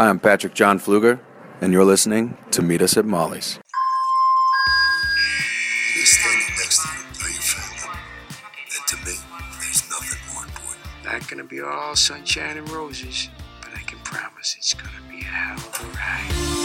Hi, 0.00 0.08
I'm 0.08 0.18
Patrick 0.18 0.54
John 0.54 0.80
Flueger, 0.80 1.20
and 1.60 1.74
you're 1.74 1.84
listening 1.84 2.38
to 2.52 2.62
Meet 2.62 2.80
Us 2.80 2.96
at 2.96 3.04
Molly's. 3.04 3.58
He's 5.92 6.18
standing 6.18 6.56
next 6.56 6.80
to 6.80 6.88
you. 6.88 7.04
Are 7.22 7.28
you 7.28 7.42
family? 7.42 8.00
And 8.78 8.86
to 8.86 8.96
me, 9.04 9.12
there's 9.60 9.90
nothing 9.90 10.32
more 10.32 10.44
important. 10.44 11.04
Not 11.04 11.28
gonna 11.28 11.44
be 11.44 11.60
all 11.60 11.94
sunshine 11.96 12.56
and 12.56 12.70
roses, 12.70 13.28
but 13.60 13.74
I 13.76 13.82
can 13.82 13.98
promise 13.98 14.54
it's 14.56 14.72
gonna 14.72 14.88
be 15.10 15.20
a 15.20 15.24
hell 15.24 15.58
of 15.58 15.80
a 15.82 15.86
ride. 15.94 16.59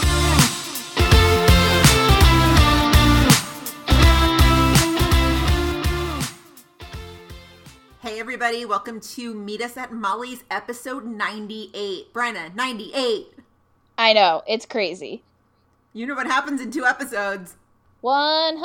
Hey 8.06 8.20
everybody, 8.20 8.64
welcome 8.64 9.00
to 9.00 9.34
Meet 9.34 9.60
Us 9.62 9.76
at 9.76 9.92
Molly's 9.92 10.44
episode 10.48 11.04
98. 11.04 12.14
Brenna, 12.14 12.54
98. 12.54 13.32
I 13.98 14.12
know, 14.12 14.44
it's 14.46 14.64
crazy. 14.64 15.24
You 15.92 16.06
know 16.06 16.14
what 16.14 16.28
happens 16.28 16.60
in 16.60 16.70
two 16.70 16.84
episodes? 16.84 17.56
100. 18.02 18.62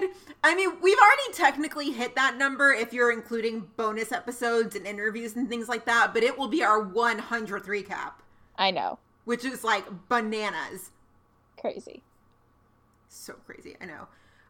100! 0.00 0.14
I 0.42 0.54
mean, 0.54 0.80
we've 0.80 0.96
already 0.96 1.30
technically 1.34 1.90
hit 1.90 2.14
that 2.14 2.38
number 2.38 2.72
if 2.72 2.94
you're 2.94 3.12
including 3.12 3.68
bonus 3.76 4.12
episodes 4.12 4.74
and 4.74 4.86
interviews 4.86 5.36
and 5.36 5.46
things 5.46 5.68
like 5.68 5.84
that, 5.84 6.14
but 6.14 6.22
it 6.22 6.38
will 6.38 6.48
be 6.48 6.62
our 6.62 6.82
100th 6.82 7.66
recap, 7.66 8.12
I 8.56 8.70
know. 8.70 8.98
which 9.26 9.44
is 9.44 9.62
like 9.62 9.84
bananas. 10.08 10.90
Crazy. 11.60 12.02
So 13.10 13.34
crazy, 13.44 13.76
I 13.78 13.84
know. 13.84 14.08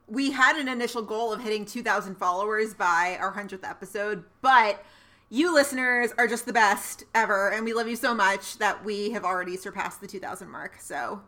We 0.08 0.32
had 0.32 0.56
an 0.56 0.68
initial 0.68 1.02
goal 1.02 1.32
of 1.32 1.40
hitting 1.40 1.64
2,000 1.64 2.16
followers 2.16 2.74
by 2.74 3.16
our 3.20 3.32
100th 3.32 3.68
episode, 3.68 4.24
but 4.40 4.84
you 5.30 5.54
listeners 5.54 6.10
are 6.18 6.28
just 6.28 6.44
the 6.44 6.52
best 6.52 7.04
ever, 7.14 7.48
and 7.48 7.64
we 7.64 7.72
love 7.72 7.88
you 7.88 7.96
so 7.96 8.14
much 8.14 8.58
that 8.58 8.84
we 8.84 9.12
have 9.12 9.24
already 9.24 9.56
surpassed 9.56 10.00
the 10.00 10.06
2,000 10.06 10.50
mark. 10.50 10.76
So, 10.78 11.22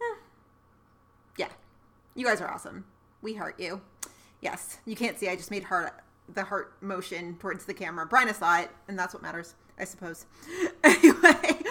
eh. 0.00 0.16
yeah, 1.36 1.48
you 2.16 2.26
guys 2.26 2.40
are 2.40 2.50
awesome. 2.50 2.84
We 3.22 3.34
heart 3.34 3.60
you. 3.60 3.80
Yes, 4.40 4.78
you 4.84 4.96
can't 4.96 5.18
see. 5.18 5.28
I 5.28 5.36
just 5.36 5.50
made 5.50 5.64
heart 5.64 6.02
the 6.34 6.44
heart 6.44 6.74
motion 6.80 7.36
towards 7.38 7.64
the 7.64 7.74
camera. 7.74 8.06
Bryna 8.06 8.34
saw 8.34 8.60
it, 8.60 8.70
and 8.88 8.98
that's 8.98 9.14
what 9.14 9.22
matters, 9.22 9.54
I 9.78 9.84
suppose. 9.84 10.26
anyway, 10.84 11.62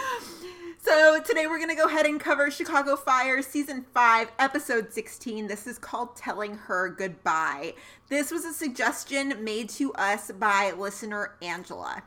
so 0.88 1.20
today 1.20 1.48
we're 1.48 1.58
going 1.58 1.70
to 1.70 1.76
go 1.76 1.88
ahead 1.88 2.06
and 2.06 2.18
cover 2.18 2.50
Chicago 2.50 2.96
Fire 2.96 3.42
Season 3.42 3.86
5, 3.94 4.32
Episode 4.40 4.94
16. 4.94 5.48
This 5.48 5.68
is 5.68 5.78
called 5.78 6.16
Telling 6.16 6.56
Her 6.56 6.88
Goodbye. 6.88 7.74
This 8.08 8.32
was 8.32 8.46
a 8.46 8.54
suggestion 8.54 9.44
made 9.44 9.68
to 9.72 9.92
us 9.96 10.32
by 10.32 10.72
listener 10.72 11.36
Angela. 11.42 12.04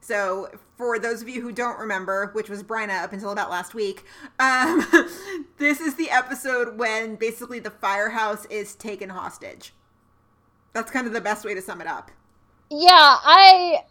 So, 0.00 0.50
for 0.76 0.98
those 0.98 1.22
of 1.22 1.28
you 1.28 1.42
who 1.42 1.52
don't 1.52 1.78
remember, 1.78 2.30
which 2.32 2.48
was 2.50 2.64
Bryna 2.64 3.04
up 3.04 3.12
until 3.12 3.30
about 3.30 3.50
last 3.50 3.72
week, 3.72 4.04
um, 4.40 4.84
this 5.58 5.80
is 5.80 5.94
the 5.94 6.10
episode 6.10 6.76
when 6.76 7.14
basically 7.14 7.60
the 7.60 7.70
firehouse 7.70 8.46
is 8.46 8.74
taken 8.74 9.10
hostage. 9.10 9.74
That's 10.72 10.90
kind 10.90 11.06
of 11.06 11.12
the 11.12 11.20
best 11.20 11.44
way 11.44 11.54
to 11.54 11.62
sum 11.62 11.80
it 11.80 11.86
up. 11.86 12.10
Yeah, 12.68 12.90
I 12.90 13.84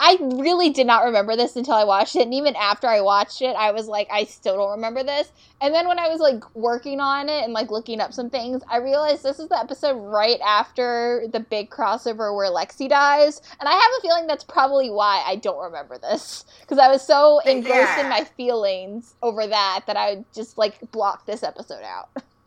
I 0.00 0.16
really 0.20 0.70
did 0.70 0.86
not 0.86 1.04
remember 1.04 1.34
this 1.34 1.56
until 1.56 1.74
I 1.74 1.82
watched 1.84 2.14
it, 2.14 2.22
and 2.22 2.34
even 2.34 2.54
after 2.54 2.86
I 2.86 3.00
watched 3.00 3.42
it, 3.42 3.56
I 3.56 3.72
was 3.72 3.88
like, 3.88 4.08
I 4.12 4.24
still 4.24 4.56
don't 4.56 4.70
remember 4.70 5.02
this. 5.02 5.32
And 5.60 5.74
then 5.74 5.88
when 5.88 5.98
I 5.98 6.08
was 6.08 6.20
like 6.20 6.42
working 6.54 7.00
on 7.00 7.28
it 7.28 7.42
and 7.42 7.52
like 7.52 7.70
looking 7.70 8.00
up 8.00 8.12
some 8.12 8.30
things, 8.30 8.62
I 8.70 8.78
realized 8.78 9.24
this 9.24 9.40
is 9.40 9.48
the 9.48 9.58
episode 9.58 9.94
right 9.94 10.40
after 10.40 11.26
the 11.32 11.40
big 11.40 11.70
crossover 11.70 12.34
where 12.34 12.50
Lexi 12.50 12.88
dies, 12.88 13.42
and 13.58 13.68
I 13.68 13.72
have 13.72 13.90
a 13.98 14.02
feeling 14.02 14.28
that's 14.28 14.44
probably 14.44 14.88
why 14.88 15.22
I 15.26 15.36
don't 15.36 15.62
remember 15.62 15.98
this 15.98 16.44
because 16.60 16.78
I 16.78 16.88
was 16.88 17.04
so 17.04 17.40
engrossed 17.40 17.98
in 17.98 18.08
my 18.08 18.24
feelings 18.24 19.14
over 19.22 19.46
that 19.48 19.84
that 19.86 19.96
I 19.96 20.24
just 20.32 20.58
like 20.58 20.78
blocked 20.92 21.26
this 21.26 21.42
episode 21.42 21.82
out. 21.82 22.10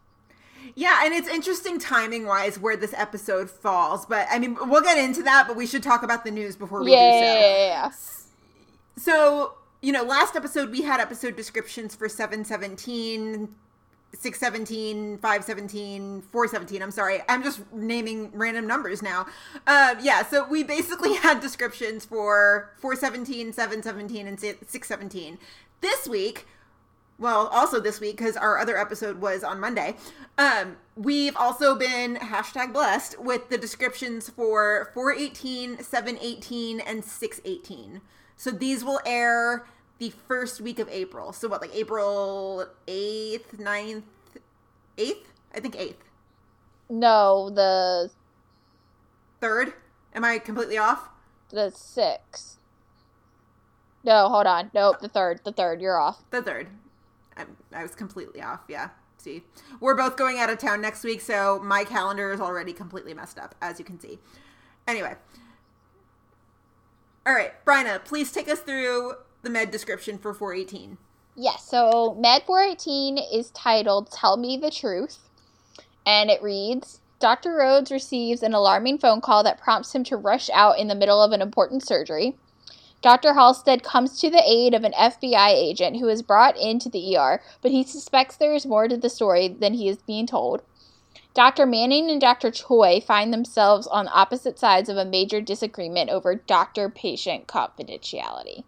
Yeah, 0.81 1.05
and 1.05 1.13
it's 1.13 1.27
interesting 1.27 1.77
timing 1.77 2.25
wise 2.25 2.57
where 2.57 2.75
this 2.75 2.91
episode 2.97 3.51
falls. 3.51 4.03
But 4.07 4.25
I 4.31 4.39
mean, 4.39 4.57
we'll 4.67 4.81
get 4.81 4.97
into 4.97 5.21
that, 5.21 5.45
but 5.47 5.55
we 5.55 5.67
should 5.67 5.83
talk 5.83 6.01
about 6.01 6.25
the 6.25 6.31
news 6.31 6.55
before 6.55 6.83
we 6.83 6.91
yeah, 6.91 6.97
do 6.97 7.19
so. 7.19 7.23
yeah, 7.23 7.39
yeah, 7.39 7.67
yeah. 7.67 7.91
So, 8.97 9.53
you 9.83 9.91
know, 9.91 10.01
last 10.01 10.35
episode 10.35 10.71
we 10.71 10.81
had 10.81 10.99
episode 10.99 11.35
descriptions 11.35 11.93
for 11.93 12.09
717, 12.09 13.49
617, 14.11 15.19
517, 15.19 16.23
417. 16.23 16.81
I'm 16.81 16.89
sorry. 16.89 17.19
I'm 17.29 17.43
just 17.43 17.61
naming 17.71 18.31
random 18.33 18.65
numbers 18.65 19.03
now. 19.03 19.27
Uh, 19.67 19.93
yeah, 20.01 20.25
so 20.25 20.47
we 20.49 20.63
basically 20.63 21.13
had 21.17 21.41
descriptions 21.41 22.05
for 22.05 22.71
417, 22.77 23.53
717, 23.53 24.25
and 24.25 24.39
617. 24.39 25.37
This 25.81 26.07
week, 26.07 26.47
well, 27.21 27.47
also 27.47 27.79
this 27.79 28.01
week, 28.01 28.17
because 28.17 28.35
our 28.35 28.57
other 28.57 28.77
episode 28.77 29.21
was 29.21 29.43
on 29.43 29.59
Monday, 29.59 29.95
um, 30.37 30.75
we've 30.95 31.35
also 31.37 31.75
been 31.75 32.15
hashtag 32.17 32.73
blessed 32.73 33.19
with 33.19 33.49
the 33.49 33.57
descriptions 33.57 34.29
for 34.29 34.91
418, 34.93 35.83
718, 35.83 36.79
and 36.81 37.05
618. 37.05 38.01
So 38.35 38.51
these 38.51 38.83
will 38.83 38.99
air 39.05 39.65
the 39.99 40.09
first 40.09 40.59
week 40.59 40.79
of 40.79 40.89
April. 40.89 41.31
So 41.31 41.47
what, 41.47 41.61
like 41.61 41.73
April 41.75 42.65
8th, 42.87 43.57
9th, 43.57 44.03
8th? 44.97 45.25
I 45.53 45.59
think 45.59 45.75
8th. 45.75 45.95
No, 46.89 47.49
the 47.49 48.09
3rd? 49.41 49.73
Am 50.13 50.25
I 50.25 50.39
completely 50.39 50.77
off? 50.77 51.07
the 51.51 51.69
sixth. 51.69 52.57
No, 54.03 54.29
hold 54.29 54.47
on. 54.47 54.71
Nope, 54.73 54.99
the 54.99 55.09
third. 55.09 55.41
The 55.43 55.51
third. 55.51 55.81
You're 55.81 55.99
off. 55.99 56.23
The 56.31 56.41
3rd. 56.41 56.67
I, 57.73 57.81
was 57.83 57.95
completely 57.95 58.41
off, 58.41 58.61
yeah. 58.67 58.89
See, 59.17 59.43
we're 59.79 59.95
both 59.95 60.17
going 60.17 60.39
out 60.39 60.49
of 60.49 60.57
town 60.57 60.81
next 60.81 61.03
week, 61.03 61.21
so 61.21 61.59
my 61.63 61.83
calendar 61.83 62.31
is 62.31 62.41
already 62.41 62.73
completely 62.73 63.13
messed 63.13 63.37
up, 63.37 63.53
as 63.61 63.77
you 63.77 63.85
can 63.85 63.99
see. 63.99 64.19
Anyway. 64.87 65.15
All 67.25 67.33
right, 67.33 67.53
Bryna, 67.63 68.03
please 68.03 68.31
take 68.31 68.49
us 68.49 68.61
through 68.61 69.13
the 69.43 69.49
med 69.49 69.69
description 69.69 70.17
for 70.17 70.33
418. 70.33 70.97
Yes. 71.35 71.63
So 71.63 72.15
Med 72.19 72.43
418 72.45 73.17
is 73.17 73.51
titled 73.51 74.11
"Tell 74.11 74.37
Me 74.37 74.57
the 74.57 74.71
Truth," 74.71 75.29
and 76.05 76.29
it 76.29 76.41
reads. 76.41 76.99
Dr. 77.19 77.55
Rhodes 77.55 77.91
receives 77.91 78.41
an 78.41 78.55
alarming 78.55 78.97
phone 78.97 79.21
call 79.21 79.43
that 79.43 79.61
prompts 79.61 79.93
him 79.93 80.03
to 80.05 80.17
rush 80.17 80.49
out 80.49 80.79
in 80.79 80.87
the 80.87 80.95
middle 80.95 81.21
of 81.21 81.31
an 81.31 81.41
important 81.41 81.85
surgery. 81.85 82.35
Dr. 83.01 83.33
Halstead 83.33 83.83
comes 83.83 84.19
to 84.19 84.29
the 84.29 84.43
aid 84.45 84.73
of 84.73 84.83
an 84.83 84.93
FBI 84.93 85.49
agent 85.49 85.97
who 85.97 86.07
is 86.07 86.21
brought 86.21 86.55
into 86.57 86.87
the 86.87 87.17
ER, 87.17 87.41
but 87.61 87.71
he 87.71 87.83
suspects 87.83 88.35
there 88.35 88.53
is 88.53 88.65
more 88.65 88.87
to 88.87 88.95
the 88.95 89.09
story 89.09 89.47
than 89.47 89.73
he 89.73 89.89
is 89.89 89.97
being 89.97 90.27
told. 90.27 90.61
Dr. 91.33 91.65
Manning 91.65 92.11
and 92.11 92.19
Dr. 92.19 92.51
Choi 92.51 92.99
find 92.99 93.33
themselves 93.33 93.87
on 93.87 94.09
opposite 94.11 94.59
sides 94.59 94.89
of 94.89 94.97
a 94.97 95.05
major 95.05 95.41
disagreement 95.41 96.09
over 96.09 96.35
doctor 96.35 96.89
patient 96.89 97.47
confidentiality. 97.47 98.63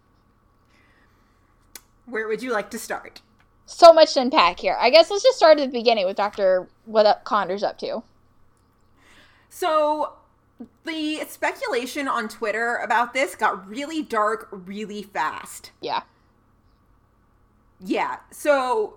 Where 2.06 2.26
would 2.26 2.42
you 2.42 2.52
like 2.52 2.70
to 2.70 2.78
start? 2.78 3.20
So 3.66 3.92
much 3.92 4.14
to 4.14 4.20
unpack 4.20 4.60
here. 4.60 4.76
I 4.78 4.90
guess 4.90 5.10
let's 5.10 5.22
just 5.22 5.36
start 5.36 5.58
at 5.58 5.70
the 5.70 5.78
beginning 5.78 6.06
with 6.06 6.16
Dr. 6.16 6.68
What 6.86 7.06
up 7.06 7.24
Connor's 7.24 7.62
up 7.62 7.78
to. 7.78 8.02
So, 9.48 10.14
the 10.84 11.24
speculation 11.28 12.08
on 12.08 12.28
Twitter 12.28 12.76
about 12.76 13.12
this 13.12 13.34
got 13.34 13.68
really 13.68 14.02
dark 14.02 14.48
really 14.50 15.02
fast. 15.02 15.72
Yeah. 15.80 16.02
Yeah. 17.84 18.18
So 18.30 18.94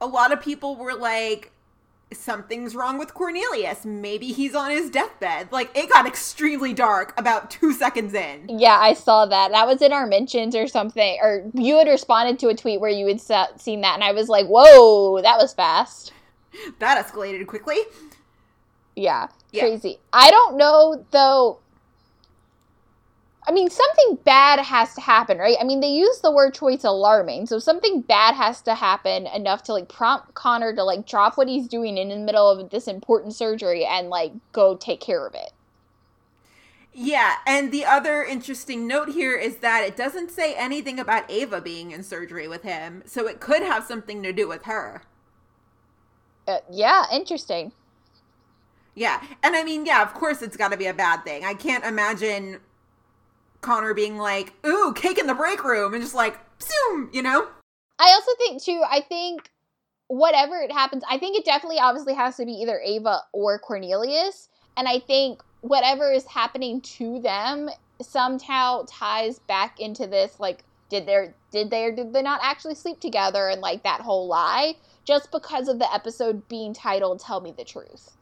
a 0.00 0.06
lot 0.06 0.32
of 0.32 0.40
people 0.40 0.76
were 0.76 0.94
like, 0.94 1.52
something's 2.12 2.74
wrong 2.74 2.98
with 2.98 3.14
Cornelius. 3.14 3.84
Maybe 3.84 4.32
he's 4.32 4.54
on 4.54 4.72
his 4.72 4.90
deathbed. 4.90 5.52
Like, 5.52 5.76
it 5.76 5.88
got 5.90 6.06
extremely 6.06 6.72
dark 6.72 7.14
about 7.16 7.50
two 7.52 7.72
seconds 7.72 8.14
in. 8.14 8.48
Yeah, 8.48 8.78
I 8.80 8.94
saw 8.94 9.26
that. 9.26 9.52
That 9.52 9.66
was 9.66 9.80
in 9.80 9.92
our 9.92 10.06
mentions 10.06 10.56
or 10.56 10.66
something. 10.66 11.18
Or 11.22 11.48
you 11.54 11.78
had 11.78 11.86
responded 11.86 12.40
to 12.40 12.48
a 12.48 12.56
tweet 12.56 12.80
where 12.80 12.90
you 12.90 13.06
had 13.06 13.20
seen 13.60 13.82
that, 13.82 13.94
and 13.94 14.02
I 14.02 14.10
was 14.10 14.28
like, 14.28 14.46
whoa, 14.48 15.22
that 15.22 15.38
was 15.38 15.54
fast. 15.54 16.12
That 16.80 17.06
escalated 17.06 17.46
quickly. 17.46 17.78
Yeah, 18.96 19.28
Yeah. 19.52 19.62
crazy. 19.62 20.00
I 20.12 20.30
don't 20.30 20.56
know, 20.56 21.06
though. 21.12 21.60
I 23.48 23.52
mean, 23.52 23.70
something 23.70 24.18
bad 24.24 24.60
has 24.60 24.94
to 24.94 25.00
happen, 25.00 25.38
right? 25.38 25.56
I 25.60 25.64
mean, 25.64 25.80
they 25.80 25.88
use 25.90 26.20
the 26.20 26.30
word 26.30 26.54
choice 26.54 26.84
alarming, 26.84 27.46
so 27.46 27.58
something 27.58 28.02
bad 28.02 28.34
has 28.34 28.60
to 28.62 28.74
happen 28.74 29.26
enough 29.26 29.62
to 29.64 29.72
like 29.72 29.88
prompt 29.88 30.34
Connor 30.34 30.74
to 30.74 30.84
like 30.84 31.06
drop 31.06 31.36
what 31.38 31.48
he's 31.48 31.66
doing 31.68 31.96
in 31.98 32.10
the 32.10 32.16
middle 32.18 32.48
of 32.50 32.70
this 32.70 32.86
important 32.86 33.34
surgery 33.34 33.84
and 33.84 34.08
like 34.10 34.32
go 34.52 34.76
take 34.76 35.00
care 35.00 35.26
of 35.26 35.34
it. 35.34 35.52
Yeah, 36.92 37.36
and 37.46 37.70
the 37.72 37.84
other 37.84 38.22
interesting 38.24 38.86
note 38.86 39.10
here 39.10 39.36
is 39.36 39.58
that 39.58 39.84
it 39.84 39.96
doesn't 39.96 40.30
say 40.30 40.54
anything 40.54 40.98
about 40.98 41.30
Ava 41.30 41.60
being 41.60 41.92
in 41.92 42.02
surgery 42.02 42.48
with 42.48 42.62
him, 42.62 43.02
so 43.06 43.26
it 43.28 43.40
could 43.40 43.62
have 43.62 43.84
something 43.84 44.22
to 44.24 44.32
do 44.32 44.48
with 44.48 44.64
her. 44.64 45.02
Uh, 46.46 46.58
yeah, 46.70 47.04
interesting. 47.12 47.72
Yeah, 49.00 49.22
and 49.42 49.56
I 49.56 49.64
mean, 49.64 49.86
yeah, 49.86 50.02
of 50.02 50.12
course 50.12 50.42
it's 50.42 50.58
got 50.58 50.72
to 50.72 50.76
be 50.76 50.84
a 50.84 50.92
bad 50.92 51.24
thing. 51.24 51.42
I 51.42 51.54
can't 51.54 51.86
imagine 51.86 52.58
Connor 53.62 53.94
being 53.94 54.18
like, 54.18 54.52
"Ooh, 54.66 54.92
cake 54.92 55.16
in 55.16 55.26
the 55.26 55.32
break 55.32 55.64
room," 55.64 55.94
and 55.94 56.02
just 56.02 56.14
like, 56.14 56.38
zoom, 56.62 57.08
you 57.10 57.22
know? 57.22 57.48
I 57.98 58.10
also 58.10 58.30
think 58.36 58.62
too. 58.62 58.82
I 58.86 59.00
think 59.00 59.50
whatever 60.08 60.60
it 60.60 60.70
happens, 60.70 61.02
I 61.08 61.16
think 61.16 61.38
it 61.38 61.46
definitely 61.46 61.78
obviously 61.78 62.12
has 62.12 62.36
to 62.36 62.44
be 62.44 62.52
either 62.52 62.78
Ava 62.84 63.22
or 63.32 63.58
Cornelius, 63.58 64.50
and 64.76 64.86
I 64.86 64.98
think 64.98 65.40
whatever 65.62 66.12
is 66.12 66.26
happening 66.26 66.82
to 66.82 67.22
them 67.22 67.70
somehow 68.02 68.84
ties 68.86 69.38
back 69.38 69.80
into 69.80 70.06
this 70.06 70.38
like 70.38 70.62
did 70.90 71.06
they 71.06 71.30
did 71.50 71.70
they 71.70 71.84
or 71.84 71.92
did 71.92 72.12
they 72.12 72.20
not 72.22 72.40
actually 72.42 72.74
sleep 72.74 73.00
together 73.00 73.48
and 73.48 73.62
like 73.62 73.82
that 73.82 74.02
whole 74.02 74.26
lie 74.26 74.74
just 75.04 75.32
because 75.32 75.68
of 75.68 75.78
the 75.78 75.94
episode 75.94 76.46
being 76.48 76.74
titled 76.74 77.18
tell 77.18 77.40
me 77.40 77.52
the 77.56 77.64
truth 77.64 78.16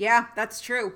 Yeah, 0.00 0.28
that's 0.34 0.62
true. 0.62 0.94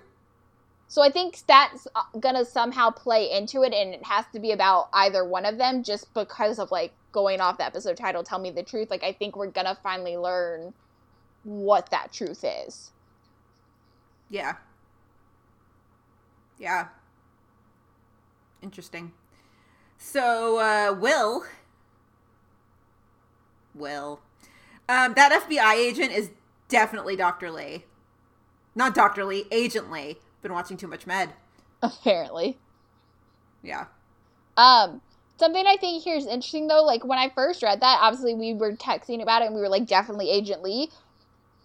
so 0.88 1.02
i 1.02 1.10
think 1.10 1.38
that's 1.46 1.86
uh, 1.94 2.04
gonna 2.20 2.44
somehow 2.44 2.90
play 2.90 3.30
into 3.30 3.62
it 3.62 3.72
and 3.74 3.94
it 3.94 4.04
has 4.04 4.24
to 4.32 4.38
be 4.40 4.52
about 4.52 4.88
either 4.92 5.24
one 5.24 5.44
of 5.46 5.58
them 5.58 5.82
just 5.82 6.12
because 6.14 6.58
of 6.58 6.70
like 6.70 6.92
going 7.12 7.40
off 7.40 7.58
the 7.58 7.64
episode 7.64 7.96
title 7.96 8.22
tell 8.22 8.38
me 8.38 8.50
the 8.50 8.62
truth 8.62 8.90
like 8.90 9.02
i 9.04 9.12
think 9.12 9.36
we're 9.36 9.50
gonna 9.50 9.76
finally 9.82 10.16
learn 10.16 10.72
what 11.44 11.90
that 11.90 12.12
truth 12.12 12.44
is 12.44 12.92
Yeah. 14.30 14.54
Yeah. 16.58 16.88
Interesting. 18.62 19.12
So, 19.98 20.58
uh, 20.58 20.92
Will. 20.98 21.44
Will. 23.74 24.20
Um, 24.88 25.14
that 25.14 25.32
FBI 25.48 25.74
agent 25.74 26.12
is 26.12 26.30
definitely 26.68 27.16
Dr. 27.16 27.50
Lee. 27.50 27.84
Not 28.74 28.94
Dr. 28.94 29.24
Lee, 29.24 29.46
Agent 29.50 29.90
Lee. 29.90 30.18
Been 30.42 30.52
watching 30.52 30.76
too 30.76 30.88
much 30.88 31.06
med. 31.06 31.30
apparently 31.82 32.58
Yeah. 33.62 33.86
Um, 34.56 35.00
something 35.38 35.64
I 35.66 35.76
think 35.76 36.02
here 36.02 36.16
is 36.16 36.26
interesting 36.26 36.68
though, 36.68 36.84
like 36.84 37.04
when 37.04 37.18
I 37.18 37.30
first 37.30 37.62
read 37.62 37.80
that, 37.80 37.98
obviously 38.00 38.34
we 38.34 38.54
were 38.54 38.72
texting 38.72 39.22
about 39.22 39.42
it 39.42 39.46
and 39.46 39.54
we 39.54 39.60
were 39.60 39.68
like 39.68 39.86
definitely 39.86 40.30
Agent 40.30 40.62
Lee. 40.62 40.90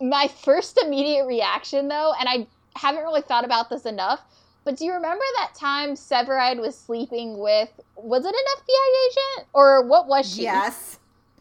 My 0.02 0.28
first 0.44 0.82
immediate 0.82 1.26
reaction 1.26 1.88
though, 1.88 2.14
and 2.20 2.28
I 2.30 2.48
haven't 2.76 3.04
really 3.04 3.22
thought 3.22 3.46
about 3.46 3.70
this 3.70 3.86
enough, 3.86 4.22
but 4.64 4.78
do 4.78 4.86
you 4.86 4.94
remember 4.94 5.24
that 5.38 5.56
time 5.56 5.92
Severide 5.92 6.60
was 6.60 6.78
sleeping 6.78 7.38
with 7.38 7.70
was 7.96 8.26
it 8.26 8.34
an 8.34 8.64
FBI 8.64 9.08
agent? 9.08 9.48
Or 9.54 9.86
what 9.86 10.08
was 10.08 10.34
she? 10.34 10.44
Yes. 10.44 11.00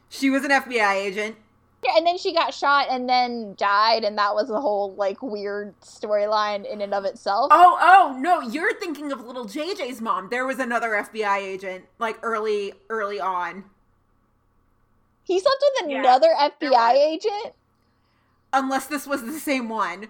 She 0.08 0.30
was 0.30 0.44
an 0.44 0.50
FBI 0.50 0.94
agent. 0.94 1.36
And 1.96 2.06
then 2.06 2.18
she 2.18 2.34
got 2.34 2.52
shot 2.52 2.88
and 2.90 3.08
then 3.08 3.54
died, 3.56 4.02
and 4.02 4.18
that 4.18 4.34
was 4.34 4.50
a 4.50 4.60
whole 4.60 4.94
like 4.94 5.22
weird 5.22 5.80
storyline 5.80 6.70
in 6.70 6.80
and 6.80 6.92
of 6.92 7.04
itself. 7.04 7.48
Oh, 7.52 7.78
oh, 7.80 8.16
no, 8.18 8.40
you're 8.40 8.74
thinking 8.74 9.12
of 9.12 9.24
little 9.24 9.46
JJ's 9.46 10.00
mom. 10.00 10.28
There 10.30 10.44
was 10.44 10.58
another 10.58 10.90
FBI 10.90 11.38
agent, 11.38 11.84
like 11.98 12.18
early, 12.22 12.72
early 12.90 13.20
on. 13.20 13.64
He 15.22 15.38
slept 15.38 15.62
with 15.80 15.90
another 15.90 16.28
there 16.36 16.50
FBI 16.50 16.94
agent? 16.94 17.54
unless 18.52 18.86
this 18.86 19.06
was 19.06 19.24
the 19.24 19.38
same 19.38 19.68
one. 19.68 20.08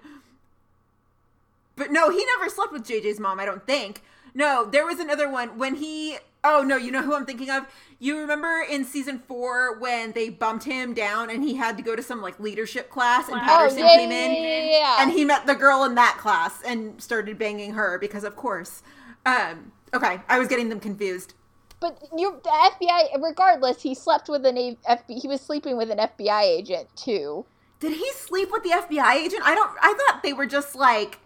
But 1.76 1.90
no, 1.92 2.10
he 2.10 2.24
never 2.36 2.48
slept 2.48 2.72
with 2.72 2.84
JJ's 2.84 3.20
mom, 3.20 3.38
I 3.38 3.44
don't 3.44 3.66
think. 3.66 4.02
No, 4.34 4.64
there 4.64 4.86
was 4.86 5.00
another 5.00 5.28
one 5.28 5.58
when 5.58 5.76
he 5.76 6.18
Oh 6.44 6.62
no, 6.62 6.76
you 6.76 6.90
know 6.90 7.02
who 7.02 7.14
I'm 7.14 7.26
thinking 7.26 7.50
of? 7.50 7.66
You 8.00 8.18
remember 8.18 8.64
in 8.68 8.84
season 8.84 9.18
4 9.26 9.80
when 9.80 10.12
they 10.12 10.28
bumped 10.28 10.64
him 10.64 10.94
down 10.94 11.30
and 11.30 11.42
he 11.42 11.56
had 11.56 11.76
to 11.78 11.82
go 11.82 11.96
to 11.96 12.02
some 12.02 12.22
like 12.22 12.38
leadership 12.38 12.90
class 12.90 13.28
and 13.28 13.40
Patterson 13.40 13.82
oh, 13.82 13.86
yeah, 13.86 13.96
came 13.96 14.12
in 14.12 14.34
yeah, 14.34 14.40
yeah, 14.40 14.70
yeah. 14.70 14.96
and 15.00 15.10
he 15.10 15.24
met 15.24 15.46
the 15.46 15.56
girl 15.56 15.82
in 15.82 15.96
that 15.96 16.16
class 16.20 16.62
and 16.62 17.02
started 17.02 17.38
banging 17.38 17.72
her 17.72 17.98
because 17.98 18.22
of 18.22 18.36
course. 18.36 18.82
Um 19.26 19.72
okay, 19.92 20.20
I 20.28 20.38
was 20.38 20.46
getting 20.46 20.68
them 20.68 20.78
confused. 20.78 21.34
But 21.80 22.02
you, 22.16 22.40
the 22.42 22.50
FBI, 22.50 23.22
regardless, 23.22 23.82
he 23.82 23.94
slept 23.94 24.28
with 24.28 24.44
an 24.44 24.56
FBI. 24.56 25.20
He 25.20 25.28
was 25.28 25.40
sleeping 25.40 25.76
with 25.76 25.90
an 25.90 25.98
FBI 25.98 26.42
agent 26.42 26.88
too. 26.96 27.46
Did 27.80 27.92
he 27.92 28.10
sleep 28.12 28.50
with 28.50 28.64
the 28.64 28.70
FBI 28.70 29.14
agent? 29.14 29.42
I 29.44 29.54
don't 29.54 29.70
I 29.80 29.94
thought 29.94 30.22
they 30.22 30.32
were 30.32 30.46
just 30.46 30.74
like 30.74 31.20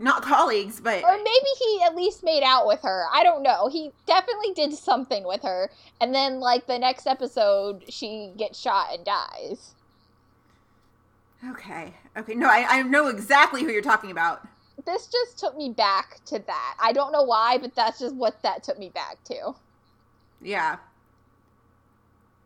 not 0.00 0.22
colleagues, 0.22 0.80
but 0.80 1.04
Or 1.04 1.16
maybe 1.16 1.48
he 1.58 1.82
at 1.84 1.94
least 1.94 2.24
made 2.24 2.42
out 2.42 2.66
with 2.66 2.80
her. 2.82 3.04
I 3.12 3.22
don't 3.22 3.42
know. 3.42 3.68
He 3.68 3.92
definitely 4.06 4.52
did 4.54 4.72
something 4.72 5.24
with 5.24 5.42
her. 5.42 5.70
And 6.00 6.14
then, 6.14 6.40
like, 6.40 6.66
the 6.66 6.78
next 6.78 7.06
episode, 7.06 7.84
she 7.88 8.32
gets 8.36 8.58
shot 8.58 8.94
and 8.94 9.04
dies. 9.04 9.74
Okay. 11.50 11.94
Okay. 12.16 12.34
No, 12.34 12.48
I, 12.48 12.66
I 12.68 12.82
know 12.82 13.08
exactly 13.08 13.62
who 13.62 13.70
you're 13.70 13.82
talking 13.82 14.10
about. 14.10 14.46
This 14.86 15.06
just 15.06 15.38
took 15.38 15.56
me 15.56 15.70
back 15.70 16.24
to 16.26 16.38
that. 16.38 16.76
I 16.80 16.92
don't 16.92 17.12
know 17.12 17.22
why, 17.22 17.58
but 17.58 17.74
that's 17.74 17.98
just 17.98 18.14
what 18.14 18.42
that 18.42 18.62
took 18.62 18.78
me 18.78 18.88
back 18.88 19.22
to. 19.24 19.54
Yeah. 20.40 20.78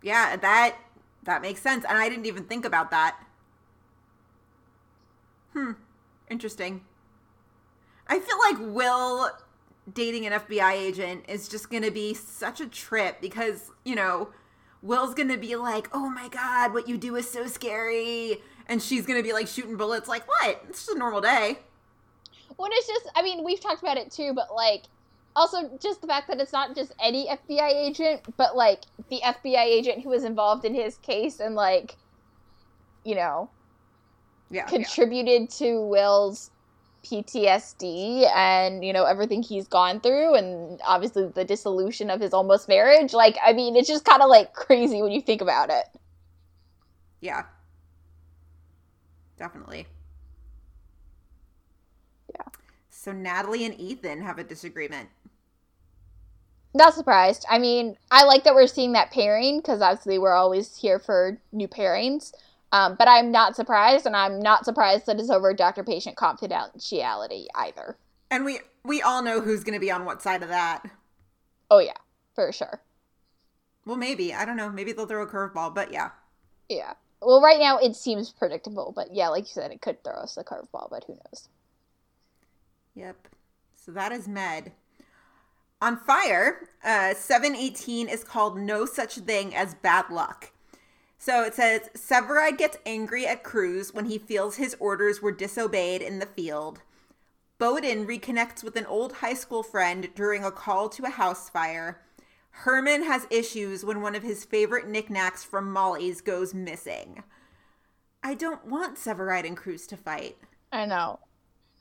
Yeah, 0.03 0.37
that 0.37 0.77
that 1.23 1.41
makes 1.43 1.61
sense. 1.61 1.85
And 1.89 1.97
I 1.97 2.09
didn't 2.09 2.27
even 2.27 2.45
think 2.45 2.65
about 2.65 2.91
that. 2.91 3.17
Hmm. 5.53 5.73
Interesting. 6.29 6.83
I 8.07 8.19
feel 8.19 8.39
like 8.39 8.75
Will 8.75 9.31
dating 9.93 10.27
an 10.27 10.33
FBI 10.33 10.73
agent 10.73 11.25
is 11.29 11.49
just 11.49 11.71
going 11.71 11.83
to 11.83 11.91
be 11.91 12.15
such 12.15 12.61
a 12.61 12.67
trip 12.67 13.21
because, 13.21 13.71
you 13.85 13.95
know, 13.95 14.31
Will's 14.83 15.15
going 15.15 15.29
to 15.29 15.39
be 15.39 15.57
like, 15.57 15.89
"Oh 15.93 16.11
my 16.11 16.29
god, 16.29 16.75
what 16.75 16.89
you 16.89 16.99
do 16.99 17.17
is 17.17 17.29
so 17.31 17.47
scary." 17.47 18.43
And 18.67 18.83
she's 18.83 19.07
going 19.07 19.19
to 19.19 19.23
be 19.23 19.33
like 19.33 19.47
shooting 19.47 19.77
bullets 19.77 20.09
like, 20.09 20.27
"What? 20.29 20.63
It's 20.69 20.85
just 20.87 20.97
a 20.97 20.99
normal 20.99 21.21
day." 21.21 21.59
When 22.57 22.71
it's 22.73 22.87
just, 22.87 23.09
I 23.17 23.23
mean, 23.23 23.45
we've 23.45 23.61
talked 23.61 23.83
about 23.83 23.97
it 23.97 24.11
too, 24.13 24.33
but 24.35 24.55
like, 24.55 24.85
also 25.35 25.71
just 25.83 26.01
the 26.01 26.07
fact 26.07 26.29
that 26.29 26.41
it's 26.41 26.53
not 26.53 26.75
just 26.75 26.93
any 27.01 27.27
FBI 27.27 27.69
agent, 27.89 28.23
but 28.37 28.55
like 28.57 28.83
the 29.09 29.21
FBI 29.25 29.65
agent 29.65 30.03
who 30.03 30.11
was 30.11 30.23
involved 30.25 30.65
in 30.65 30.75
his 30.75 30.97
case 30.99 31.41
and 31.41 31.55
like, 31.55 31.97
you 33.05 33.15
know, 33.15 33.51
Yeah. 34.51 34.67
contributed 34.67 35.51
to 35.59 35.81
Will's 35.81 36.51
PTSD 37.05 38.29
and 38.35 38.85
you 38.85 38.93
know 38.93 39.05
everything 39.05 39.43
he's 39.43 39.69
gone 39.69 40.01
through 40.01 40.35
and 40.35 40.81
obviously 40.85 41.29
the 41.29 41.45
dissolution 41.45 42.11
of 42.11 42.21
his 42.21 42.33
almost 42.33 42.69
marriage 42.69 43.13
like 43.13 43.37
I 43.45 43.53
mean 43.53 43.77
it's 43.77 43.89
just 43.89 44.05
kind 44.05 44.23
of 44.23 44.29
like 44.29 44.53
crazy 44.55 45.03
when 45.03 45.13
you 45.13 45.21
think 45.21 45.41
about 45.41 45.71
it. 45.71 45.85
Yeah. 47.21 47.45
Definitely. 49.39 49.87
Yeah. 52.35 52.47
So 52.91 53.13
Natalie 53.13 53.65
and 53.65 53.79
Ethan 53.81 54.23
have 54.23 54.39
a 54.39 54.45
disagreement. 54.45 55.09
Not 56.77 56.95
surprised. 56.95 57.47
I 57.49 57.59
mean, 57.59 57.97
I 58.11 58.25
like 58.25 58.43
that 58.45 58.55
we're 58.55 58.67
seeing 58.67 58.93
that 58.93 59.13
pairing 59.13 59.59
because 59.59 59.81
obviously 59.81 60.19
we're 60.19 60.35
always 60.35 60.77
here 60.77 60.99
for 60.99 61.39
new 61.53 61.69
pairings. 61.69 62.33
Um, 62.75 62.97
but 62.99 63.07
I'm 63.07 63.31
not 63.31 63.55
surprised, 63.55 64.05
and 64.05 64.17
I'm 64.17 64.41
not 64.41 64.65
surprised 64.65 65.07
that 65.07 65.21
it's 65.21 65.31
over 65.31 65.55
doctor-patient 65.55 66.17
confidentiality 66.17 67.47
either. 67.55 67.97
And 68.33 68.45
we 68.45 68.59
we 68.83 69.01
all 69.01 69.23
know 69.23 69.41
who's 69.41 69.63
going 69.63 69.75
to 69.75 69.81
be 69.81 69.93
on 69.93 70.05
what 70.05 70.21
side 70.21 70.43
of 70.43 70.49
that. 70.49 70.83
Oh 71.71 71.79
yeah, 71.79 71.93
for 72.35 72.51
sure. 72.51 72.83
Well, 73.87 73.97
maybe. 73.97 74.35
I 74.35 74.45
don't 74.45 74.57
know. 74.57 74.71
Maybe 74.71 74.91
they'll 74.91 75.07
throw 75.07 75.23
a 75.23 75.27
curveball, 75.27 75.73
but 75.73 75.93
yeah. 75.93 76.11
Yeah. 76.69 76.95
Well, 77.23 77.41
right 77.41 77.61
now 77.61 77.79
it 77.79 77.95
seems 77.95 78.31
predictable, 78.31 78.93
but 78.95 79.15
yeah, 79.15 79.29
like 79.29 79.45
you 79.45 79.53
said, 79.53 79.71
it 79.71 79.81
could 79.81 80.03
throw 80.03 80.15
us 80.15 80.37
a 80.37 80.43
curveball, 80.43 80.91
but 80.91 81.05
who 81.07 81.13
knows? 81.13 81.49
Yep. 82.97 83.29
So 83.77 83.93
that 83.93 84.11
is 84.11 84.27
Med. 84.27 84.73
On 85.81 85.97
Fire, 85.97 86.69
uh, 86.85 87.15
718 87.15 88.09
is 88.09 88.25
called 88.25 88.59
No 88.59 88.85
Such 88.85 89.15
Thing 89.19 89.55
as 89.55 89.75
Bad 89.75 90.11
Luck. 90.11 90.51
So 91.25 91.43
it 91.43 91.55
says 91.55 91.89
Severide 91.95 92.59
gets 92.59 92.77
angry 92.85 93.27
at 93.27 93.43
Cruz 93.43 93.95
when 93.95 94.05
he 94.05 94.19
feels 94.19 94.57
his 94.57 94.77
orders 94.79 95.23
were 95.23 95.33
disobeyed 95.33 96.03
in 96.03 96.19
the 96.19 96.27
field. 96.27 96.83
Bowden 97.57 98.07
reconnects 98.07 98.63
with 98.63 98.77
an 98.77 98.85
old 98.85 99.15
high 99.15 99.33
school 99.33 99.63
friend 99.63 100.11
during 100.15 100.45
a 100.45 100.51
call 100.51 100.91
to 100.91 101.07
a 101.07 101.09
house 101.09 101.49
fire. 101.49 102.03
Herman 102.51 103.05
has 103.05 103.27
issues 103.31 103.87
when 103.87 104.03
one 104.03 104.15
of 104.15 104.23
his 104.23 104.45
favorite 104.45 104.87
knickknacks 104.87 105.43
from 105.43 105.73
Molly's 105.73 106.21
goes 106.21 106.53
missing. 106.53 107.23
I 108.23 108.35
don't 108.35 108.67
want 108.67 108.99
Severide 108.99 109.47
and 109.47 109.57
Cruz 109.57 109.87
to 109.87 109.97
fight. 109.97 110.37
I 110.71 110.85
know. 110.85 111.21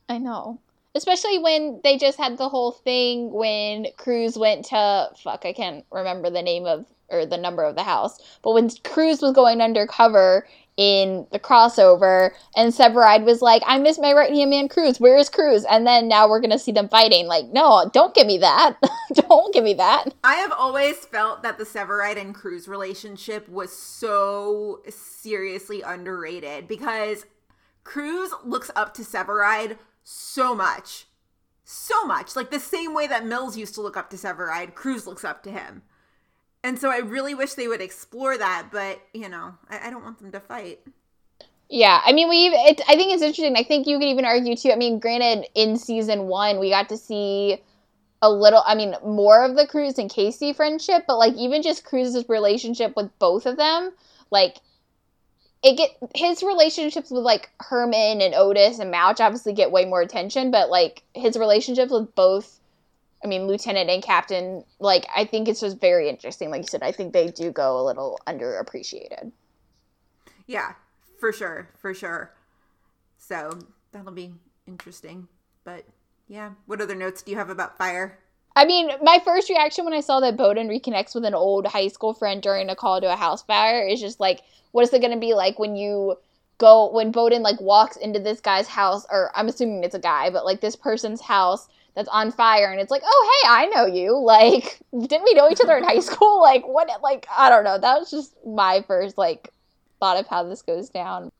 I 0.07 0.19
know. 0.19 0.61
Especially 0.95 1.39
when 1.39 1.81
they 1.83 1.97
just 1.97 2.17
had 2.17 2.37
the 2.37 2.49
whole 2.49 2.71
thing 2.71 3.31
when 3.31 3.87
Cruz 3.97 4.37
went 4.37 4.65
to 4.65 5.09
fuck, 5.23 5.45
I 5.45 5.53
can't 5.53 5.85
remember 5.91 6.29
the 6.29 6.41
name 6.41 6.65
of 6.65 6.85
or 7.09 7.25
the 7.25 7.37
number 7.37 7.63
of 7.63 7.75
the 7.75 7.83
house. 7.83 8.19
But 8.41 8.53
when 8.53 8.69
Cruz 8.83 9.21
was 9.21 9.33
going 9.33 9.61
undercover 9.61 10.47
in 10.75 11.27
the 11.31 11.39
crossover 11.39 12.31
and 12.55 12.73
Severide 12.73 13.23
was 13.23 13.41
like, 13.41 13.61
I 13.65 13.77
miss 13.77 13.99
my 13.99 14.11
right 14.13 14.33
hand 14.33 14.49
man 14.49 14.67
Cruz. 14.67 14.99
Where 14.99 15.17
is 15.17 15.29
Cruz? 15.29 15.65
And 15.69 15.85
then 15.85 16.07
now 16.07 16.27
we're 16.27 16.41
gonna 16.41 16.59
see 16.59 16.71
them 16.71 16.89
fighting. 16.89 17.27
Like, 17.27 17.45
no, 17.47 17.89
don't 17.93 18.15
give 18.15 18.27
me 18.27 18.39
that. 18.39 18.77
don't 19.13 19.53
give 19.53 19.63
me 19.63 19.75
that. 19.75 20.05
I 20.23 20.35
have 20.35 20.51
always 20.51 20.97
felt 20.97 21.43
that 21.43 21.57
the 21.57 21.65
Severide 21.65 22.19
and 22.19 22.33
Cruz 22.33 22.67
relationship 22.67 23.47
was 23.47 23.71
so 23.71 24.81
seriously 24.89 25.81
underrated 25.81 26.67
because 26.67 27.25
Cruz 27.83 28.31
looks 28.43 28.71
up 28.75 28.93
to 28.95 29.03
Severide 29.03 29.77
so 30.03 30.53
much. 30.55 31.07
so 31.63 32.05
much. 32.05 32.35
Like 32.35 32.51
the 32.51 32.59
same 32.59 32.93
way 32.93 33.07
that 33.07 33.25
Mills 33.25 33.57
used 33.57 33.73
to 33.75 33.81
look 33.81 33.97
up 33.97 34.09
to 34.11 34.17
Severide, 34.17 34.75
Cruz 34.75 35.07
looks 35.07 35.23
up 35.23 35.43
to 35.43 35.51
him. 35.51 35.83
And 36.63 36.79
so 36.79 36.89
I 36.89 36.97
really 36.99 37.35
wish 37.35 37.53
they 37.53 37.67
would 37.67 37.81
explore 37.81 38.37
that, 38.37 38.69
but 38.71 39.01
you 39.13 39.27
know, 39.27 39.55
I, 39.69 39.87
I 39.87 39.89
don't 39.89 40.03
want 40.03 40.19
them 40.19 40.31
to 40.31 40.39
fight. 40.39 40.79
Yeah, 41.69 42.01
I 42.05 42.13
mean, 42.13 42.29
we. 42.29 42.49
I 42.49 42.95
think 42.95 43.13
it's 43.13 43.23
interesting. 43.23 43.55
I 43.55 43.63
think 43.63 43.87
you 43.87 43.97
could 43.97 44.07
even 44.07 44.25
argue 44.25 44.55
too. 44.55 44.71
I 44.71 44.75
mean, 44.75 44.99
granted, 44.99 45.47
in 45.55 45.77
season 45.77 46.27
one, 46.27 46.59
we 46.59 46.69
got 46.69 46.89
to 46.89 46.97
see 46.97 47.63
a 48.21 48.29
little. 48.29 48.61
I 48.65 48.75
mean, 48.75 48.95
more 49.03 49.43
of 49.43 49.55
the 49.55 49.65
Cruz 49.65 49.97
and 49.97 50.09
Casey 50.09 50.53
friendship, 50.53 51.05
but 51.07 51.17
like 51.17 51.33
even 51.33 51.63
just 51.63 51.83
Cruz's 51.83 52.25
relationship 52.29 52.95
with 52.95 53.09
both 53.17 53.45
of 53.45 53.57
them, 53.57 53.91
like 54.29 54.57
it 55.63 55.77
get 55.77 55.91
his 56.15 56.43
relationships 56.43 57.09
with 57.09 57.23
like 57.23 57.49
Herman 57.59 58.21
and 58.21 58.35
Otis 58.35 58.79
and 58.79 58.91
Mouch 58.91 59.21
obviously 59.21 59.53
get 59.53 59.71
way 59.71 59.85
more 59.85 60.01
attention, 60.01 60.51
but 60.51 60.69
like 60.69 61.03
his 61.13 61.37
relationships 61.37 61.91
with 61.91 62.13
both. 62.15 62.59
I 63.23 63.27
mean, 63.29 63.47
lieutenant 63.47 63.89
and 63.89 64.03
captain, 64.03 64.65
like, 64.79 65.05
I 65.15 65.23
think 65.23 65.47
it's 65.47 65.61
just 65.61 65.79
very 65.79 66.09
interesting. 66.09 66.49
Like 66.49 66.63
you 66.63 66.67
said, 66.67 66.83
I 66.83 66.91
think 66.91 67.13
they 67.13 67.29
do 67.29 67.51
go 67.51 67.79
a 67.79 67.81
little 67.81 68.19
underappreciated. 68.27 69.31
Yeah, 70.45 70.73
for 71.21 71.31
sure, 71.31 71.69
for 71.77 71.93
sure. 71.93 72.33
So 73.17 73.57
that'll 73.93 74.11
be 74.11 74.33
interesting. 74.67 75.29
But 75.63 75.85
yeah, 76.27 76.51
what 76.65 76.81
other 76.81 76.95
notes 76.95 77.21
do 77.21 77.31
you 77.31 77.37
have 77.37 77.49
about 77.49 77.77
fire? 77.77 78.19
I 78.55 78.65
mean, 78.65 78.91
my 79.01 79.19
first 79.25 79.49
reaction 79.49 79.85
when 79.85 79.93
I 79.93 80.01
saw 80.01 80.19
that 80.19 80.37
Bowden 80.37 80.67
reconnects 80.67 81.15
with 81.15 81.25
an 81.25 81.33
old 81.33 81.65
high 81.65 81.87
school 81.87 82.13
friend 82.13 82.41
during 82.41 82.69
a 82.69 82.75
call 82.75 83.01
to 83.01 83.11
a 83.11 83.15
house 83.15 83.41
fire 83.41 83.85
is 83.87 83.99
just 83.99 84.19
like, 84.19 84.41
what 84.71 84.83
is 84.83 84.93
it 84.93 85.01
going 85.01 85.13
to 85.13 85.19
be 85.19 85.33
like 85.33 85.57
when 85.57 85.75
you 85.75 86.17
go 86.59 86.91
when 86.91 87.11
Bowden 87.11 87.41
like 87.41 87.59
walks 87.59 87.97
into 87.97 88.19
this 88.19 88.39
guy's 88.39 88.67
house, 88.67 89.05
or 89.09 89.31
I'm 89.35 89.47
assuming 89.47 89.83
it's 89.83 89.95
a 89.95 89.99
guy, 89.99 90.29
but 90.29 90.45
like 90.45 90.61
this 90.61 90.75
person's 90.75 91.21
house 91.21 91.67
that's 91.95 92.09
on 92.09 92.31
fire, 92.31 92.71
and 92.71 92.79
it's 92.79 92.91
like, 92.91 93.01
oh 93.05 93.41
hey, 93.43 93.49
I 93.49 93.65
know 93.67 93.85
you. 93.85 94.17
Like, 94.23 94.79
didn't 94.91 95.23
we 95.23 95.33
know 95.33 95.49
each 95.49 95.61
other 95.61 95.77
in 95.77 95.83
high 95.83 95.99
school? 95.99 96.41
Like, 96.41 96.65
what? 96.67 96.89
Like, 97.01 97.27
I 97.35 97.49
don't 97.49 97.63
know. 97.63 97.77
That 97.77 97.99
was 97.99 98.11
just 98.11 98.35
my 98.45 98.83
first 98.87 99.17
like 99.17 99.49
thought 99.99 100.17
of 100.17 100.27
how 100.27 100.43
this 100.43 100.61
goes 100.61 100.89
down. 100.89 101.31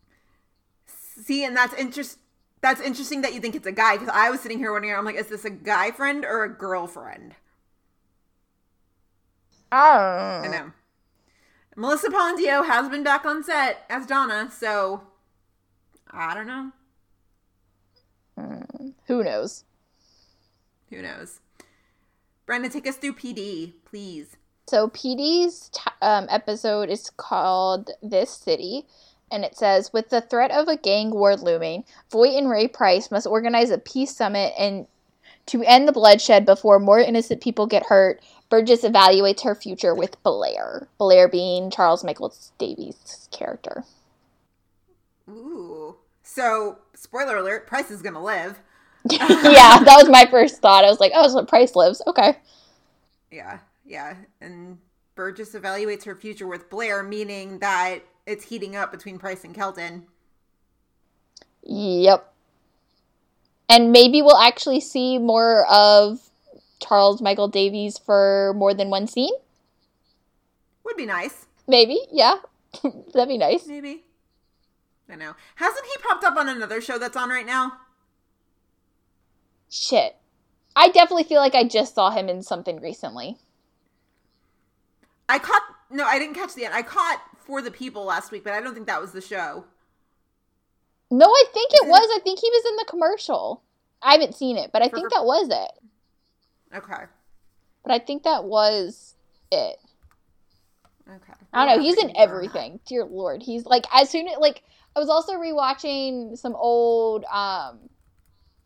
See, 0.86 1.44
and 1.46 1.56
that's 1.56 1.74
interest. 1.76 2.18
That's 2.64 2.80
interesting 2.80 3.22
that 3.24 3.34
you 3.34 3.42
think 3.42 3.56
it's 3.56 3.68
a 3.68 3.74
guy 3.74 3.98
because 3.98 4.10
I 4.14 4.30
was 4.30 4.40
sitting 4.40 4.58
here 4.58 4.72
wondering. 4.72 4.96
I'm 4.96 5.04
like, 5.04 5.18
is 5.18 5.28
this 5.28 5.44
a 5.44 5.50
guy 5.50 5.92
friend 5.92 6.24
or 6.24 6.46
a 6.46 6.50
girlfriend? 6.50 7.36
Oh, 9.70 10.42
I 10.46 10.48
know. 10.48 10.72
Melissa 11.76 12.08
Ponzio 12.08 12.66
has 12.66 12.88
been 12.88 13.04
back 13.04 13.26
on 13.26 13.44
set 13.44 13.86
as 13.90 14.06
Donna, 14.06 14.50
so 14.50 15.04
I 16.10 16.34
don't 16.34 16.48
know. 16.48 16.72
Who 19.08 19.26
knows? 19.26 19.66
Who 20.90 21.02
knows? 21.02 21.42
Brenda, 22.46 22.70
take 22.70 22.88
us 22.88 22.96
through 22.96 23.16
PD, 23.16 23.74
please. 23.84 24.38
So 24.68 24.88
PD's 24.88 25.68
t- 25.68 25.82
um, 26.02 26.28
episode 26.30 26.90
is 26.90 27.10
called 27.10 27.92
"This 28.02 28.32
City," 28.32 28.86
and 29.34 29.44
it 29.44 29.58
says, 29.58 29.92
"With 29.92 30.10
the 30.10 30.22
threat 30.22 30.52
of 30.52 30.68
a 30.70 30.78
gang 30.78 31.12
war 31.12 31.36
looming, 31.36 31.84
Voight 32.10 32.38
and 32.38 32.50
Ray 32.50 32.68
Price 32.68 33.12
must 33.12 33.28
organize 33.28 33.72
a 33.72 33.78
peace 33.78 34.16
summit 34.16 34.54
and 34.58 34.88
to 35.48 35.64
end 35.64 35.88
the 35.88 35.92
bloodshed 35.92 36.46
before 36.46 36.80
more 36.80 37.00
innocent 37.00 37.42
people 37.42 37.68
get 37.68 37.88
hurt. 37.88 38.22
Burgess 38.50 38.84
evaluates 38.84 39.44
her 39.44 39.56
future 39.56 39.94
with 39.96 40.22
Blair. 40.24 40.88
Blair 40.98 41.28
being 41.28 41.70
Charles 41.70 42.04
Michael 42.04 42.34
Davis' 42.58 43.28
character. 43.32 43.84
Ooh. 45.30 45.98
So, 46.22 46.78
spoiler 46.96 47.38
alert, 47.38 47.68
Price 47.68 47.92
is 47.92 48.02
gonna 48.02 48.24
live. 48.24 48.60
yeah, 49.10 49.80
that 49.80 49.98
was 49.98 50.10
my 50.10 50.26
first 50.26 50.62
thought. 50.62 50.86
I 50.86 50.90
was 50.90 51.00
like, 51.00 51.12
oh, 51.14 51.28
so 51.28 51.44
Price 51.46 51.76
lives. 51.76 52.02
Okay. 52.08 52.38
Yeah, 53.32 53.60
yeah. 53.86 54.16
And 54.40 54.78
Burgess 55.16 55.54
evaluates 55.54 56.06
her 56.06 56.16
future 56.16 56.48
with 56.48 56.70
Blair, 56.70 57.04
meaning 57.04 57.60
that 57.60 58.00
it's 58.26 58.46
heating 58.46 58.76
up 58.76 58.92
between 58.92 59.20
Price 59.20 59.44
and 59.44 59.54
Kelton. 59.54 60.08
Yep. 61.64 62.34
And 63.70 63.92
maybe 63.92 64.22
we'll 64.22 64.38
actually 64.38 64.82
see 64.82 65.18
more 65.18 65.66
of 65.68 66.30
Charles 66.80 67.22
Michael 67.22 67.48
Davis 67.48 67.98
for 67.98 68.54
more 68.56 68.74
than 68.74 68.90
one 68.90 69.08
scene. 69.08 69.34
Would 70.84 70.98
be 70.98 71.06
nice. 71.06 71.46
Maybe, 71.68 72.00
yeah. 72.12 72.36
That'd 72.84 73.30
be 73.30 73.38
nice. 73.38 73.66
Maybe. 73.68 74.04
I 75.10 75.16
know. 75.16 75.36
Hasn't 75.56 75.86
he 75.86 76.02
popped 76.02 76.24
up 76.24 76.38
on 76.38 76.50
another 76.50 76.82
show 76.82 76.98
that's 76.98 77.16
on 77.16 77.30
right 77.30 77.46
now? 77.46 77.74
Shit. 79.70 80.16
I 80.76 80.90
definitely 80.90 81.24
feel 81.24 81.40
like 81.40 81.56
I 81.56 81.64
just 81.64 81.96
saw 81.96 82.10
him 82.10 82.30
in 82.30 82.42
something 82.42 82.82
recently. 82.82 83.38
I 85.30 85.40
caught 85.40 85.62
no, 85.90 86.06
I 86.06 86.18
didn't 86.18 86.36
catch 86.36 86.56
the 86.56 86.66
end. 86.66 86.74
I 86.74 86.82
caught 86.82 87.22
For 87.46 87.62
the 87.62 87.72
People 87.72 88.06
last 88.06 88.32
week, 88.32 88.44
but 88.44 88.54
I 88.54 88.62
don't 88.62 88.74
think 88.74 88.88
that 88.88 89.02
was 89.02 89.12
the 89.12 89.22
show. 89.22 89.66
No, 91.12 91.28
I 91.28 91.44
think 91.54 91.72
it 91.74 91.88
was. 91.88 92.10
I 92.16 92.20
think 92.24 92.40
he 92.40 92.50
was 92.50 92.66
in 92.72 92.76
the 92.78 92.86
commercial. 92.90 93.62
I 94.02 94.14
haven't 94.14 94.36
seen 94.36 94.58
it, 94.58 94.72
but 94.72 94.82
I 94.82 94.88
think 94.88 95.12
that 95.12 95.26
was 95.26 95.50
it. 95.50 96.76
Okay. 96.76 97.04
But 97.84 97.92
I 97.92 98.00
think 98.00 98.24
that 98.24 98.46
was 98.46 99.16
it. 99.52 99.78
Okay. 101.08 101.34
I 101.52 101.66
don't 101.66 101.78
know. 101.78 101.84
He's 101.84 101.98
in 101.98 102.08
We'll 102.08 102.16
have 102.16 102.16
to 102.16 102.22
everything. 102.22 102.80
Dear 102.86 103.06
Lord, 103.06 103.44
he's 103.44 103.66
like 103.66 103.86
as 103.94 104.10
soon 104.10 104.28
as 104.28 104.38
like 104.40 104.64
I 104.96 105.00
was 105.00 105.10
also 105.10 105.34
rewatching 105.34 106.38
some 106.38 106.56
old 106.56 107.26
um, 107.26 107.90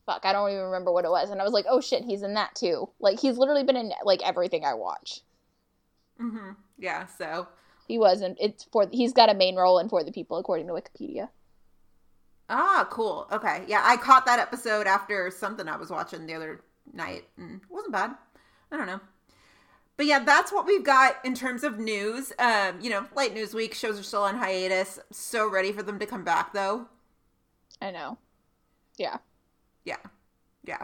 fuck, 0.06 0.24
I 0.24 0.32
don't 0.32 0.50
even 0.50 0.64
remember 0.64 0.92
what 0.92 1.04
it 1.04 1.12
was, 1.12 1.30
and 1.30 1.42
I 1.42 1.44
was 1.44 1.54
like, 1.54 1.66
oh 1.70 1.82
shit, 1.82 2.04
he's 2.06 2.24
in 2.24 2.36
that 2.36 2.56
too. 2.56 2.90
Like 3.00 3.20
he's 3.20 3.38
literally 3.38 3.64
been 3.64 3.76
in 3.76 3.92
like 4.04 4.26
everything 4.26 4.64
I 4.64 4.76
watch. 4.76 5.22
Mm-hmm. 6.22 6.52
Yeah. 6.78 7.08
So. 7.08 7.48
He 7.88 7.98
wasn't. 7.98 8.38
It's 8.40 8.66
for 8.72 8.88
he's 8.92 9.14
got 9.14 9.30
a 9.30 9.34
main 9.34 9.56
role 9.56 9.80
in 9.80 9.90
For 9.90 10.04
the 10.04 10.12
People 10.12 10.38
according 10.38 10.68
to 10.68 10.74
Wikipedia. 10.74 11.30
Ah, 12.50 12.88
cool. 12.90 13.28
Okay. 13.32 13.64
Yeah, 13.68 13.82
I 13.84 13.98
caught 13.98 14.26
that 14.26 14.40
episode 14.40 14.88
after 14.88 15.32
something 15.32 15.68
I 15.68 15.78
was 15.78 15.90
watching 15.90 16.26
the 16.26 16.34
other 16.34 16.62
night. 16.94 17.26
And 17.38 17.62
it 17.62 17.70
wasn't 17.70 17.94
bad. 17.94 18.16
I 18.72 18.78
don't 18.78 18.88
know. 18.88 19.02
But 19.98 20.06
yeah, 20.06 20.20
that's 20.20 20.52
what 20.52 20.66
we've 20.66 20.84
got 20.84 21.16
in 21.26 21.34
terms 21.34 21.64
of 21.64 21.80
news. 21.80 22.32
Um, 22.38 22.80
you 22.80 22.90
know, 22.90 23.08
light 23.16 23.34
news 23.34 23.54
week 23.54 23.74
shows 23.74 24.00
are 24.00 24.04
still 24.04 24.24
on 24.24 24.38
hiatus. 24.38 25.00
So 25.12 25.50
ready 25.50 25.72
for 25.72 25.82
them 25.82 26.00
to 26.00 26.06
come 26.06 26.24
back 26.24 26.54
though. 26.54 26.88
I 27.82 27.92
know. 27.92 28.18
Yeah. 28.98 29.18
Yeah. 29.86 29.98
Yeah. 30.64 30.84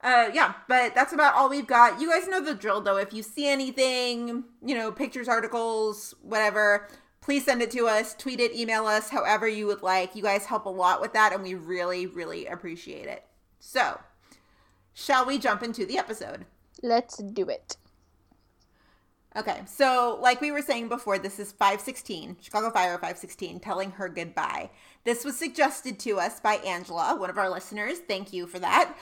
Uh, 0.00 0.30
yeah, 0.32 0.54
but 0.68 0.94
that's 0.94 1.12
about 1.12 1.34
all 1.34 1.48
we've 1.48 1.66
got. 1.66 2.00
You 2.00 2.10
guys 2.10 2.28
know 2.28 2.40
the 2.40 2.54
drill 2.54 2.80
though. 2.80 2.98
If 2.98 3.12
you 3.12 3.22
see 3.22 3.48
anything, 3.48 4.44
you 4.64 4.74
know, 4.76 4.92
pictures, 4.92 5.28
articles, 5.28 6.14
whatever, 6.22 6.88
please 7.20 7.44
send 7.44 7.62
it 7.62 7.70
to 7.72 7.88
us, 7.88 8.14
tweet 8.14 8.38
it, 8.38 8.54
email 8.54 8.86
us, 8.86 9.10
however 9.10 9.48
you 9.48 9.66
would 9.66 9.82
like. 9.82 10.14
You 10.14 10.22
guys 10.22 10.46
help 10.46 10.66
a 10.66 10.70
lot 10.70 11.00
with 11.00 11.12
that 11.14 11.32
and 11.32 11.42
we 11.42 11.54
really, 11.54 12.06
really 12.06 12.46
appreciate 12.46 13.06
it. 13.06 13.24
So, 13.58 13.98
shall 14.94 15.26
we 15.26 15.38
jump 15.38 15.62
into 15.64 15.84
the 15.84 15.98
episode? 15.98 16.46
Let's 16.80 17.16
do 17.16 17.48
it. 17.48 17.76
Okay, 19.36 19.60
so 19.66 20.18
like 20.22 20.40
we 20.40 20.50
were 20.50 20.62
saying 20.62 20.88
before, 20.88 21.18
this 21.18 21.38
is 21.38 21.52
516, 21.52 22.38
Chicago 22.40 22.70
Fire 22.70 22.94
516, 22.94 23.60
telling 23.60 23.90
her 23.92 24.08
goodbye. 24.08 24.70
This 25.04 25.24
was 25.24 25.36
suggested 25.36 25.98
to 26.00 26.18
us 26.18 26.40
by 26.40 26.54
Angela, 26.56 27.14
one 27.16 27.30
of 27.30 27.38
our 27.38 27.50
listeners. 27.50 27.98
Thank 27.98 28.32
you 28.32 28.46
for 28.46 28.58
that. 28.58 28.96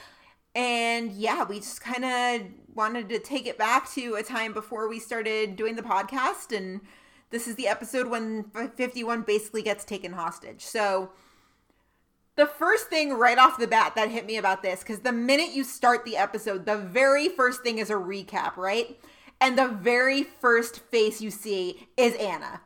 And 0.57 1.13
yeah, 1.13 1.45
we 1.45 1.57
just 1.57 1.83
kind 1.83 2.03
of 2.03 2.49
wanted 2.75 3.11
to 3.11 3.19
take 3.19 3.47
it 3.47 3.59
back 3.59 3.93
to 3.93 4.15
a 4.15 4.23
time 4.23 4.55
before 4.55 4.89
we 4.89 4.99
started 4.99 5.55
doing 5.55 5.77
the 5.77 5.83
podcast. 5.83 6.57
And 6.57 6.81
this 7.29 7.47
is 7.47 7.57
the 7.57 7.69
episode 7.69 8.09
when 8.09 8.45
51 8.75 9.23
basically 9.23 9.61
gets 9.61 9.85
taken 9.85 10.15
hostage. 10.15 10.65
So 10.65 11.11
the 12.37 12.47
first 12.47 12.89
thing 12.89 13.13
right 13.13 13.37
off 13.37 13.59
the 13.59 13.67
bat 13.67 13.93
that 13.97 14.09
hit 14.09 14.25
me 14.25 14.39
about 14.39 14.63
this, 14.63 14.81
because 14.81 15.01
the 15.01 15.13
minute 15.13 15.51
you 15.51 15.63
start 15.63 16.07
the 16.07 16.17
episode, 16.17 16.65
the 16.65 16.79
very 16.79 17.29
first 17.29 17.63
thing 17.63 17.77
is 17.77 17.91
a 17.91 17.95
recap, 17.95 18.57
right? 18.57 18.99
And 19.39 19.59
the 19.59 19.69
very 19.69 20.23
first 20.23 20.81
face 20.81 21.21
you 21.21 21.31
see 21.31 21.87
is 21.99 22.15
Anna. 22.15 22.63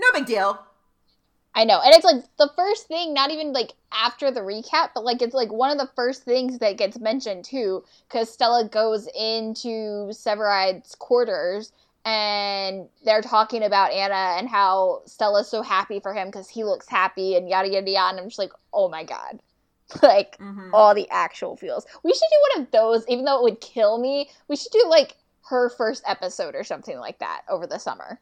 No 0.00 0.06
big 0.14 0.24
deal. 0.24 0.64
I 1.58 1.64
know. 1.64 1.80
And 1.84 1.92
it's 1.92 2.04
like 2.04 2.22
the 2.36 2.52
first 2.54 2.86
thing, 2.86 3.12
not 3.12 3.32
even 3.32 3.52
like 3.52 3.72
after 3.90 4.30
the 4.30 4.42
recap, 4.42 4.90
but 4.94 5.02
like 5.02 5.20
it's 5.20 5.34
like 5.34 5.50
one 5.50 5.72
of 5.72 5.78
the 5.78 5.90
first 5.96 6.22
things 6.22 6.60
that 6.60 6.78
gets 6.78 7.00
mentioned 7.00 7.44
too, 7.44 7.82
because 8.08 8.32
Stella 8.32 8.68
goes 8.68 9.08
into 9.08 10.12
Severide's 10.12 10.94
quarters 10.94 11.72
and 12.04 12.88
they're 13.04 13.22
talking 13.22 13.64
about 13.64 13.90
Anna 13.90 14.38
and 14.38 14.48
how 14.48 15.02
Stella's 15.06 15.48
so 15.48 15.62
happy 15.62 15.98
for 15.98 16.14
him 16.14 16.28
because 16.28 16.48
he 16.48 16.62
looks 16.62 16.88
happy 16.88 17.34
and 17.34 17.48
yada 17.48 17.68
yada 17.68 17.90
yada. 17.90 18.10
And 18.10 18.20
I'm 18.20 18.28
just 18.28 18.38
like, 18.38 18.52
oh 18.72 18.88
my 18.88 19.02
god. 19.02 19.40
Like 20.02 20.38
Mhm. 20.38 20.70
all 20.72 20.94
the 20.94 21.08
actual 21.10 21.56
feels. 21.56 21.86
We 22.04 22.12
should 22.12 22.20
do 22.30 22.44
one 22.54 22.62
of 22.62 22.70
those, 22.70 23.04
even 23.08 23.24
though 23.24 23.38
it 23.38 23.42
would 23.42 23.60
kill 23.60 23.98
me. 23.98 24.30
We 24.46 24.54
should 24.54 24.70
do 24.70 24.84
like 24.88 25.16
her 25.48 25.70
first 25.70 26.04
episode 26.06 26.54
or 26.54 26.62
something 26.62 27.00
like 27.00 27.18
that 27.18 27.42
over 27.48 27.66
the 27.66 27.78
summer. 27.78 28.20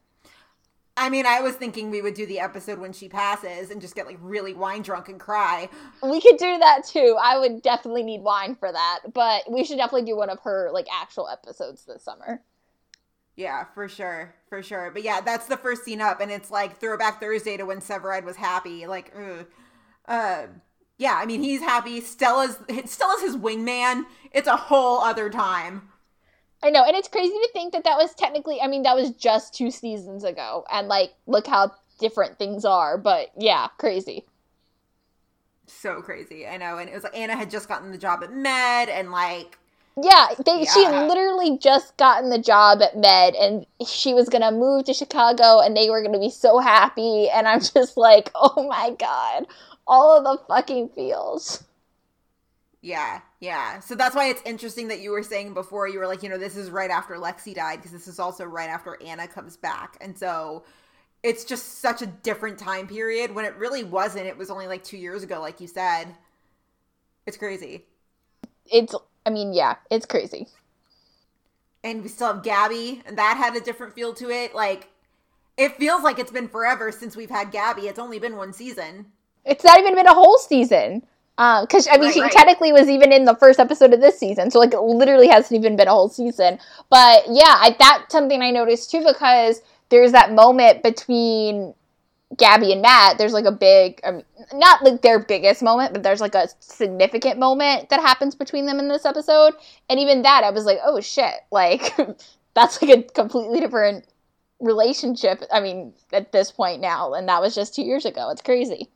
I 0.97 1.11
mean, 1.11 1.27
I 1.27 1.41
was 1.41 1.55
thinking 1.57 1.91
we 1.91 2.01
would 2.01 2.15
do 2.15 2.25
the 2.25 2.41
episode 2.41 2.79
when 2.79 2.93
she 2.93 3.09
passes 3.09 3.71
and 3.71 3.81
just 3.83 3.95
get 3.95 4.07
like 4.07 4.19
really 4.21 4.55
wine 4.55 4.81
drunk 4.83 5.09
and 5.09 5.21
cry. 5.21 5.69
We 6.03 6.21
could 6.21 6.39
do 6.39 6.59
that 6.59 6.85
too. 6.87 7.17
I 7.23 7.39
would 7.39 7.61
definitely 7.63 8.03
need 8.03 8.23
wine 8.23 8.55
for 8.55 8.73
that, 8.73 9.01
but 9.13 9.51
we 9.51 9.65
should 9.65 9.77
definitely 9.77 10.07
do 10.11 10.17
one 10.17 10.31
of 10.31 10.41
her 10.41 10.71
like 10.73 10.87
actual 10.91 11.29
episodes 11.29 11.85
this 11.85 12.03
summer. 12.03 12.41
Yeah, 13.37 13.65
for 13.75 13.87
sure, 13.89 14.35
for 14.49 14.63
sure. 14.63 14.91
But 14.91 15.03
yeah, 15.03 15.21
that's 15.21 15.47
the 15.47 15.59
first 15.59 15.85
scene 15.85 16.01
up, 16.01 16.21
and 16.21 16.31
it's 16.31 16.51
like 16.51 16.81
Throwback 16.81 17.21
Thursday 17.21 17.59
to 17.59 17.65
when 17.65 17.81
Severide 17.81 18.25
was 18.25 18.37
happy. 18.37 18.87
Like, 18.87 19.13
ugh. 19.15 19.47
uh, 20.09 20.47
yeah. 20.97 21.19
I 21.21 21.27
mean, 21.27 21.43
he's 21.43 21.61
happy. 21.61 22.01
Stella's 22.01 22.59
Stella's 22.87 23.21
his 23.21 23.37
wingman. 23.37 24.05
It's 24.33 24.49
a 24.49 24.57
whole 24.57 25.01
other 25.01 25.29
time. 25.29 25.91
I 26.63 26.71
know, 26.71 26.85
and 26.85 26.97
it's 26.97 27.09
crazy 27.09 27.33
to 27.33 27.49
think 27.53 27.73
that 27.73 27.85
that 27.85 27.97
was 27.99 28.15
technically. 28.15 28.61
I 28.61 28.67
mean, 28.67 28.83
that 28.83 28.97
was 28.97 29.11
just 29.13 29.55
two 29.55 29.71
seasons 29.71 30.25
ago, 30.25 30.65
and 30.71 30.89
like, 30.89 31.15
look 31.27 31.47
how 31.47 31.73
different 31.99 32.39
things 32.39 32.65
are. 32.65 32.99
But 32.99 33.31
yeah, 33.37 33.69
crazy. 33.79 34.27
So 35.69 36.01
crazy, 36.03 36.47
I 36.47 36.57
know. 36.57 36.79
And 36.79 36.89
it 36.89 36.95
was 36.95 37.05
like 37.05 37.17
Anna 37.17 37.37
had 37.37 37.51
just 37.51 37.69
gotten 37.69 37.91
the 37.93 37.99
job 37.99 38.23
at 38.23 38.33
Med, 38.33 38.89
and 38.89 39.11
like 39.13 39.59
Yeah, 40.01 40.29
they 40.45 40.65
she 40.65 40.87
Yeah. 40.87 40.89
literally 40.89 41.59
just 41.59 41.97
gotten 41.99 42.31
the 42.31 42.39
job 42.39 42.81
at 42.83 42.97
Med 42.97 43.35
and 43.35 43.67
she 43.87 44.15
was 44.15 44.29
gonna 44.31 44.51
move 44.51 44.85
to 44.87 44.95
Chicago 44.95 45.61
and 45.61 45.77
they 45.77 45.91
were 45.91 46.03
gonna 46.03 46.19
be 46.19 46.31
so 46.31 46.59
happy 46.61 47.29
and 47.29 47.47
I'm 47.49 47.61
just 47.75 47.97
like, 47.99 48.31
oh 48.35 48.67
my 48.69 48.91
god, 48.99 49.47
all 49.87 50.17
of 50.17 50.25
the 50.25 50.43
fucking 50.49 50.91
feels. 50.91 51.63
Yeah, 52.83 53.21
yeah. 53.41 53.81
So 53.81 53.95
that's 53.95 54.15
why 54.15 54.29
it's 54.29 54.43
interesting 54.45 54.89
that 54.89 55.01
you 55.01 55.11
were 55.11 55.23
saying 55.23 55.55
before 55.55 55.89
you 55.89 55.99
were 55.99 56.07
like, 56.07 56.23
you 56.23 56.29
know, 56.29 56.39
this 56.39 56.57
is 56.57 56.71
right 56.71 56.91
after 56.91 57.15
Lexi 57.15 57.55
died 57.55 57.79
because 57.79 57.91
this 57.91 58.07
is 58.07 58.21
also 58.21 58.45
right 58.45 58.69
after 58.69 58.97
Anna 59.03 59.27
comes 59.27 59.57
back. 59.57 59.97
And 60.01 60.17
so 60.17 60.65
it's 61.23 61.45
just 61.45 61.81
such 61.81 62.03
a 62.03 62.07
different 62.07 62.59
time 62.59 62.87
period 62.87 63.35
when 63.35 63.45
it 63.45 63.57
really 63.57 63.83
wasn't. 63.83 64.27
It 64.27 64.39
was 64.39 64.51
only 64.51 64.69
like 64.69 64.85
2 64.85 64.99
years 64.99 65.25
ago 65.25 65.41
like 65.41 65.61
you 65.61 65.67
said. 65.67 66.15
It's 67.27 67.37
crazy. 67.37 67.87
It's 68.67 68.95
I 69.25 69.31
mean, 69.31 69.53
yeah, 69.53 69.77
it's 69.91 70.07
crazy. 70.07 70.47
And 71.83 72.03
we 72.03 72.09
still 72.09 72.29
have 72.33 72.45
Gabby 72.45 73.03
and 73.07 73.19
that 73.19 73.37
had 73.37 73.57
a 73.57 73.61
different 73.61 73.95
feel 73.95 74.15
to 74.15 74.31
it. 74.31 74.55
Like 74.55 74.91
it 75.57 75.77
feels 75.77 76.05
like 76.05 76.21
it's 76.21 76.31
been 76.31 76.49
forever 76.49 76.93
since 76.93 77.17
we've 77.17 77.31
had 77.31 77.51
Gabby. 77.51 77.89
It's 77.89 77.99
only 77.99 78.21
been 78.21 78.37
one 78.37 78.53
season. 78.53 79.07
It's 79.45 79.65
not 79.65 79.81
even 79.81 79.97
been 79.97 80.07
a 80.07 80.15
whole 80.15 80.39
season. 80.39 81.05
Because 81.37 81.87
I 81.87 81.97
mean, 81.99 82.05
Right, 82.05 82.15
she 82.15 82.21
right. 82.23 82.33
technically 82.33 82.73
was 82.73 82.89
even 82.89 83.13
in 83.13 83.27
the 83.27 83.35
first 83.35 83.61
episode 83.61 83.93
of 83.93 84.01
this 84.01 84.19
season, 84.19 84.51
so 84.51 84.59
like 84.59 84.73
it 84.73 84.81
literally 84.81 85.29
hasn't 85.29 85.59
even 85.59 85.77
been 85.77 85.87
a 85.89 85.93
whole 85.93 86.09
season. 86.09 86.59
But 86.89 87.25
yeah, 87.29 87.57
I, 87.61 87.77
that's 87.79 88.11
something 88.11 88.41
I 88.41 88.51
noticed 88.51 88.91
too 88.91 89.05
because 89.07 89.61
there's 89.91 90.13
that 90.13 90.33
moment 90.33 90.83
between 90.83 91.75
Gabby 92.37 92.73
and 92.73 92.83
Matt. 92.83 93.19
There's 93.19 93.33
like 93.33 93.45
a 93.45 93.53
big, 93.53 94.01
um, 94.03 94.23
not 94.55 94.83
like 94.83 95.03
their 95.03 95.19
biggest 95.19 95.63
moment, 95.63 95.93
but 95.93 96.03
there's 96.03 96.21
like 96.21 96.35
a 96.35 96.49
significant 96.61 97.39
moment 97.39 97.91
that 97.91 98.01
happens 98.01 98.35
between 98.35 98.67
them 98.67 98.79
in 98.79 98.89
this 98.89 99.05
episode. 99.05 99.55
And 99.89 100.01
even 100.01 100.23
that, 100.23 100.43
I 100.43 100.51
was 100.51 100.65
like, 100.65 100.79
oh 100.85 101.01
shit, 101.01 101.35
like 101.53 101.95
that's 102.55 102.81
like 102.83 102.99
a 102.99 103.03
completely 103.03 103.61
different 103.61 104.07
relationship. 104.61 105.43
I 105.53 105.61
mean, 105.61 105.93
at 106.13 106.33
this 106.33 106.51
point 106.51 106.81
now, 106.81 107.13
and 107.15 107.29
that 107.29 107.41
was 107.41 107.55
just 107.55 107.75
two 107.75 107.83
years 107.83 108.05
ago. 108.05 108.31
It's 108.31 108.43
crazy. 108.43 108.89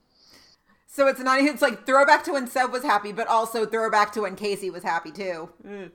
So 0.93 1.07
it's 1.07 1.21
not 1.21 1.39
it's 1.41 1.63
like 1.63 1.87
throwback 1.87 2.25
to 2.25 2.33
when 2.33 2.49
Seb 2.49 2.73
was 2.73 2.83
happy, 2.83 3.13
but 3.13 3.29
also 3.29 3.65
throwback 3.65 4.13
to 4.15 4.23
when 4.23 4.35
Casey 4.35 4.71
was 4.71 4.83
happy 4.83 5.13
too. 5.13 5.49
Mm. 5.65 5.93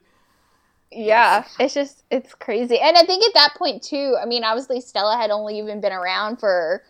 Yeah, 0.89 1.43
it's 1.59 1.73
just 1.73 2.05
it's 2.09 2.33
crazy. 2.33 2.79
And 2.79 2.97
I 2.97 3.03
think 3.03 3.21
at 3.25 3.33
that 3.33 3.55
point 3.57 3.83
too, 3.83 4.15
I 4.19 4.25
mean, 4.25 4.45
obviously 4.45 4.79
Stella 4.79 5.17
had 5.17 5.31
only 5.31 5.59
even 5.59 5.81
been 5.81 5.91
around 5.91 6.37
for 6.37 6.81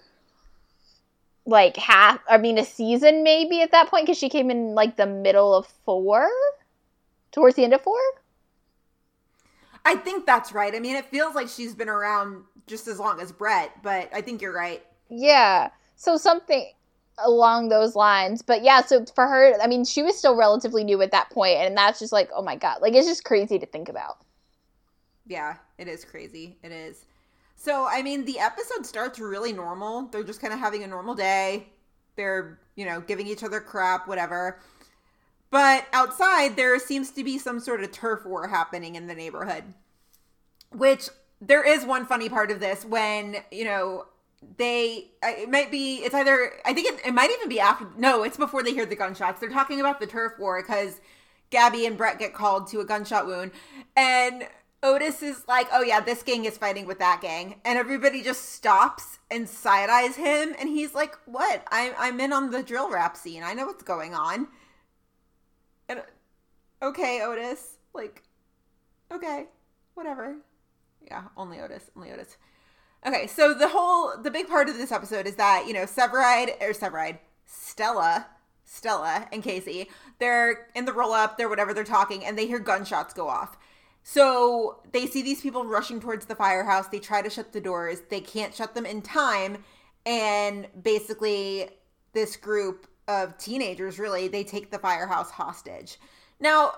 like 1.48 1.78
half 1.78 2.20
I 2.30 2.38
mean 2.38 2.60
a 2.60 2.66
season 2.66 3.24
maybe 3.24 3.62
at 3.62 3.72
that 3.72 3.90
point 3.90 4.06
cuz 4.06 4.18
she 4.18 4.30
came 4.30 4.52
in 4.52 4.76
like 4.76 4.98
the 4.98 5.08
middle 5.08 5.56
of 5.56 5.66
4 5.86 6.30
towards 7.32 7.56
the 7.56 7.64
end 7.64 7.74
of 7.74 7.82
4. 7.82 7.98
I 9.84 9.96
think 9.96 10.28
that's 10.28 10.54
right. 10.54 10.76
I 10.76 10.80
mean, 10.80 10.96
it 10.96 11.06
feels 11.06 11.34
like 11.34 11.48
she's 11.48 11.74
been 11.74 11.90
around 11.90 12.44
just 12.68 12.88
as 12.88 13.00
long 13.00 13.20
as 13.20 13.32
Brett, 13.32 13.82
but 13.82 14.10
I 14.14 14.22
think 14.22 14.44
you're 14.44 14.54
right. 14.54 14.86
Yeah. 15.10 15.70
So 15.96 16.18
something 16.18 16.72
along 17.18 17.70
those 17.70 17.96
lines. 17.96 18.42
But 18.42 18.64
yeah, 18.64 18.82
so 18.82 19.06
for 19.16 19.28
her, 19.28 19.54
I 19.62 19.68
mean, 19.68 19.86
she 19.86 20.04
was 20.04 20.18
still 20.18 20.36
relatively 20.36 20.84
new 20.84 21.02
at 21.02 21.12
that 21.12 21.30
point 21.30 21.58
and 21.60 21.76
that's 21.76 22.00
just 22.00 22.12
like, 22.12 22.30
oh 22.36 22.42
my 22.42 22.56
god. 22.56 22.82
Like 22.82 22.94
it's 22.94 23.08
just 23.08 23.24
crazy 23.24 23.60
to 23.60 23.66
think 23.66 23.90
about. 23.90 24.18
Yeah, 25.26 25.58
it 25.78 25.88
is 25.88 26.06
crazy. 26.06 26.58
It 26.64 26.72
is. 26.72 27.06
So, 27.56 27.88
I 27.90 28.02
mean, 28.02 28.26
the 28.26 28.40
episode 28.40 28.86
starts 28.86 29.20
really 29.20 29.54
normal. 29.54 30.08
They're 30.08 30.24
just 30.24 30.42
kind 30.42 30.54
of 30.54 30.60
having 30.60 30.84
a 30.84 30.88
normal 30.88 31.16
day. 31.16 31.68
They're, 32.16 32.60
you 32.76 32.86
know, 32.86 33.02
giving 33.02 33.28
each 33.28 33.44
other 33.44 33.60
crap, 33.60 34.08
whatever. 34.08 34.60
But 35.50 35.88
outside, 35.94 36.56
there 36.56 36.78
seems 36.80 37.12
to 37.12 37.24
be 37.24 37.38
some 37.38 37.60
sort 37.60 37.84
of 37.84 37.92
turf 37.92 38.26
war 38.26 38.48
happening 38.48 38.96
in 38.96 39.08
the 39.08 39.16
neighborhood. 39.16 39.64
Which 40.72 41.10
there 41.42 41.64
is 41.64 41.86
one 41.86 42.06
funny 42.06 42.30
part 42.30 42.52
of 42.52 42.60
this 42.60 42.86
when, 42.86 43.38
you 43.52 43.66
know, 43.66 44.06
they, 44.58 45.12
it 45.24 45.50
might 45.50 45.72
be, 45.72 45.98
it's 45.98 46.16
either, 46.16 46.54
I 46.66 46.74
think 46.74 46.88
it, 46.88 47.08
it 47.08 47.14
might 47.14 47.32
even 47.32 47.50
be 47.50 47.60
after, 47.60 47.88
no, 47.98 48.24
it's 48.24 48.38
before 48.38 48.64
they 48.64 48.74
hear 48.74 48.86
the 48.86 48.96
gunshots. 48.96 49.40
They're 49.40 49.50
talking 49.50 49.80
about 49.80 50.00
the 50.00 50.08
turf 50.08 50.34
war 50.40 50.62
because 50.62 51.00
Gabby 51.50 51.86
and 51.86 51.98
Brett 51.98 52.20
get 52.20 52.34
called 52.34 52.68
to 52.68 52.80
a 52.80 52.86
gunshot 52.86 53.28
wound. 53.28 53.52
And 53.96 54.48
Otis 54.84 55.24
is 55.24 55.44
like, 55.48 55.68
oh 55.74 55.82
yeah, 55.82 56.00
this 56.00 56.24
gang 56.24 56.46
is 56.46 56.58
fighting 56.58 56.86
with 56.86 57.00
that 57.00 57.22
gang. 57.22 57.60
And 57.66 57.78
everybody 57.78 58.22
just 58.22 58.54
stops 58.54 59.20
and 59.32 59.50
side 59.50 59.90
eyes 59.90 60.16
him. 60.16 60.56
And 60.60 60.70
he's 60.70 60.94
like, 60.94 61.16
what? 61.26 61.64
I'm, 61.72 61.94
I'm 61.98 62.20
in 62.20 62.32
on 62.32 62.52
the 62.52 62.64
drill 62.64 62.92
rap 62.92 63.18
scene. 63.18 63.44
I 63.44 63.54
know 63.54 63.66
what's 63.66 63.84
going 63.84 64.14
on. 64.14 64.48
And 65.90 66.04
okay, 66.82 67.22
Otis. 67.24 67.78
Like, 67.94 68.24
okay, 69.12 69.46
whatever. 69.94 70.38
Yeah, 71.02 71.24
only 71.38 71.60
Otis. 71.60 71.90
Only 71.96 72.12
Otis. 72.12 72.38
Okay, 73.06 73.28
so 73.28 73.54
the 73.54 73.68
whole, 73.68 74.18
the 74.22 74.32
big 74.32 74.48
part 74.48 74.68
of 74.68 74.78
this 74.78 74.92
episode 74.92 75.28
is 75.28 75.36
that, 75.36 75.66
you 75.68 75.74
know, 75.74 75.84
Severide, 75.84 76.60
or 76.60 76.74
Severide, 76.74 77.20
Stella, 77.46 78.26
Stella 78.64 79.28
and 79.32 79.44
Casey, 79.44 79.90
they're 80.18 80.70
in 80.74 80.86
the 80.86 80.94
roll 80.94 81.14
up, 81.14 81.38
they're 81.38 81.50
whatever, 81.50 81.72
they're 81.72 81.84
talking, 81.84 82.26
and 82.26 82.36
they 82.36 82.48
hear 82.48 82.58
gunshots 82.58 83.14
go 83.14 83.28
off. 83.28 83.58
So 84.02 84.82
they 84.92 85.06
see 85.06 85.22
these 85.22 85.42
people 85.42 85.66
rushing 85.66 86.00
towards 86.00 86.26
the 86.26 86.36
firehouse. 86.36 86.88
They 86.88 87.00
try 87.00 87.22
to 87.22 87.30
shut 87.30 87.54
the 87.54 87.62
doors. 87.62 88.02
They 88.10 88.22
can't 88.22 88.54
shut 88.54 88.76
them 88.76 88.86
in 88.86 89.02
time. 89.02 89.64
And 90.06 90.68
basically, 90.82 91.70
this 92.14 92.36
group 92.36 92.88
of 93.08 93.38
teenagers 93.38 93.98
really, 93.98 94.28
they 94.28 94.44
take 94.44 94.72
the 94.72 94.78
firehouse 94.78 95.32
hostage. 95.32 95.98
Now, 96.40 96.74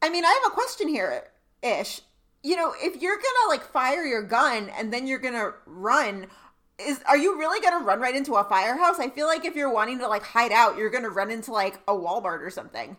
I 0.00 0.08
mean, 0.08 0.24
I 0.24 0.40
have 0.42 0.52
a 0.52 0.54
question 0.54 0.88
here, 0.88 1.24
Ish. 1.62 2.00
You 2.46 2.54
know, 2.54 2.72
if 2.78 3.02
you're 3.02 3.16
gonna 3.16 3.48
like 3.48 3.64
fire 3.72 4.04
your 4.04 4.22
gun 4.22 4.70
and 4.78 4.92
then 4.92 5.08
you're 5.08 5.18
gonna 5.18 5.52
run, 5.66 6.28
is 6.78 7.00
are 7.08 7.16
you 7.16 7.36
really 7.36 7.60
gonna 7.60 7.84
run 7.84 7.98
right 7.98 8.14
into 8.14 8.36
a 8.36 8.44
firehouse? 8.44 9.00
I 9.00 9.10
feel 9.10 9.26
like 9.26 9.44
if 9.44 9.56
you're 9.56 9.72
wanting 9.72 9.98
to 9.98 10.06
like 10.06 10.22
hide 10.22 10.52
out, 10.52 10.76
you're 10.76 10.90
gonna 10.90 11.10
run 11.10 11.32
into 11.32 11.50
like 11.50 11.80
a 11.88 11.92
Walmart 11.92 12.42
or 12.42 12.50
something. 12.50 12.96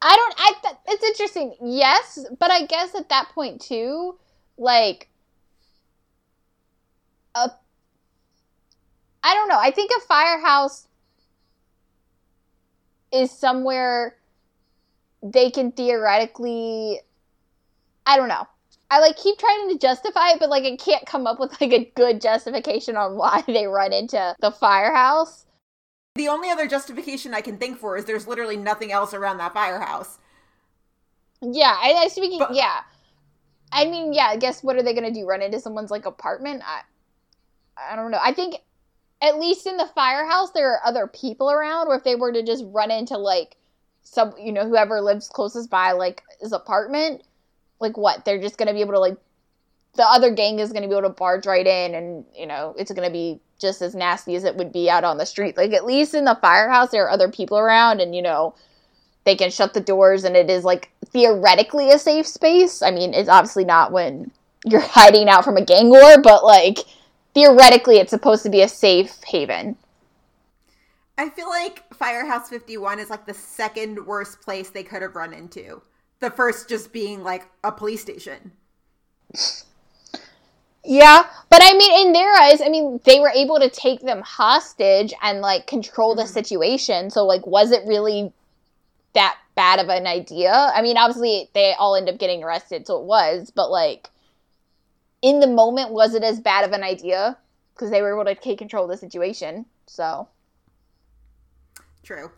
I 0.00 0.14
don't. 0.14 0.34
I. 0.38 0.52
Th- 0.62 0.76
it's 0.86 1.02
interesting. 1.02 1.56
Yes, 1.60 2.24
but 2.38 2.52
I 2.52 2.66
guess 2.66 2.94
at 2.94 3.08
that 3.08 3.30
point 3.34 3.60
too, 3.60 4.16
like, 4.56 5.08
a. 7.34 7.50
I 9.24 9.34
don't 9.34 9.48
know. 9.48 9.58
I 9.58 9.72
think 9.72 9.90
a 9.90 10.00
firehouse 10.06 10.86
is 13.10 13.32
somewhere 13.32 14.14
they 15.32 15.50
can 15.50 15.72
theoretically. 15.72 17.00
I 18.06 18.16
don't 18.16 18.28
know. 18.28 18.46
I 18.90 19.00
like 19.00 19.16
keep 19.16 19.38
trying 19.38 19.68
to 19.70 19.78
justify 19.78 20.30
it, 20.30 20.38
but 20.38 20.48
like 20.48 20.64
I 20.64 20.76
can't 20.76 21.06
come 21.06 21.26
up 21.26 21.40
with 21.40 21.60
like 21.60 21.72
a 21.72 21.92
good 21.96 22.20
justification 22.20 22.96
on 22.96 23.16
why 23.16 23.42
they 23.46 23.66
run 23.66 23.92
into 23.92 24.34
the 24.40 24.50
firehouse. 24.50 25.46
The 26.14 26.28
only 26.28 26.50
other 26.50 26.66
justification 26.66 27.34
I 27.34 27.42
can 27.42 27.58
think 27.58 27.78
for 27.78 27.96
is 27.96 28.04
there's 28.04 28.26
literally 28.26 28.56
nothing 28.56 28.90
else 28.90 29.12
around 29.12 29.38
that 29.38 29.52
firehouse. 29.52 30.18
Yeah, 31.42 31.76
I, 31.78 31.92
I 31.92 32.08
speaking. 32.08 32.38
But- 32.38 32.54
yeah, 32.54 32.80
I 33.72 33.84
mean, 33.84 34.12
yeah. 34.12 34.28
I 34.28 34.36
guess 34.36 34.62
what 34.62 34.76
are 34.76 34.82
they 34.82 34.94
gonna 34.94 35.12
do? 35.12 35.26
Run 35.26 35.42
into 35.42 35.60
someone's 35.60 35.90
like 35.90 36.06
apartment? 36.06 36.62
I, 36.64 36.82
I 37.76 37.96
don't 37.96 38.10
know. 38.10 38.20
I 38.22 38.32
think 38.32 38.56
at 39.20 39.38
least 39.38 39.66
in 39.66 39.76
the 39.76 39.90
firehouse 39.94 40.52
there 40.52 40.72
are 40.72 40.80
other 40.84 41.06
people 41.06 41.50
around. 41.50 41.88
Or 41.88 41.96
if 41.96 42.04
they 42.04 42.14
were 42.14 42.32
to 42.32 42.42
just 42.42 42.64
run 42.68 42.90
into 42.90 43.18
like 43.18 43.56
some, 44.06 44.34
you 44.38 44.52
know, 44.52 44.66
whoever 44.66 45.00
lives 45.00 45.28
closest 45.28 45.68
by 45.68 45.92
like 45.92 46.22
his 46.40 46.52
apartment, 46.52 47.22
like 47.80 47.96
what? 47.96 48.24
They're 48.24 48.40
just 48.40 48.56
gonna 48.56 48.72
be 48.72 48.80
able 48.80 48.92
to 48.92 49.00
like 49.00 49.16
the 49.94 50.04
other 50.04 50.30
gang 50.30 50.58
is 50.58 50.72
gonna 50.72 50.86
be 50.86 50.94
able 50.94 51.08
to 51.08 51.14
barge 51.14 51.46
right 51.46 51.66
in, 51.66 51.94
and 51.94 52.24
you 52.34 52.46
know, 52.46 52.74
it's 52.78 52.92
gonna 52.92 53.10
be 53.10 53.40
just 53.58 53.82
as 53.82 53.94
nasty 53.94 54.34
as 54.36 54.44
it 54.44 54.56
would 54.56 54.72
be 54.72 54.88
out 54.88 55.04
on 55.04 55.18
the 55.18 55.26
street. 55.26 55.56
Like 55.56 55.72
at 55.72 55.84
least 55.84 56.14
in 56.14 56.24
the 56.24 56.38
firehouse 56.40 56.90
there 56.90 57.04
are 57.04 57.10
other 57.10 57.30
people 57.30 57.58
around, 57.58 58.00
and 58.00 58.14
you 58.14 58.22
know 58.22 58.54
they 59.24 59.34
can 59.34 59.50
shut 59.50 59.74
the 59.74 59.80
doors 59.80 60.22
and 60.22 60.36
it 60.36 60.48
is 60.48 60.64
like 60.64 60.90
theoretically 61.06 61.90
a 61.90 61.98
safe 61.98 62.28
space. 62.28 62.80
I 62.80 62.92
mean, 62.92 63.12
it's 63.12 63.28
obviously 63.28 63.64
not 63.64 63.90
when 63.90 64.30
you're 64.64 64.80
hiding 64.84 65.28
out 65.28 65.44
from 65.44 65.56
a 65.56 65.64
gang 65.64 65.90
war, 65.90 66.22
but 66.22 66.44
like 66.44 66.78
theoretically 67.34 67.96
it's 67.96 68.10
supposed 68.10 68.44
to 68.44 68.50
be 68.50 68.62
a 68.62 68.68
safe 68.68 69.22
haven. 69.24 69.76
I 71.18 71.30
feel 71.30 71.48
like 71.48 71.82
Firehouse 71.94 72.48
51 72.50 72.98
is 72.98 73.10
like 73.10 73.26
the 73.26 73.34
second 73.34 74.06
worst 74.06 74.42
place 74.42 74.70
they 74.70 74.82
could 74.82 75.02
have 75.02 75.16
run 75.16 75.32
into. 75.32 75.82
The 76.20 76.30
first 76.30 76.68
just 76.68 76.92
being 76.92 77.22
like 77.22 77.46
a 77.64 77.72
police 77.72 78.02
station. 78.02 78.52
Yeah, 80.88 81.26
but 81.50 81.60
I 81.62 81.76
mean, 81.76 82.06
in 82.06 82.12
their 82.12 82.32
eyes, 82.32 82.60
I 82.60 82.68
mean, 82.68 83.00
they 83.04 83.18
were 83.18 83.32
able 83.34 83.58
to 83.58 83.68
take 83.68 84.02
them 84.02 84.22
hostage 84.22 85.12
and 85.20 85.40
like 85.40 85.66
control 85.66 86.14
the 86.14 86.22
mm-hmm. 86.22 86.32
situation. 86.32 87.10
So, 87.10 87.26
like, 87.26 87.44
was 87.46 87.72
it 87.72 87.86
really 87.86 88.32
that 89.14 89.36
bad 89.56 89.80
of 89.80 89.88
an 89.88 90.06
idea? 90.06 90.52
I 90.52 90.82
mean, 90.82 90.96
obviously, 90.96 91.50
they 91.54 91.74
all 91.76 91.96
end 91.96 92.08
up 92.08 92.18
getting 92.18 92.44
arrested, 92.44 92.86
so 92.86 93.00
it 93.00 93.04
was. 93.04 93.50
But 93.50 93.70
like, 93.70 94.10
in 95.22 95.40
the 95.40 95.48
moment, 95.48 95.90
was 95.90 96.14
it 96.14 96.22
as 96.22 96.38
bad 96.38 96.64
of 96.64 96.72
an 96.72 96.84
idea? 96.84 97.36
Because 97.74 97.90
they 97.90 98.00
were 98.00 98.14
able 98.14 98.32
to 98.32 98.40
take 98.40 98.58
control 98.58 98.84
of 98.84 98.90
the 98.90 98.96
situation. 98.96 99.66
So, 99.86 100.28
True. 102.06 102.30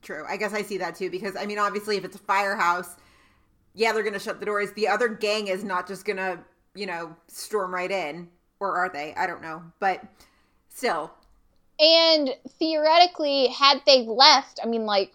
True. 0.00 0.24
I 0.26 0.38
guess 0.38 0.54
I 0.54 0.62
see 0.62 0.78
that 0.78 0.96
too 0.96 1.10
because 1.10 1.36
I 1.36 1.44
mean 1.44 1.58
obviously 1.58 1.98
if 1.98 2.04
it's 2.06 2.16
a 2.16 2.20
firehouse, 2.20 2.96
yeah, 3.74 3.92
they're 3.92 4.02
going 4.02 4.14
to 4.14 4.18
shut 4.18 4.40
the 4.40 4.46
doors. 4.46 4.72
The 4.72 4.88
other 4.88 5.08
gang 5.08 5.48
is 5.48 5.62
not 5.62 5.86
just 5.86 6.06
going 6.06 6.16
to, 6.16 6.38
you 6.74 6.86
know, 6.86 7.14
storm 7.28 7.74
right 7.74 7.90
in 7.90 8.28
or 8.60 8.76
are 8.76 8.88
they? 8.88 9.14
I 9.14 9.26
don't 9.26 9.42
know. 9.42 9.62
But 9.78 10.02
still. 10.70 11.12
and 11.78 12.30
theoretically, 12.58 13.48
had 13.48 13.82
they 13.86 14.02
left, 14.06 14.58
I 14.62 14.66
mean, 14.66 14.86
like, 14.86 15.12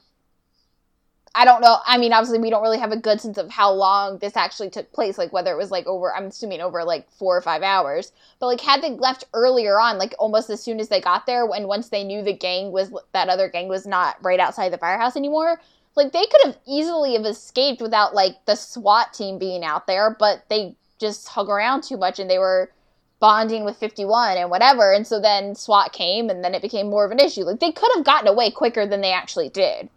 I 1.38 1.44
don't 1.44 1.60
know. 1.60 1.80
I 1.86 1.98
mean, 1.98 2.14
obviously, 2.14 2.40
we 2.40 2.50
don't 2.50 2.64
really 2.64 2.80
have 2.80 2.94
a 2.94 2.98
good 2.98 3.20
sense 3.20 3.38
of 3.38 3.50
how 3.50 3.70
long 3.70 4.20
this 4.20 4.38
actually 4.38 4.70
took 4.70 4.92
place, 4.94 5.18
like 5.18 5.34
whether 5.34 5.52
it 5.52 5.58
was 5.58 5.70
like 5.70 5.86
over, 5.86 6.16
I'm 6.16 6.28
assuming 6.28 6.62
over 6.62 6.86
like 6.86 7.12
four 7.12 7.36
or 7.36 7.42
five 7.42 7.62
hours. 7.62 8.14
But 8.40 8.48
like, 8.48 8.62
had 8.62 8.82
they 8.82 8.92
left 8.92 9.26
earlier 9.34 9.78
on, 9.78 9.98
like 9.98 10.16
almost 10.18 10.50
as 10.50 10.64
soon 10.64 10.80
as 10.80 10.88
they 10.88 11.02
got 11.02 11.26
there, 11.26 11.46
and 11.46 11.68
once 11.68 11.90
they 11.90 12.06
knew 12.06 12.24
the 12.24 12.32
gang 12.32 12.72
was, 12.72 12.94
that 13.12 13.28
other 13.28 13.50
gang 13.50 13.68
was 13.68 13.86
not 13.86 14.16
right 14.24 14.40
outside 14.40 14.72
the 14.72 14.78
firehouse 14.78 15.18
anymore, 15.18 15.60
like 15.96 16.14
they 16.14 16.26
could 16.26 16.42
have 16.46 16.58
easily 16.66 17.14
have 17.16 17.26
escaped 17.26 17.82
without 17.82 18.16
like 18.16 18.46
the 18.46 18.56
SWAT 18.56 19.14
team 19.14 19.38
being 19.38 19.64
out 19.66 19.88
there, 19.88 20.16
but 20.18 20.46
they 20.50 20.76
just 21.00 21.28
hung 21.28 21.50
around 21.50 21.84
too 21.84 21.98
much 21.98 22.18
and 22.18 22.30
they 22.30 22.40
were 22.40 22.72
bonding 23.20 23.66
with 23.66 23.78
51 23.78 24.38
and 24.38 24.50
whatever. 24.50 24.94
And 24.94 25.06
so 25.06 25.20
then 25.20 25.54
SWAT 25.54 25.92
came 25.92 26.30
and 26.30 26.44
then 26.44 26.56
it 26.56 26.62
became 26.62 26.90
more 26.90 27.06
of 27.06 27.12
an 27.12 27.20
issue. 27.20 27.44
Like 27.44 27.60
they 27.60 27.74
could 27.74 27.92
have 27.96 28.06
gotten 28.06 28.28
away 28.30 28.52
quicker 28.52 28.86
than 28.86 29.02
they 29.02 29.12
actually 29.12 29.50
did. 29.50 29.90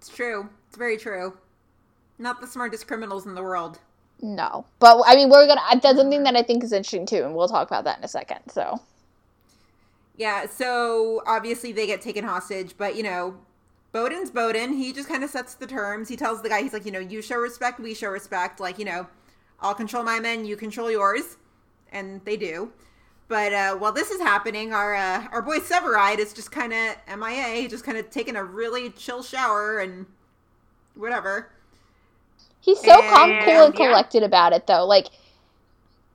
It's 0.00 0.08
true. 0.08 0.48
It's 0.68 0.78
very 0.78 0.96
true. 0.96 1.36
Not 2.18 2.40
the 2.40 2.46
smartest 2.46 2.86
criminals 2.86 3.26
in 3.26 3.34
the 3.34 3.42
world. 3.42 3.80
No. 4.22 4.64
But 4.78 5.02
I 5.06 5.14
mean, 5.14 5.28
we're 5.28 5.46
going 5.46 5.58
to, 5.58 5.80
that's 5.82 5.98
something 5.98 6.22
that 6.22 6.36
I 6.36 6.42
think 6.42 6.64
is 6.64 6.72
interesting 6.72 7.04
too. 7.04 7.24
And 7.24 7.34
we'll 7.34 7.48
talk 7.48 7.68
about 7.68 7.84
that 7.84 7.98
in 7.98 8.04
a 8.04 8.08
second. 8.08 8.40
So, 8.50 8.80
Yeah, 10.16 10.46
so 10.46 11.22
obviously 11.26 11.72
they 11.72 11.86
get 11.86 12.00
taken 12.00 12.24
hostage, 12.24 12.74
but 12.78 12.96
you 12.96 13.02
know, 13.02 13.36
Bowden's 13.92 14.30
Bowden. 14.30 14.74
He 14.74 14.92
just 14.92 15.08
kind 15.08 15.24
of 15.24 15.30
sets 15.30 15.54
the 15.54 15.66
terms. 15.66 16.08
He 16.08 16.16
tells 16.16 16.42
the 16.42 16.48
guy, 16.48 16.62
he's 16.62 16.72
like, 16.72 16.86
you 16.86 16.92
know, 16.92 17.00
you 17.00 17.22
show 17.22 17.36
respect, 17.36 17.80
we 17.80 17.94
show 17.94 18.08
respect. 18.08 18.60
Like, 18.60 18.78
you 18.78 18.84
know, 18.86 19.06
I'll 19.60 19.74
control 19.74 20.04
my 20.04 20.20
men, 20.20 20.46
you 20.46 20.56
control 20.56 20.90
yours. 20.90 21.36
And 21.92 22.24
they 22.24 22.36
do. 22.36 22.72
But 23.30 23.52
uh, 23.52 23.76
while 23.76 23.92
this 23.92 24.10
is 24.10 24.20
happening, 24.20 24.72
our 24.72 24.96
uh, 24.96 25.28
our 25.30 25.40
boy 25.40 25.60
Severide 25.60 26.18
is 26.18 26.32
just 26.32 26.50
kind 26.50 26.72
of 26.72 26.96
MIA, 27.16 27.68
just 27.68 27.84
kind 27.84 27.96
of 27.96 28.10
taking 28.10 28.34
a 28.34 28.42
really 28.42 28.90
chill 28.90 29.22
shower 29.22 29.78
and 29.78 30.06
whatever. 30.96 31.48
he's 32.60 32.80
so 32.80 33.00
calm, 33.02 33.30
cool, 33.44 33.66
and 33.66 33.78
yeah. 33.78 33.86
collected 33.86 34.24
about 34.24 34.52
it 34.52 34.66
though. 34.66 34.84
Like, 34.84 35.06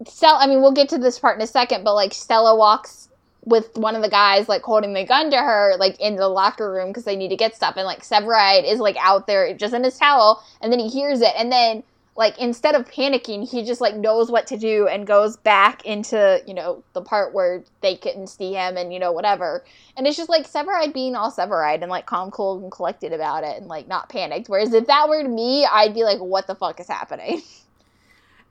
Stella, 0.06 0.40
I 0.42 0.48
mean, 0.48 0.62
we'll 0.62 0.74
get 0.74 0.90
to 0.90 0.98
this 0.98 1.18
part 1.18 1.38
in 1.38 1.42
a 1.42 1.48
second, 1.48 1.86
but 1.86 1.96
like 1.96 2.14
Stella 2.14 2.54
walks 2.54 3.08
with 3.46 3.78
one 3.78 3.96
of 3.96 4.02
the 4.02 4.10
guys 4.10 4.50
like 4.50 4.64
holding 4.64 4.94
the 4.94 5.06
gun 5.06 5.32
to 5.32 5.38
her 5.38 5.76
like 5.80 5.98
in 6.02 6.18
the 6.18 6.28
locker 6.28 6.70
room 6.70 6.90
because 6.90 7.06
they 7.06 7.16
need 7.16 7.30
to 7.30 7.38
get 7.38 7.56
stuff 7.56 7.76
and 7.78 7.86
like 7.86 8.02
Severide 8.02 8.70
is 8.70 8.80
like 8.80 8.98
out 9.00 9.28
there 9.28 9.54
just 9.54 9.74
in 9.74 9.84
his 9.84 9.98
towel 9.98 10.44
and 10.62 10.74
then 10.74 10.80
he 10.80 10.90
hears 10.90 11.22
it 11.22 11.32
and 11.38 11.52
then 11.52 11.84
like 12.16 12.38
instead 12.40 12.76
of 12.76 12.90
panicking 12.90 13.50
he 13.50 13.64
just 13.64 13.82
like 13.82 13.96
knows 13.96 14.32
what 14.32 14.48
to 14.48 14.58
do 14.58 14.88
and 14.88 15.06
goes 15.06 15.38
back 15.38 15.86
into 15.86 16.42
you 16.48 16.54
know 16.54 16.84
the 16.94 17.02
part 17.02 17.34
where 17.34 17.64
they 17.82 17.96
couldn't 17.96 18.28
see 18.28 18.54
him 18.54 18.78
and 18.78 18.94
you 18.94 19.00
know 19.00 19.12
whatever 19.12 19.64
and 19.98 20.08
it's 20.08 20.18
just 20.18 20.30
like 20.30 20.50
Severide 20.50 20.94
being 20.94 21.16
all 21.16 21.32
Severide 21.32 21.82
and 21.82 21.90
like 21.90 22.06
calm 22.06 22.32
cool 22.32 22.62
and 22.62 22.72
collected 22.72 23.14
about 23.14 23.44
it 23.44 23.58
and 23.58 23.68
like 23.68 23.88
not 23.88 24.10
panicked 24.10 24.50
whereas 24.50 24.74
if 24.74 24.88
that 24.88 25.10
were 25.10 25.28
me 25.28 25.66
I'd 25.66 25.94
be 25.94 26.04
like 26.04 26.20
what 26.20 26.48
the 26.48 26.56
fuck 26.56 26.80
is 26.80 26.88
happening 26.88 27.42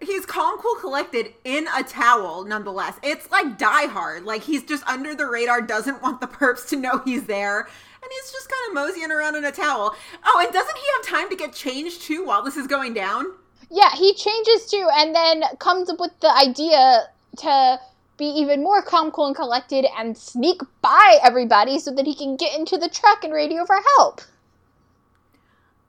He's 0.00 0.26
calm, 0.26 0.58
cool, 0.58 0.74
collected 0.74 1.32
in 1.44 1.66
a 1.74 1.82
towel, 1.82 2.44
nonetheless. 2.44 2.98
It's 3.02 3.30
like 3.30 3.56
Die 3.56 3.86
Hard. 3.86 4.24
Like 4.24 4.42
he's 4.42 4.64
just 4.64 4.86
under 4.86 5.14
the 5.14 5.26
radar, 5.26 5.62
doesn't 5.62 6.02
want 6.02 6.20
the 6.20 6.26
perps 6.26 6.68
to 6.70 6.76
know 6.76 6.98
he's 7.04 7.24
there, 7.24 7.60
and 7.60 8.10
he's 8.10 8.32
just 8.32 8.50
kind 8.50 8.68
of 8.68 8.74
moseying 8.74 9.12
around 9.12 9.36
in 9.36 9.44
a 9.44 9.52
towel. 9.52 9.94
Oh, 10.24 10.40
and 10.44 10.52
doesn't 10.52 10.76
he 10.76 10.82
have 10.96 11.06
time 11.06 11.30
to 11.30 11.36
get 11.36 11.54
changed 11.54 12.02
too 12.02 12.24
while 12.24 12.42
this 12.42 12.56
is 12.56 12.66
going 12.66 12.92
down? 12.92 13.26
Yeah, 13.70 13.94
he 13.96 14.14
changes 14.14 14.66
too, 14.70 14.88
and 14.94 15.14
then 15.14 15.44
comes 15.58 15.90
up 15.90 16.00
with 16.00 16.18
the 16.20 16.34
idea 16.34 17.08
to 17.38 17.80
be 18.16 18.26
even 18.26 18.62
more 18.62 18.82
calm, 18.82 19.10
cool, 19.10 19.26
and 19.26 19.36
collected 19.36 19.86
and 19.98 20.16
sneak 20.16 20.60
by 20.80 21.18
everybody 21.22 21.78
so 21.78 21.90
that 21.92 22.06
he 22.06 22.14
can 22.14 22.36
get 22.36 22.56
into 22.56 22.78
the 22.78 22.88
truck 22.88 23.24
and 23.24 23.32
radio 23.32 23.64
for 23.64 23.78
help. 23.96 24.20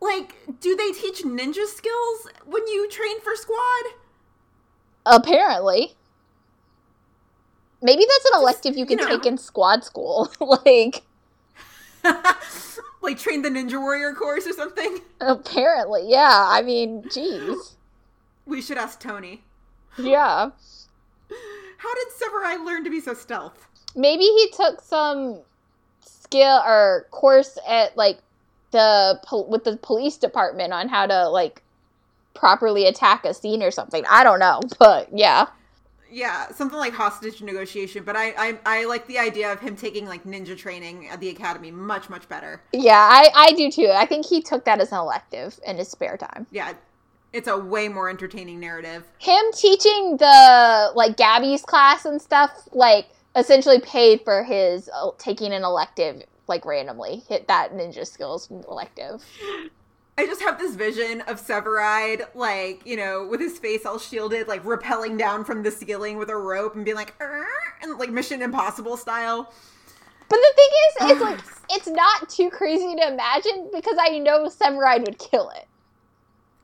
Like, 0.02 0.36
do 0.60 0.76
they 0.76 0.92
teach 0.92 1.24
ninja 1.24 1.66
skills 1.66 2.28
when 2.46 2.68
you 2.68 2.90
train 2.90 3.22
for 3.22 3.36
squad? 3.36 3.86
Apparently. 5.06 5.94
Maybe 7.82 8.04
that's 8.04 8.26
an 8.34 8.40
elective 8.42 8.78
you 8.78 8.86
can 8.86 9.00
you 9.00 9.06
know. 9.06 9.12
take 9.18 9.26
in 9.26 9.38
squad 9.38 9.84
school. 9.84 10.32
like, 10.66 11.04
like 13.02 13.18
train 13.18 13.42
the 13.42 13.50
ninja 13.50 13.80
warrior 13.80 14.14
course 14.14 14.48
or 14.48 14.54
something? 14.54 15.00
apparently, 15.22 16.04
yeah. 16.08 16.48
I 16.50 16.62
mean, 16.62 17.04
jeez. 17.04 17.76
We 18.46 18.62
should 18.62 18.78
ask 18.78 19.00
Tony. 19.00 19.44
Yeah. 19.98 20.52
How 21.78 21.94
did 21.96 22.08
Severide 22.20 22.66
learn 22.66 22.84
to 22.84 22.90
be 22.90 23.00
so 23.00 23.14
stealth? 23.14 23.68
Maybe 23.96 24.24
he 24.24 24.50
took 24.54 24.82
some 24.82 25.40
skill 26.02 26.62
or 26.66 27.08
course 27.12 27.58
at 27.68 27.96
like 27.96 28.20
the 28.72 29.20
pol- 29.24 29.48
with 29.50 29.64
the 29.64 29.78
police 29.78 30.18
department 30.18 30.74
on 30.74 30.90
how 30.90 31.08
to 31.08 31.30
like 31.30 31.62
properly 32.34 32.86
attack 32.86 33.26
a 33.26 33.34
scene 33.34 33.64
or 33.64 33.72
something. 33.72 34.04
I 34.10 34.24
don't 34.24 34.40
know, 34.40 34.62
but 34.80 35.10
yeah. 35.18 35.48
Yeah, 36.16 36.50
something 36.54 36.80
like 36.80 36.94
hostage 36.94 37.42
negotiation. 37.42 38.06
But 38.06 38.16
I, 38.16 38.34
I, 38.38 38.60
I 38.66 38.86
like 38.86 39.06
the 39.06 39.20
idea 39.20 39.52
of 39.52 39.60
him 39.60 39.76
taking 39.76 40.06
like 40.06 40.24
ninja 40.24 40.58
training 40.58 41.10
at 41.10 41.20
the 41.20 41.28
academy 41.28 41.72
much, 41.72 42.10
much 42.10 42.30
better. 42.30 42.62
Yeah, 42.72 42.98
I 42.98 43.30
I 43.36 43.52
do 43.52 43.70
too. 43.70 43.92
I 43.94 44.06
think 44.06 44.26
he 44.26 44.42
took 44.42 44.64
that 44.64 44.80
as 44.80 44.94
an 44.94 45.00
elective 45.00 45.60
in 45.68 45.76
his 45.78 45.90
spare 45.90 46.16
time. 46.16 46.48
Yeah, 46.52 46.72
it's 47.34 47.50
a 47.50 47.58
way 47.58 47.90
more 47.90 48.10
entertaining 48.10 48.62
narrative. 48.62 49.04
Him 49.20 49.44
teaching 49.54 50.16
the 50.16 50.94
like 50.96 51.18
Gabby's 51.18 51.64
class 51.64 52.06
and 52.06 52.22
stuff 52.22 52.70
like 52.72 53.08
essentially 53.36 53.82
paid 53.82 54.22
for 54.22 54.46
his 54.46 54.90
uh, 54.94 55.12
taking 55.18 55.52
an 55.52 55.66
elective 55.66 56.24
like 56.48 56.66
randomly 56.66 57.24
hit 57.28 57.50
that 57.50 57.74
ninja 57.74 58.08
skills 58.08 58.50
elective. 58.70 59.22
I 60.18 60.26
just 60.26 60.42
have 60.42 60.58
this 60.58 60.76
vision 60.76 61.22
of 61.22 61.46
Severide, 61.46 62.26
like, 62.36 62.86
you 62.86 62.96
know, 62.96 63.28
with 63.28 63.42
his 63.42 63.60
face 63.60 63.86
all 63.86 64.00
shielded, 64.00 64.48
like 64.48 64.64
rappelling 64.64 65.18
down 65.18 65.44
from 65.44 65.62
the 65.62 65.72
ceiling 65.72 66.18
with 66.18 66.30
a 66.30 66.38
rope 66.38 66.76
and 66.76 66.86
being 66.86 66.96
like, 66.96 67.14
and 67.82 67.98
like 67.98 68.10
Mission 68.10 68.42
Impossible 68.42 68.96
style. 68.96 69.54
But 70.30 70.38
the 70.38 70.54
thing 70.56 70.70
is, 70.72 71.12
it's 71.12 71.22
like 71.22 71.40
it's 71.70 71.88
not 71.88 72.30
too 72.30 72.50
crazy 72.50 72.96
to 72.96 73.08
imagine 73.08 73.70
because 73.74 73.98
I 74.00 74.18
know 74.20 74.48
Severide 74.48 75.06
would 75.06 75.20
kill 75.20 75.50
it. 75.50 75.68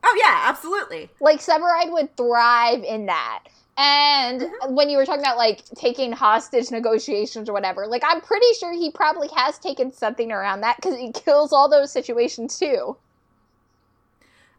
Oh, 0.02 0.18
yeah, 0.18 0.44
absolutely. 0.48 1.10
Like 1.20 1.40
Severide 1.40 1.92
would 1.92 2.16
thrive 2.16 2.82
in 2.82 3.06
that. 3.06 3.44
And 3.76 4.42
mm-hmm. 4.42 4.74
when 4.74 4.90
you 4.90 4.96
were 4.96 5.06
talking 5.06 5.22
about 5.22 5.36
like 5.36 5.64
taking 5.76 6.12
hostage 6.12 6.70
negotiations 6.70 7.48
or 7.48 7.52
whatever, 7.52 7.86
like 7.86 8.02
I'm 8.04 8.20
pretty 8.20 8.52
sure 8.58 8.72
he 8.72 8.90
probably 8.90 9.28
has 9.36 9.58
taken 9.58 9.92
something 9.92 10.32
around 10.32 10.62
that 10.62 10.76
because 10.76 10.96
he 10.96 11.12
kills 11.12 11.52
all 11.52 11.68
those 11.68 11.92
situations 11.92 12.58
too. 12.58 12.96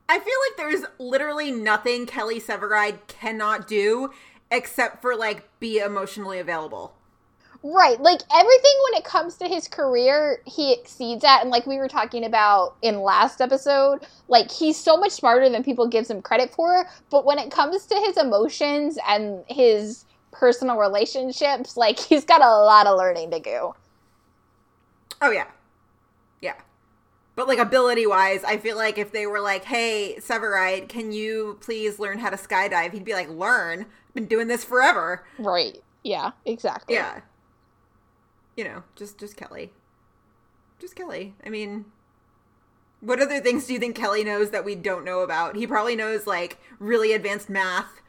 I 0.10 0.20
feel 0.20 0.34
like 0.48 0.58
there's 0.58 0.86
literally 1.00 1.52
nothing 1.52 2.06
Kelly 2.06 2.40
Severide 2.40 3.08
cannot 3.08 3.68
do 3.68 4.12
except 4.52 5.02
for 5.02 5.16
like 5.16 5.48
be 5.60 5.80
emotionally 5.80 6.40
available. 6.40 6.94
Right. 7.64 8.00
Like 8.00 8.20
everything 8.36 8.74
when 8.84 9.00
it 9.00 9.06
comes 9.06 9.38
to 9.38 9.48
his 9.48 9.70
career, 9.70 10.42
he 10.46 10.74
exceeds 10.74 11.24
at. 11.24 11.42
And 11.42 11.50
like 11.50 11.66
we 11.66 11.78
were 11.78 11.88
talking 11.88 12.26
about 12.26 12.76
in 12.82 13.00
last 13.00 13.40
episode, 13.40 14.06
like 14.28 14.52
he's 14.52 14.78
so 14.78 14.98
much 14.98 15.14
smarter 15.14 15.48
than 15.48 15.64
people 15.64 15.88
gives 15.88 16.10
him 16.10 16.22
credit 16.22 16.54
for. 16.54 16.86
But 17.10 17.24
when 17.24 17.40
it 17.40 17.52
comes 17.52 17.86
to 17.86 17.96
his 17.96 18.18
emotions 18.18 19.00
and 19.08 19.46
his 19.48 20.04
personal 20.32 20.78
relationships, 20.78 21.78
like 21.78 21.98
he's 22.10 22.26
got 22.26 22.42
a 22.42 22.50
lot 22.50 22.86
of 22.86 22.98
learning 22.98 23.32
to 23.32 23.40
do. 23.40 23.74
Oh, 25.22 25.32
yeah. 25.32 25.48
Yeah. 26.42 26.56
But 27.36 27.48
like 27.48 27.58
ability 27.58 28.06
wise, 28.06 28.44
I 28.44 28.58
feel 28.58 28.78
like 28.78 28.98
if 28.98 29.12
they 29.12 29.26
were 29.26 29.40
like, 29.40 29.66
"Hey, 29.66 30.18
Severide, 30.20 30.88
can 30.88 31.12
you 31.12 31.58
please 31.62 32.00
learn 32.00 32.20
how 32.20 32.30
to 32.30 32.38
skydive?" 32.38 32.92
He'd 32.94 33.06
be 33.06 33.14
like, 33.14 33.30
"Learn? 33.30 33.82
I've 33.82 34.14
been 34.14 34.28
doing 34.28 34.48
this 34.48 34.64
forever." 34.64 35.26
Right. 35.40 35.84
Yeah, 36.04 36.32
exactly. 36.46 36.96
Yeah. 36.96 37.22
You 38.56 38.66
know, 38.66 38.84
just 38.96 39.18
just 39.18 39.36
Kelly. 39.36 39.72
Just 40.80 40.96
Kelly. 40.96 41.34
I 41.44 41.50
mean, 41.50 41.86
what 43.00 43.22
other 43.22 43.40
things 43.40 43.66
do 43.66 43.74
you 43.74 43.80
think 43.80 43.96
Kelly 43.96 44.24
knows 44.24 44.52
that 44.52 44.66
we 44.66 44.76
don't 44.76 45.06
know 45.06 45.22
about? 45.22 45.56
He 45.56 45.66
probably 45.66 45.96
knows 45.96 46.28
like 46.28 46.60
really 46.80 47.14
advanced 47.14 47.50
math. 47.50 48.02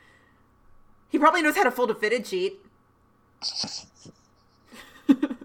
He 1.09 1.19
probably 1.19 1.43
knows 1.43 1.57
how 1.57 1.65
to 1.65 1.71
fold 1.71 1.91
a 1.91 1.95
fitted 1.95 2.27
sheet. 2.27 2.61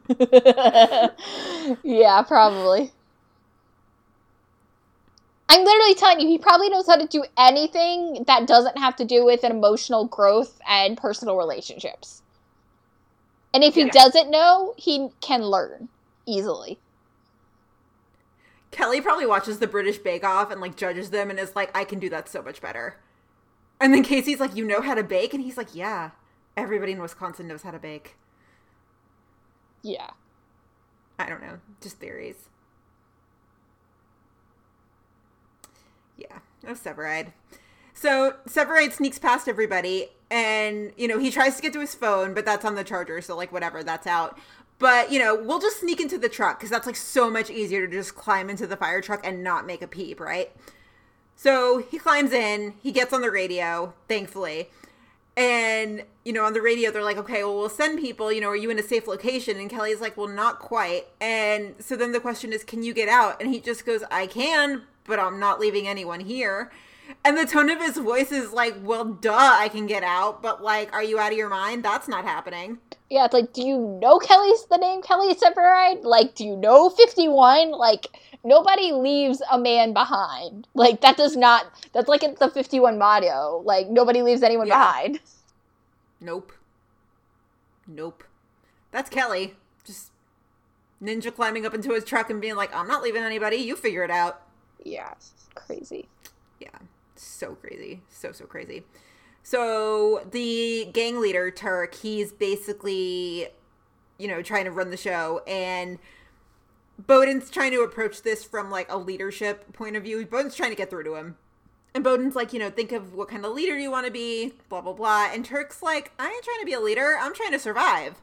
yeah, 1.83 2.23
probably. 2.23 2.91
I'm 5.49 5.63
literally 5.63 5.95
telling 5.95 6.19
you, 6.19 6.27
he 6.27 6.37
probably 6.37 6.69
knows 6.69 6.87
how 6.87 6.95
to 6.95 7.07
do 7.07 7.25
anything 7.37 8.23
that 8.27 8.47
doesn't 8.47 8.77
have 8.77 8.95
to 8.97 9.05
do 9.05 9.25
with 9.25 9.43
an 9.43 9.51
emotional 9.51 10.07
growth 10.07 10.59
and 10.67 10.95
personal 10.95 11.37
relationships. 11.37 12.21
And 13.53 13.63
if 13.63 13.75
he 13.75 13.85
Yeah. 13.85 13.91
doesn't 13.91 14.29
know, 14.29 14.75
he 14.77 15.09
can 15.21 15.43
learn 15.43 15.89
easily. 16.27 16.79
Kelly 18.71 19.01
probably 19.01 19.25
watches 19.25 19.59
the 19.59 19.67
British 19.67 19.97
Bake 19.97 20.23
Off 20.23 20.51
and 20.51 20.61
like 20.61 20.77
judges 20.77 21.09
them 21.09 21.29
and 21.31 21.39
is 21.39 21.55
like, 21.55 21.75
I 21.75 21.83
can 21.83 21.99
do 21.99 22.09
that 22.09 22.29
so 22.29 22.41
much 22.43 22.61
better. 22.61 22.97
And 23.79 23.93
then 23.93 24.03
Casey's 24.03 24.39
like, 24.39 24.55
You 24.55 24.65
know 24.65 24.81
how 24.81 24.93
to 24.93 25.03
bake? 25.03 25.33
And 25.33 25.43
he's 25.43 25.57
like, 25.57 25.73
Yeah, 25.73 26.11
everybody 26.55 26.91
in 26.91 27.01
Wisconsin 27.01 27.47
knows 27.47 27.63
how 27.63 27.71
to 27.71 27.79
bake. 27.79 28.17
Yeah. 29.81 30.11
I 31.17 31.27
don't 31.27 31.41
know, 31.41 31.59
just 31.81 31.97
theories. 31.99 32.49
Yeah, 36.19 36.39
no 36.63 36.73
Severide. 36.73 37.31
So 37.93 38.35
Severide 38.47 38.91
sneaks 38.91 39.19
past 39.19 39.47
everybody, 39.47 40.09
and 40.29 40.91
you 40.97 41.07
know 41.07 41.17
he 41.17 41.31
tries 41.31 41.55
to 41.55 41.61
get 41.61 41.73
to 41.73 41.79
his 41.79 41.95
phone, 41.95 42.33
but 42.33 42.45
that's 42.45 42.65
on 42.65 42.75
the 42.75 42.83
charger, 42.83 43.21
so 43.21 43.35
like 43.35 43.51
whatever, 43.51 43.83
that's 43.83 44.07
out. 44.07 44.37
But 44.79 45.11
you 45.11 45.19
know 45.19 45.35
we'll 45.35 45.59
just 45.59 45.79
sneak 45.79 45.99
into 46.01 46.17
the 46.17 46.29
truck 46.29 46.59
because 46.59 46.69
that's 46.69 46.87
like 46.87 46.95
so 46.95 47.29
much 47.29 47.49
easier 47.49 47.87
to 47.87 47.91
just 47.91 48.15
climb 48.15 48.49
into 48.49 48.67
the 48.67 48.77
fire 48.77 49.01
truck 49.01 49.25
and 49.25 49.43
not 49.43 49.65
make 49.65 49.81
a 49.81 49.87
peep, 49.87 50.19
right? 50.19 50.51
So 51.35 51.77
he 51.77 51.97
climbs 51.97 52.33
in, 52.33 52.73
he 52.81 52.91
gets 52.91 53.13
on 53.13 53.21
the 53.21 53.31
radio, 53.31 53.93
thankfully. 54.09 54.69
And, 55.37 56.03
you 56.25 56.33
know, 56.33 56.43
on 56.43 56.51
the 56.51 56.61
radio, 56.61 56.91
they're 56.91 57.01
like, 57.01 57.15
okay, 57.15 57.45
well, 57.45 57.55
we'll 57.55 57.69
send 57.69 57.97
people, 57.97 58.29
you 58.29 58.41
know, 58.41 58.49
are 58.49 58.57
you 58.57 58.69
in 58.69 58.77
a 58.77 58.83
safe 58.83 59.07
location? 59.07 59.57
And 59.57 59.69
Kelly's 59.69 60.01
like, 60.01 60.17
well, 60.17 60.27
not 60.27 60.59
quite. 60.59 61.05
And 61.21 61.75
so 61.79 61.95
then 61.95 62.11
the 62.11 62.19
question 62.19 62.51
is, 62.51 62.65
can 62.65 62.83
you 62.83 62.93
get 62.93 63.07
out? 63.07 63.41
And 63.41 63.53
he 63.53 63.61
just 63.61 63.85
goes, 63.85 64.03
I 64.11 64.27
can, 64.27 64.81
but 65.09 65.19
I'm 65.19 65.39
not 65.39 65.59
leaving 65.59 65.87
anyone 65.87 66.21
here. 66.21 66.71
And 67.25 67.35
the 67.37 67.45
tone 67.45 67.69
of 67.69 67.81
his 67.81 67.97
voice 67.97 68.31
is 68.31 68.53
like, 68.53 68.75
well, 68.83 69.03
duh, 69.03 69.33
I 69.33 69.67
can 69.67 69.87
get 69.87 70.03
out, 70.03 70.41
but 70.43 70.63
like, 70.63 70.93
are 70.93 71.03
you 71.03 71.19
out 71.19 71.31
of 71.31 71.37
your 71.37 71.49
mind? 71.49 71.83
That's 71.83 72.07
not 72.07 72.23
happening. 72.23 72.77
Yeah, 73.09 73.25
it's 73.25 73.33
like, 73.33 73.51
do 73.51 73.63
you 73.63 73.99
know 73.99 74.19
Kelly's 74.19 74.65
the 74.65 74.77
name 74.77 75.01
Kelly 75.01 75.33
Severide? 75.33 76.03
Like, 76.03 76.35
do 76.35 76.45
you 76.45 76.55
know 76.55 76.89
51? 76.91 77.71
Like, 77.71 78.07
nobody 78.43 78.91
leaves 78.91 79.41
a 79.51 79.57
man 79.57 79.93
behind. 79.93 80.67
Like, 80.75 81.01
that 81.01 81.17
does 81.17 81.35
not, 81.35 81.65
that's 81.93 82.07
like 82.07 82.21
the 82.21 82.51
51 82.51 82.99
motto. 82.99 83.63
Like, 83.65 83.89
nobody 83.89 84.21
leaves 84.21 84.43
anyone 84.43 84.67
Yeah. 84.67 84.77
behind. 84.77 85.19
Nope. 86.21 86.51
Nope. 87.87 88.23
That's 88.91 89.09
Kelly. 89.09 89.55
Just 89.83 90.11
ninja 91.01 91.33
climbing 91.33 91.65
up 91.65 91.73
into 91.73 91.93
his 91.93 92.03
truck 92.03 92.29
and 92.29 92.39
being 92.39 92.55
like, 92.55 92.73
I'm 92.75 92.87
not 92.87 93.01
leaving 93.01 93.23
anybody. 93.23 93.55
You 93.57 93.75
figure 93.75 94.03
it 94.03 94.11
out. 94.11 94.41
Yeah, 94.83 95.13
crazy. 95.55 96.07
Yeah, 96.59 96.77
so 97.15 97.55
crazy. 97.55 98.01
So, 98.09 98.31
so 98.31 98.45
crazy. 98.45 98.83
So, 99.43 100.27
the 100.31 100.89
gang 100.93 101.19
leader, 101.19 101.49
Turk, 101.51 101.95
he's 101.95 102.31
basically, 102.31 103.47
you 104.17 104.27
know, 104.27 104.41
trying 104.41 104.65
to 104.65 104.71
run 104.71 104.89
the 104.89 104.97
show. 104.97 105.41
And 105.47 105.97
Bowden's 106.97 107.49
trying 107.49 107.71
to 107.71 107.81
approach 107.81 108.21
this 108.21 108.43
from 108.43 108.69
like 108.69 108.91
a 108.91 108.97
leadership 108.97 109.73
point 109.73 109.95
of 109.95 110.03
view. 110.03 110.25
Bowden's 110.25 110.55
trying 110.55 110.71
to 110.71 110.75
get 110.75 110.89
through 110.89 111.05
to 111.05 111.15
him. 111.15 111.37
And 111.95 112.03
Bowden's 112.03 112.35
like, 112.35 112.53
you 112.53 112.59
know, 112.59 112.69
think 112.69 112.91
of 112.91 113.13
what 113.13 113.29
kind 113.29 113.45
of 113.45 113.53
leader 113.53 113.77
you 113.77 113.89
want 113.89 114.05
to 114.05 114.11
be, 114.11 114.53
blah, 114.69 114.81
blah, 114.81 114.93
blah. 114.93 115.29
And 115.33 115.43
Turk's 115.43 115.81
like, 115.81 116.11
I 116.19 116.29
ain't 116.29 116.43
trying 116.43 116.59
to 116.59 116.65
be 116.65 116.73
a 116.73 116.79
leader. 116.79 117.17
I'm 117.19 117.33
trying 117.33 117.51
to 117.51 117.59
survive. 117.59 118.21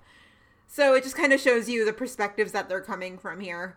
So 0.68 0.94
it 0.94 1.02
just 1.02 1.16
kind 1.16 1.32
of 1.32 1.40
shows 1.40 1.68
you 1.68 1.84
the 1.84 1.92
perspectives 1.92 2.52
that 2.52 2.68
they're 2.68 2.80
coming 2.80 3.18
from 3.18 3.40
here. 3.40 3.76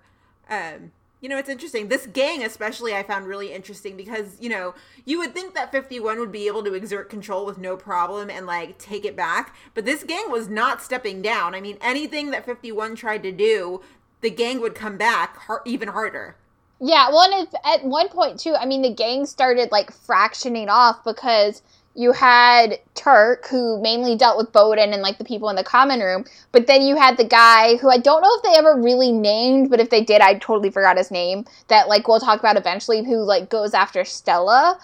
Um, 0.50 0.92
you 1.22 1.28
know, 1.28 1.38
it's 1.38 1.50
interesting. 1.50 1.88
This 1.88 2.08
gang, 2.08 2.44
especially, 2.44 2.96
I 2.96 3.04
found 3.04 3.28
really 3.28 3.54
interesting 3.54 3.98
because, 3.98 4.38
you 4.40 4.50
know, 4.50 4.74
you 5.06 5.20
would 5.20 5.34
think 5.34 5.54
that 5.54 5.72
51 5.72 6.20
would 6.20 6.32
be 6.32 6.48
able 6.48 6.64
to 6.64 6.74
exert 6.74 7.10
control 7.10 7.46
with 7.46 7.58
no 7.58 7.76
problem 7.76 8.30
and, 8.30 8.46
like, 8.46 8.78
take 8.78 9.04
it 9.04 9.16
back. 9.16 9.56
But 9.74 9.86
this 9.86 10.04
gang 10.04 10.32
was 10.32 10.48
not 10.48 10.82
stepping 10.82 11.22
down. 11.22 11.56
I 11.56 11.62
mean, 11.62 11.78
anything 11.82 12.32
that 12.32 12.46
51 12.46 12.96
tried 12.96 13.24
to 13.24 13.32
do, 13.32 13.82
the 14.22 14.30
gang 14.30 14.62
would 14.62 14.76
come 14.76 14.98
back 14.98 15.38
har- 15.38 15.62
even 15.66 15.90
harder. 15.90 16.36
Yeah, 16.82 17.10
well, 17.10 17.30
and 17.30 17.48
if, 17.48 17.54
at 17.66 17.84
one 17.84 18.08
point 18.08 18.40
too, 18.40 18.56
I 18.56 18.66
mean, 18.66 18.82
the 18.82 18.94
gang 18.94 19.26
started 19.26 19.72
like 19.72 19.92
fractioning 19.92 20.70
off 20.70 21.04
because 21.04 21.62
you 21.96 22.12
had 22.12 22.80
Turk, 22.96 23.48
who 23.48 23.82
mainly 23.82 24.16
dealt 24.16 24.38
with 24.38 24.52
Bowden 24.52 24.94
and 24.94 25.02
like 25.02 25.18
the 25.18 25.24
people 25.24 25.50
in 25.50 25.56
the 25.56 25.64
common 25.64 26.00
room, 26.00 26.26
but 26.52 26.68
then 26.68 26.82
you 26.82 26.96
had 26.96 27.18
the 27.18 27.24
guy 27.24 27.78
who 27.78 27.90
I 27.90 27.98
don't 27.98 28.22
know 28.22 28.32
if 28.36 28.44
they 28.44 28.58
ever 28.58 28.80
really 28.80 29.12
named, 29.12 29.70
but 29.70 29.80
if 29.80 29.90
they 29.90 30.04
did, 30.04 30.22
I 30.22 30.36
totally 30.36 30.70
forgot 30.70 30.98
his 30.98 31.12
name. 31.12 31.46
That 31.68 31.88
like 31.88 32.08
we'll 32.08 32.20
talk 32.20 32.40
about 32.40 32.58
eventually, 32.58 33.04
who 33.04 33.24
like 33.24 33.50
goes 33.50 33.74
after 33.74 34.06
Stella, 34.06 34.80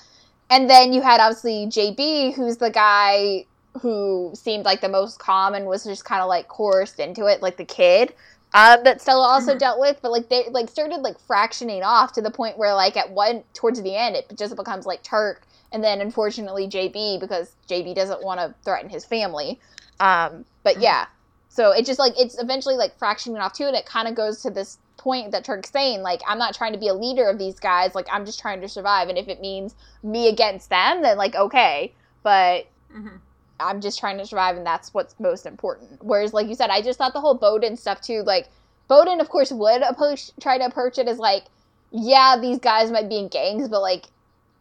and 0.49 0.69
then 0.69 0.93
you 0.93 1.01
had 1.01 1.19
obviously 1.19 1.67
JB, 1.67 2.33
who's 2.35 2.57
the 2.57 2.71
guy 2.71 3.45
who 3.81 4.31
seemed 4.33 4.65
like 4.65 4.81
the 4.81 4.89
most 4.89 5.19
calm 5.19 5.53
and 5.53 5.65
was 5.65 5.83
just 5.83 6.05
kind 6.05 6.21
of 6.21 6.29
like 6.29 6.47
coerced 6.47 6.99
into 6.99 7.25
it, 7.27 7.41
like 7.41 7.57
the 7.57 7.65
kid 7.65 8.13
um, 8.55 8.85
that 8.85 9.01
Stella 9.01 9.27
also 9.27 9.57
dealt 9.57 9.81
with, 9.81 9.99
but 10.01 10.13
like 10.13 10.29
they 10.29 10.45
like 10.49 10.69
started 10.69 11.01
like 11.01 11.17
fractioning 11.27 11.83
off 11.83 12.13
to 12.13 12.21
the 12.21 12.31
point 12.31 12.57
where 12.57 12.73
like 12.73 12.95
at 12.95 13.11
one 13.11 13.43
towards 13.53 13.81
the 13.81 13.93
end 13.93 14.15
it 14.15 14.31
just 14.37 14.55
becomes 14.55 14.85
like 14.85 15.03
Turk 15.03 15.41
and 15.75 15.83
then 15.83 15.99
unfortunately 15.99 16.67
JB 16.69 17.19
because 17.19 17.53
JB 17.69 17.95
doesn't 17.95 18.23
want 18.23 18.39
to 18.39 18.55
threaten 18.63 18.89
his 18.89 19.03
family. 19.03 19.59
Um, 19.99 20.45
but 20.63 20.79
yeah, 20.79 21.07
so 21.49 21.71
it 21.71 21.85
just 21.85 21.99
like 21.99 22.13
it's 22.17 22.41
eventually 22.41 22.77
like 22.77 22.97
fractioning 22.97 23.41
off 23.41 23.51
too, 23.51 23.65
and 23.65 23.75
it 23.75 23.85
kind 23.85 24.07
of 24.07 24.15
goes 24.15 24.41
to 24.43 24.49
this 24.49 24.77
point 24.95 25.31
that 25.33 25.43
Turk's 25.43 25.69
saying 25.69 26.01
like 26.01 26.21
I'm 26.25 26.37
not 26.37 26.55
trying 26.55 26.71
to 26.71 26.79
be 26.79 26.87
a 26.87 26.93
leader 26.93 27.27
of 27.27 27.37
these 27.37 27.59
guys, 27.59 27.93
like 27.93 28.07
I'm 28.09 28.25
just 28.25 28.39
trying 28.39 28.61
to 28.61 28.69
survive, 28.69 29.09
and 29.09 29.17
if 29.17 29.27
it 29.27 29.41
means 29.41 29.75
me 30.01 30.29
against 30.29 30.69
them, 30.69 31.01
then 31.01 31.17
like 31.17 31.35
okay, 31.35 31.93
but 32.23 32.67
Mhm. 32.95 33.19
I'm 33.59 33.81
just 33.81 33.99
trying 33.99 34.17
to 34.17 34.25
survive, 34.25 34.55
and 34.55 34.65
that's 34.65 34.93
what's 34.93 35.19
most 35.19 35.45
important. 35.45 36.01
Whereas, 36.01 36.33
like 36.33 36.47
you 36.47 36.55
said, 36.55 36.69
I 36.69 36.81
just 36.81 36.97
thought 36.97 37.11
the 37.11 37.21
whole 37.21 37.35
Bowden 37.35 37.75
stuff 37.75 37.99
too. 37.99 38.23
Like 38.23 38.47
Bowden, 38.87 39.19
of 39.19 39.27
course, 39.27 39.51
would 39.51 39.81
approach 39.81 40.31
try 40.39 40.57
to 40.57 40.65
approach 40.65 40.97
it 40.97 41.09
as 41.09 41.19
like, 41.19 41.45
yeah, 41.91 42.37
these 42.39 42.59
guys 42.59 42.91
might 42.91 43.09
be 43.09 43.17
in 43.17 43.27
gangs, 43.27 43.67
but 43.67 43.81
like 43.81 44.05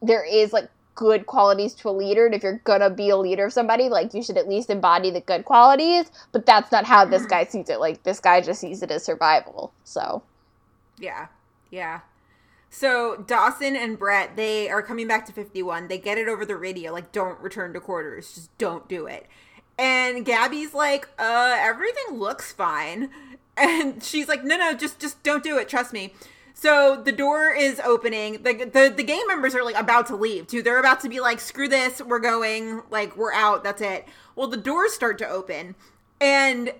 there 0.02 0.24
is 0.24 0.52
like 0.52 0.68
good 0.94 1.26
qualities 1.26 1.74
to 1.74 1.88
a 1.88 1.92
leader, 1.92 2.26
and 2.26 2.34
if 2.34 2.42
you're 2.42 2.60
gonna 2.64 2.90
be 2.90 3.10
a 3.10 3.16
leader 3.16 3.46
of 3.46 3.52
somebody, 3.52 3.88
like 3.88 4.14
you 4.14 4.22
should 4.22 4.38
at 4.38 4.48
least 4.48 4.70
embody 4.70 5.10
the 5.10 5.20
good 5.20 5.44
qualities. 5.44 6.10
But 6.32 6.46
that's 6.46 6.70
not 6.72 6.84
how 6.84 7.04
this 7.04 7.26
guy 7.26 7.44
sees 7.44 7.68
it. 7.68 7.80
Like 7.80 8.02
this 8.02 8.20
guy 8.20 8.40
just 8.40 8.60
sees 8.60 8.82
it 8.82 8.90
as 8.90 9.04
survival. 9.04 9.72
So 9.84 10.22
Yeah, 10.98 11.28
yeah. 11.70 12.00
So 12.74 13.16
Dawson 13.16 13.76
and 13.76 13.96
Brett, 13.96 14.34
they 14.34 14.68
are 14.68 14.82
coming 14.82 15.06
back 15.06 15.26
to 15.26 15.32
51. 15.32 15.86
They 15.86 15.96
get 15.96 16.18
it 16.18 16.26
over 16.26 16.44
the 16.44 16.56
radio, 16.56 16.90
like, 16.92 17.12
don't 17.12 17.38
return 17.38 17.72
to 17.72 17.80
quarters. 17.80 18.34
Just 18.34 18.58
don't 18.58 18.88
do 18.88 19.06
it. 19.06 19.28
And 19.78 20.26
Gabby's 20.26 20.74
like, 20.74 21.08
uh, 21.16 21.56
everything 21.56 22.18
looks 22.18 22.52
fine. 22.52 23.10
And 23.56 24.02
she's 24.02 24.26
like, 24.26 24.42
no, 24.42 24.56
no, 24.56 24.74
just 24.74 24.98
just 24.98 25.22
don't 25.22 25.44
do 25.44 25.56
it. 25.58 25.68
Trust 25.68 25.92
me. 25.92 26.12
So 26.56 27.02
the 27.04 27.12
door 27.12 27.52
is 27.52 27.80
opening. 27.80 28.42
The, 28.42 28.64
the 28.64 28.92
the 28.96 29.02
gang 29.02 29.24
members 29.26 29.54
are 29.54 29.64
like 29.64 29.76
about 29.76 30.06
to 30.06 30.16
leave 30.16 30.46
too. 30.46 30.62
They're 30.62 30.78
about 30.78 31.00
to 31.00 31.08
be 31.08 31.20
like, 31.20 31.40
screw 31.40 31.68
this, 31.68 32.00
we're 32.00 32.20
going, 32.20 32.82
like, 32.90 33.16
we're 33.16 33.32
out, 33.32 33.64
that's 33.64 33.82
it. 33.82 34.06
Well, 34.36 34.46
the 34.46 34.56
doors 34.56 34.94
start 34.94 35.18
to 35.18 35.28
open. 35.28 35.74
And 36.20 36.72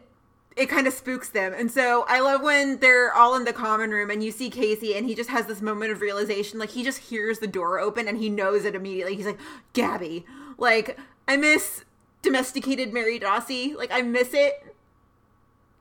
it 0.56 0.66
kind 0.68 0.86
of 0.86 0.92
spooks 0.92 1.28
them. 1.28 1.52
And 1.52 1.70
so 1.70 2.04
I 2.08 2.20
love 2.20 2.40
when 2.40 2.78
they're 2.78 3.12
all 3.12 3.34
in 3.34 3.44
the 3.44 3.52
common 3.52 3.90
room 3.90 4.10
and 4.10 4.22
you 4.22 4.30
see 4.30 4.48
Casey 4.48 4.94
and 4.94 5.04
he 5.04 5.14
just 5.14 5.30
has 5.30 5.46
this 5.46 5.60
moment 5.60 5.90
of 5.90 6.00
realization. 6.00 6.60
Like 6.60 6.70
he 6.70 6.84
just 6.84 6.98
hears 6.98 7.40
the 7.40 7.48
door 7.48 7.80
open 7.80 8.06
and 8.06 8.18
he 8.18 8.28
knows 8.28 8.64
it 8.64 8.76
immediately. 8.76 9.16
He's 9.16 9.26
like, 9.26 9.40
Gabby. 9.72 10.24
Like, 10.56 10.98
I 11.26 11.36
miss 11.36 11.84
domesticated 12.22 12.92
Mary 12.92 13.18
Dawsey. 13.18 13.76
Like, 13.76 13.90
I 13.92 14.02
miss 14.02 14.32
it 14.32 14.74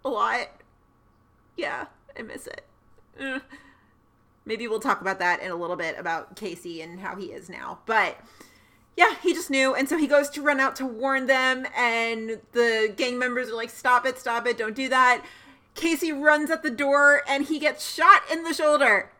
a 0.04 0.10
lot. 0.10 0.50
Yeah, 1.56 1.86
I 2.18 2.24
miss 2.24 2.48
it. 2.48 2.66
Eh. 3.20 3.40
Maybe 4.46 4.68
we'll 4.68 4.80
talk 4.80 5.02
about 5.02 5.20
that 5.20 5.42
in 5.42 5.52
a 5.52 5.56
little 5.56 5.76
bit 5.76 5.98
about 5.98 6.36
Casey 6.36 6.82
and 6.82 7.00
how 7.00 7.16
he 7.16 7.28
is 7.28 7.50
now. 7.50 7.80
But 7.86 8.18
yeah, 8.98 9.16
he 9.22 9.34
just 9.34 9.50
knew. 9.50 9.74
And 9.74 9.88
so 9.88 9.98
he 9.98 10.08
goes 10.08 10.30
to 10.32 10.42
run 10.42 10.60
out 10.60 10.76
to 10.78 10.86
warn 10.86 11.26
them, 11.28 11.66
and 11.76 12.42
the 12.52 12.94
gang 12.96 13.18
members 13.18 13.50
are 13.50 13.56
like, 13.56 13.70
stop 13.70 14.06
it, 14.06 14.20
stop 14.20 14.46
it, 14.46 14.58
don't 14.58 14.76
do 14.76 14.90
that. 14.90 15.24
Casey 15.76 16.12
runs 16.12 16.52
at 16.52 16.62
the 16.62 16.70
door 16.70 17.24
and 17.28 17.46
he 17.46 17.58
gets 17.58 17.92
shot 17.92 18.22
in 18.32 18.44
the 18.44 18.54
shoulder. 18.54 19.12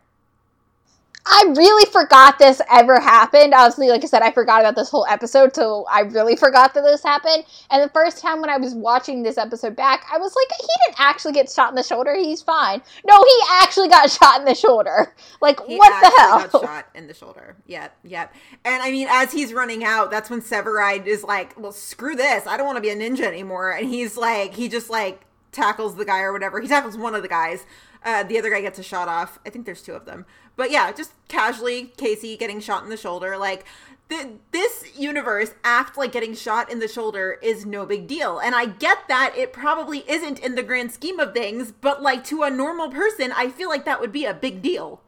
I 1.26 1.54
really 1.56 1.90
forgot 1.90 2.38
this 2.38 2.60
ever 2.70 3.00
happened. 3.00 3.54
Obviously, 3.54 3.88
like 3.88 4.04
I 4.04 4.06
said, 4.06 4.20
I 4.20 4.30
forgot 4.30 4.60
about 4.60 4.76
this 4.76 4.90
whole 4.90 5.06
episode, 5.08 5.54
so 5.54 5.86
I 5.90 6.00
really 6.00 6.36
forgot 6.36 6.74
that 6.74 6.82
this 6.82 7.02
happened. 7.02 7.44
And 7.70 7.82
the 7.82 7.92
first 7.94 8.18
time 8.18 8.42
when 8.42 8.50
I 8.50 8.58
was 8.58 8.74
watching 8.74 9.22
this 9.22 9.38
episode 9.38 9.74
back, 9.74 10.04
I 10.12 10.18
was 10.18 10.34
like, 10.36 10.58
he 10.60 10.66
didn't 10.86 11.00
actually 11.00 11.32
get 11.32 11.50
shot 11.50 11.70
in 11.70 11.76
the 11.76 11.82
shoulder. 11.82 12.14
He's 12.14 12.42
fine. 12.42 12.82
No, 13.06 13.24
he 13.24 13.40
actually 13.52 13.88
got 13.88 14.10
shot 14.10 14.38
in 14.38 14.44
the 14.44 14.54
shoulder. 14.54 15.14
Like, 15.40 15.64
He 15.66 15.76
what 15.76 15.98
the 16.02 16.12
hell? 16.18 16.46
Got 16.46 16.62
shot 16.68 16.86
in 16.94 17.06
the 17.06 17.14
shoulder. 17.14 17.56
Yep, 17.66 17.96
yep. 18.04 18.34
And 18.66 18.82
I 18.82 18.90
mean, 18.90 19.08
as 19.10 19.32
he's 19.32 19.54
running 19.54 19.82
out, 19.82 20.10
that's 20.10 20.28
when 20.28 20.42
Severide 20.42 21.06
is 21.06 21.24
like, 21.24 21.58
"Well, 21.58 21.72
screw 21.72 22.16
this. 22.16 22.46
I 22.46 22.58
don't 22.58 22.66
want 22.66 22.76
to 22.76 22.82
be 22.82 22.90
a 22.90 22.96
ninja 22.96 23.24
anymore." 23.24 23.70
And 23.70 23.88
he's 23.88 24.18
like, 24.18 24.54
he 24.54 24.68
just 24.68 24.90
like 24.90 25.22
tackles 25.52 25.96
the 25.96 26.04
guy 26.04 26.20
or 26.20 26.32
whatever. 26.34 26.60
He 26.60 26.68
tackles 26.68 26.98
one 26.98 27.14
of 27.14 27.22
the 27.22 27.28
guys. 27.28 27.64
Uh, 28.04 28.22
the 28.22 28.38
other 28.38 28.50
guy 28.50 28.60
gets 28.60 28.78
a 28.78 28.82
shot 28.82 29.08
off. 29.08 29.38
I 29.46 29.50
think 29.50 29.64
there's 29.64 29.80
two 29.80 29.94
of 29.94 30.04
them. 30.04 30.26
But 30.56 30.70
yeah, 30.70 30.92
just 30.92 31.12
casually, 31.28 31.92
Casey 31.96 32.36
getting 32.36 32.60
shot 32.60 32.84
in 32.84 32.90
the 32.90 32.96
shoulder. 32.96 33.36
Like 33.36 33.64
th- 34.08 34.28
this 34.52 34.96
universe, 34.96 35.54
act 35.64 35.96
like 35.96 36.12
getting 36.12 36.34
shot 36.34 36.70
in 36.70 36.78
the 36.78 36.88
shoulder, 36.88 37.38
is 37.42 37.66
no 37.66 37.86
big 37.86 38.06
deal. 38.06 38.38
And 38.38 38.54
I 38.54 38.66
get 38.66 39.08
that 39.08 39.34
it 39.36 39.52
probably 39.52 40.04
isn't 40.08 40.38
in 40.38 40.54
the 40.54 40.62
grand 40.62 40.92
scheme 40.92 41.18
of 41.18 41.32
things. 41.32 41.72
But 41.72 42.02
like 42.02 42.24
to 42.24 42.42
a 42.42 42.50
normal 42.50 42.90
person, 42.90 43.32
I 43.32 43.48
feel 43.48 43.68
like 43.68 43.84
that 43.84 44.00
would 44.00 44.12
be 44.12 44.24
a 44.24 44.34
big 44.34 44.62
deal. 44.62 45.00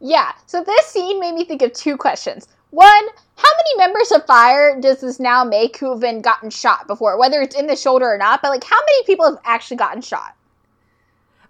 Yeah, 0.00 0.32
so 0.46 0.64
this 0.64 0.86
scene 0.86 1.20
made 1.20 1.34
me 1.34 1.44
think 1.44 1.62
of 1.62 1.72
two 1.72 1.96
questions. 1.96 2.48
One, 2.70 3.04
how 3.36 3.50
many 3.56 3.76
members 3.76 4.10
of 4.12 4.26
Fire 4.26 4.80
does 4.80 5.00
this 5.00 5.20
now 5.20 5.44
make 5.44 5.76
who 5.76 5.90
have 5.90 6.00
been 6.00 6.22
gotten 6.22 6.48
shot 6.48 6.86
before, 6.86 7.18
whether 7.18 7.42
it's 7.42 7.54
in 7.54 7.66
the 7.66 7.76
shoulder 7.76 8.06
or 8.06 8.18
not? 8.18 8.40
But 8.42 8.48
like, 8.48 8.64
how 8.64 8.78
many 8.80 9.04
people 9.04 9.26
have 9.26 9.38
actually 9.44 9.76
gotten 9.76 10.00
shot? 10.00 10.34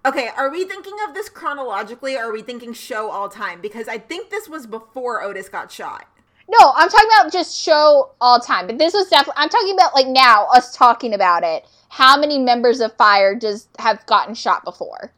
Okay, 0.05 0.29
are 0.37 0.51
we 0.51 0.65
thinking 0.65 0.95
of 1.07 1.15
this 1.15 1.29
chronologically 1.29 2.17
or 2.17 2.25
are 2.25 2.33
we 2.33 2.43
thinking 2.43 2.73
show 2.73 3.11
all 3.11 3.29
time? 3.29 3.61
Because 3.61 3.87
I 3.87 3.99
think 3.99 4.31
this 4.31 4.49
was 4.49 4.67
before 4.67 5.23
Otis 5.23 5.49
got 5.49 5.71
shot. 5.71 6.07
No, 6.49 6.73
I'm 6.75 6.89
talking 6.89 7.09
about 7.21 7.33
just 7.33 7.57
show 7.57 8.11
all 8.21 8.41
time. 8.41 8.67
But 8.67 8.79
this 8.79 8.95
was 8.95 9.09
definitely. 9.09 9.41
I'm 9.41 9.49
talking 9.49 9.75
about 9.75 9.95
like 9.95 10.09
now 10.09 10.47
us 10.55 10.77
talking 10.77 11.15
about 11.15 11.45
it. 11.45 11.67
How 11.89 12.19
many 12.19 12.39
members 12.39 12.81
of 12.81 12.97
Fire 12.97 13.35
does 13.35 13.69
have 13.79 14.05
gotten 14.07 14.35
shot 14.35 14.65
before? 14.65 15.13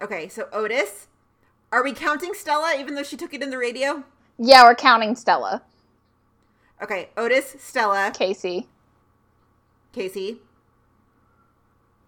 Okay, 0.00 0.28
so 0.28 0.48
Otis. 0.52 1.06
Are 1.70 1.84
we 1.84 1.92
counting 1.92 2.34
Stella 2.34 2.74
even 2.78 2.94
though 2.96 3.02
she 3.02 3.16
took 3.16 3.32
it 3.32 3.42
in 3.42 3.50
the 3.50 3.58
radio? 3.58 4.04
Yeah, 4.38 4.64
we're 4.64 4.74
counting 4.74 5.14
Stella, 5.14 5.62
Okay, 6.82 7.10
Otis, 7.16 7.54
Stella, 7.60 8.10
Casey. 8.12 8.66
Casey. 9.92 10.40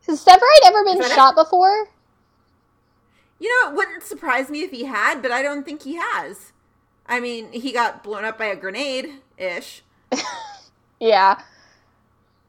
Has 0.06 0.24
Severide 0.24 0.66
ever 0.66 0.84
been 0.84 0.98
Is 1.00 1.08
that 1.08 1.12
it? 1.12 1.14
shot 1.14 1.34
before? 1.34 1.88
You 3.38 3.48
know, 3.64 3.70
it 3.70 3.76
wouldn't 3.76 4.02
surprise 4.02 4.48
me 4.50 4.62
if 4.62 4.70
he 4.70 4.84
had, 4.84 5.20
but 5.22 5.30
I 5.30 5.42
don't 5.42 5.64
think 5.64 5.82
he 5.82 5.96
has. 5.96 6.52
I 7.06 7.20
mean, 7.20 7.52
he 7.52 7.72
got 7.72 8.02
blown 8.02 8.24
up 8.24 8.38
by 8.38 8.46
a 8.46 8.56
grenade 8.56 9.10
ish. 9.38 9.82
Yeah. 11.00 11.38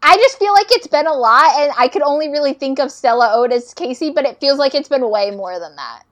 I 0.01 0.15
just 0.17 0.37
feel 0.37 0.53
like 0.53 0.67
it's 0.69 0.87
been 0.87 1.07
a 1.07 1.13
lot, 1.13 1.59
and 1.59 1.73
I 1.77 1.87
could 1.87 2.03
only 2.03 2.29
really 2.29 2.53
think 2.53 2.79
of 2.79 2.91
Stella 2.91 3.31
Otis 3.33 3.73
Casey, 3.73 4.11
but 4.11 4.23
it 4.23 4.39
feels 4.39 4.59
like 4.59 4.75
it's 4.75 4.87
been 4.87 5.09
way 5.09 5.31
more 5.31 5.59
than 5.59 5.75
that. 5.75 6.03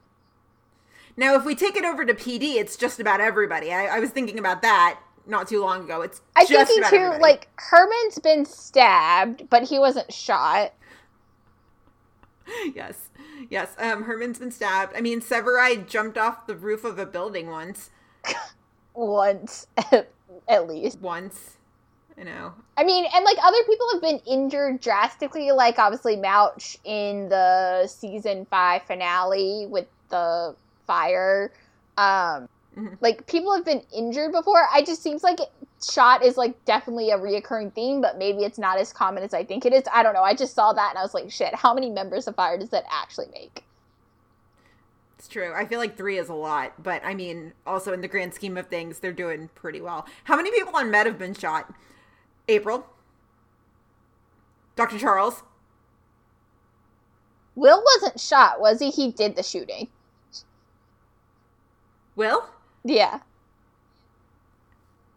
Now, 1.15 1.35
if 1.35 1.45
we 1.45 1.53
take 1.53 1.75
it 1.77 1.85
over 1.85 2.03
to 2.03 2.13
PD, 2.13 2.55
it's 2.55 2.75
just 2.75 2.99
about 2.99 3.21
everybody. 3.21 3.71
I, 3.71 3.85
I 3.85 3.99
was 3.99 4.09
thinking 4.09 4.39
about 4.39 4.63
that 4.63 4.99
not 5.27 5.47
too 5.47 5.61
long 5.61 5.83
ago. 5.83 6.01
It's 6.01 6.21
I'm 6.35 6.47
just 6.47 6.67
thinking 6.67 6.79
about 6.79 6.89
too, 6.89 6.95
everybody. 6.95 7.21
like 7.21 7.47
Herman's 7.57 8.17
been 8.19 8.45
stabbed, 8.45 9.47
but 9.49 9.63
he 9.63 9.77
wasn't 9.77 10.11
shot. 10.11 10.73
yes, 12.75 13.09
yes. 13.49 13.75
Um, 13.77 14.03
Herman's 14.03 14.39
been 14.39 14.51
stabbed. 14.51 14.93
I 14.95 15.01
mean, 15.01 15.21
Severide 15.21 15.87
jumped 15.87 16.17
off 16.17 16.47
the 16.47 16.55
roof 16.55 16.83
of 16.83 16.99
a 16.99 17.05
building 17.05 17.49
once. 17.49 17.89
once 18.93 19.67
at 20.47 20.67
least. 20.67 20.99
Once, 20.99 21.57
I 22.17 22.23
know. 22.23 22.53
I 22.77 22.83
mean, 22.83 23.05
and 23.13 23.25
like 23.25 23.37
other 23.43 23.63
people 23.67 23.87
have 23.93 24.01
been 24.01 24.19
injured 24.27 24.81
drastically, 24.81 25.51
like 25.51 25.79
obviously 25.79 26.15
Mouch 26.15 26.77
in 26.83 27.29
the 27.29 27.87
season 27.87 28.45
five 28.49 28.83
finale 28.83 29.67
with 29.67 29.87
the 30.09 30.55
fire. 30.85 31.51
Um, 31.97 32.49
Mhm. 32.75 32.97
like 33.01 33.27
people 33.27 33.53
have 33.53 33.63
been 33.65 33.83
injured 33.95 34.31
before. 34.31 34.67
I 34.73 34.81
just 34.81 35.03
seems 35.03 35.21
like 35.21 35.37
shot 35.91 36.23
is 36.23 36.37
like 36.37 36.63
definitely 36.65 37.11
a 37.11 37.17
reoccurring 37.17 37.73
theme, 37.73 38.01
but 38.01 38.17
maybe 38.17 38.43
it's 38.43 38.57
not 38.57 38.77
as 38.77 38.93
common 38.93 39.23
as 39.23 39.33
I 39.33 39.43
think 39.43 39.65
it 39.65 39.73
is. 39.73 39.83
I 39.91 40.03
don't 40.03 40.13
know. 40.13 40.23
I 40.23 40.33
just 40.33 40.53
saw 40.53 40.73
that 40.73 40.89
and 40.91 40.97
I 40.97 41.01
was 41.01 41.13
like, 41.13 41.29
shit, 41.31 41.55
how 41.55 41.73
many 41.73 41.89
members 41.89 42.27
of 42.27 42.35
fire 42.35 42.57
does 42.57 42.69
that 42.69 42.85
actually 42.91 43.27
make? 43.33 43.63
It's 45.17 45.27
true. 45.27 45.53
I 45.55 45.65
feel 45.65 45.79
like 45.79 45.95
three 45.95 46.17
is 46.17 46.29
a 46.29 46.33
lot, 46.33 46.81
but 46.81 47.03
I 47.05 47.13
mean, 47.13 47.53
also 47.65 47.93
in 47.93 48.01
the 48.01 48.07
grand 48.07 48.33
scheme 48.33 48.57
of 48.57 48.67
things, 48.67 48.99
they're 48.99 49.13
doing 49.13 49.49
pretty 49.55 49.79
well. 49.79 50.05
How 50.25 50.35
many 50.35 50.51
people 50.51 50.75
on 50.75 50.91
Med 50.91 51.05
have 51.05 51.17
been 51.17 51.33
shot? 51.33 51.73
April, 52.49 52.85
Dr. 54.75 54.99
Charles, 54.99 55.43
Will 57.55 57.83
wasn't 57.83 58.19
shot, 58.19 58.59
was 58.59 58.79
he? 58.79 58.89
He 58.89 59.11
did 59.11 59.35
the 59.35 59.43
shooting. 59.43 59.87
Will. 62.15 62.49
Yeah. 62.83 63.19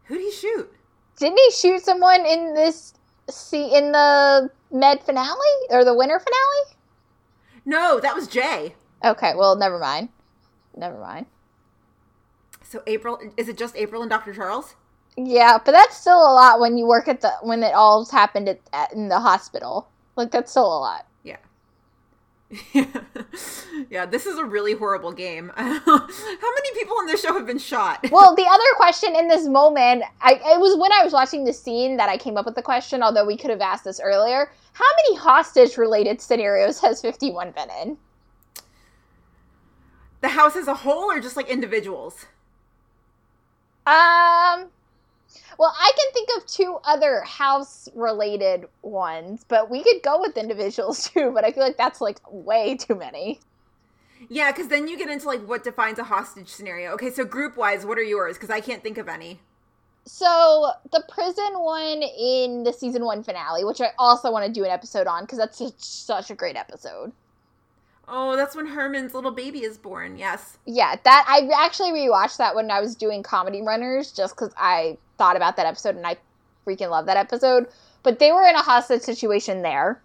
Who 0.07 0.16
did 0.16 0.25
he 0.25 0.33
shoot? 0.33 0.73
Didn't 1.19 1.38
he 1.38 1.51
shoot 1.53 1.83
someone 1.83 2.27
in 2.27 2.55
this 2.55 2.95
see 3.29 3.75
in 3.75 3.92
the 3.92 4.51
med 4.71 5.03
finale 5.03 5.57
or 5.71 5.85
the 5.85 5.95
winter 5.95 6.19
finale? 6.19 6.77
No, 7.64 7.99
that 8.01 8.14
was 8.14 8.29
Jay. 8.29 8.75
Okay, 9.05 9.33
well, 9.35 9.57
never 9.57 9.79
mind. 9.79 10.11
Never 10.77 10.99
mind. 10.99 11.27
So 12.62 12.83
April, 12.87 13.19
is 13.37 13.49
it 13.49 13.57
just 13.57 13.77
April 13.77 14.03
and 14.03 14.11
Dr. 14.11 14.33
Charles? 14.33 14.75
Yeah, 15.16 15.59
but 15.64 15.73
that's 15.73 15.97
still 15.97 16.19
a 16.19 16.35
lot 16.35 16.61
when 16.61 16.77
you 16.77 16.87
work 16.87 17.09
at 17.09 17.23
the 17.23 17.33
when 17.42 17.62
it 17.62 17.75
all 17.75 18.05
happened 18.05 18.49
at, 18.49 18.61
at 18.73 18.92
in 18.92 19.09
the 19.09 19.21
hospital. 19.21 19.88
Like 20.14 20.31
that's 20.31 20.51
still 20.51 20.66
a 20.66 20.81
lot. 20.81 21.07
Yeah. 22.73 22.87
yeah, 23.91 24.07
this 24.07 24.25
is 24.27 24.39
a 24.39 24.45
really 24.45 24.75
horrible 24.75 25.13
game. 25.13 25.51
How 25.57 25.65
many 25.67 26.75
people 26.75 26.97
on 26.99 27.07
this 27.07 27.21
show 27.21 27.35
have 27.35 27.47
been 27.47 27.59
shot? 27.59 28.07
Well, 28.11 28.35
the 28.37 28.47
other 28.47 28.65
question 28.77 29.17
in 29.17 29.29
this 29.29 29.47
moment, 29.47 30.05
I 30.21 30.35
it 30.35 30.61
was 30.61 30.79
when 30.79 30.93
I 30.93 31.03
was 31.03 31.13
watching 31.13 31.45
the 31.45 31.53
scene 31.53 31.97
that 31.97 32.09
I 32.09 32.17
came 32.17 32.37
up 32.37 32.47
with 32.47 32.55
the 32.55 32.63
question. 32.63 33.03
Although 33.03 33.27
we 33.27 33.37
could 33.37 33.51
have 33.51 33.61
asked 33.61 33.85
this 33.85 34.01
earlier, 34.01 34.51
how 34.73 34.85
many 35.05 35.19
hostage 35.19 35.77
related 35.77 36.21
scenarios 36.21 36.81
has 36.81 37.01
Fifty 37.03 37.31
One 37.33 37.51
been 37.51 37.69
in? 37.83 37.97
the 40.23 40.29
house 40.29 40.57
as 40.57 40.67
a 40.67 40.75
whole 40.75 41.11
or 41.11 41.21
just 41.21 41.37
like 41.37 41.49
individuals? 41.49 42.27
Um, 43.87 44.71
well, 45.59 45.75
I 45.79 45.93
can 45.97 46.12
think 46.12 46.29
of 46.37 46.47
two 46.47 46.79
other 46.85 47.23
house 47.23 47.89
related 47.95 48.67
ones, 48.83 49.45
but 49.49 49.71
we 49.71 49.83
could 49.83 50.03
go 50.03 50.21
with 50.21 50.37
individuals 50.37 51.09
too. 51.11 51.31
But 51.35 51.45
I 51.45 51.53
feel 51.53 51.62
like 51.62 51.77
that's 51.77 52.01
like 52.01 52.19
way 52.31 52.77
too 52.77 52.95
many. 52.95 53.41
Yeah, 54.29 54.51
because 54.51 54.69
then 54.69 54.89
you 54.89 54.97
get 54.97 55.11
into 55.11 55.27
like 55.27 55.47
what 55.47 55.65
defines 55.65 55.99
a 55.99 56.05
hostage 56.05 56.49
scenario. 56.49 56.93
Okay, 56.93 57.11
so 57.11 57.25
group 57.25 57.57
wise, 57.57 57.85
what 57.85 57.99
are 57.99 58.03
yours? 58.03 58.37
Because 58.37 58.51
I 58.51 58.61
can't 58.61 58.83
think 58.83 58.99
of 58.99 59.09
any. 59.09 59.41
So 60.07 60.71
the 60.93 61.03
prison 61.09 61.59
one 61.59 62.03
in 62.03 62.62
the 62.62 62.73
season 62.73 63.05
one 63.05 63.25
finale, 63.25 63.65
which 63.65 63.81
I 63.81 63.91
also 63.99 64.31
want 64.31 64.47
to 64.47 64.53
do 64.53 64.65
an 64.65 64.71
episode 64.71 65.07
on 65.07 65.25
because 65.25 65.39
that's 65.39 65.59
just 65.59 66.07
such 66.07 66.31
a 66.31 66.35
great 66.35 66.57
episode. 66.57 67.12
Oh, 68.09 68.37
that's 68.37 68.55
when 68.55 68.66
Herman's 68.66 69.14
little 69.14 69.33
baby 69.33 69.64
is 69.64 69.77
born. 69.77 70.16
Yes. 70.16 70.59
Yeah, 70.64 70.95
that 71.03 71.25
I 71.29 71.49
actually 71.64 71.90
rewatched 71.90 72.37
that 72.37 72.55
when 72.55 72.71
I 72.71 72.81
was 72.81 72.95
doing 72.95 73.23
comedy 73.23 73.62
runners 73.62 74.12
just 74.12 74.37
because 74.37 74.53
I 74.57 74.97
thought 75.19 75.37
about 75.37 75.57
that 75.57 75.66
episode 75.66 75.97
and 75.97 76.07
I 76.07 76.16
freaking 76.66 76.90
love 76.90 77.07
that 77.07 77.16
episode. 77.16 77.66
But 78.03 78.19
they 78.21 78.31
were 78.31 78.47
in 78.47 78.55
a 78.55 78.62
hostage 78.62 79.03
situation 79.03 79.62
there. 79.62 80.01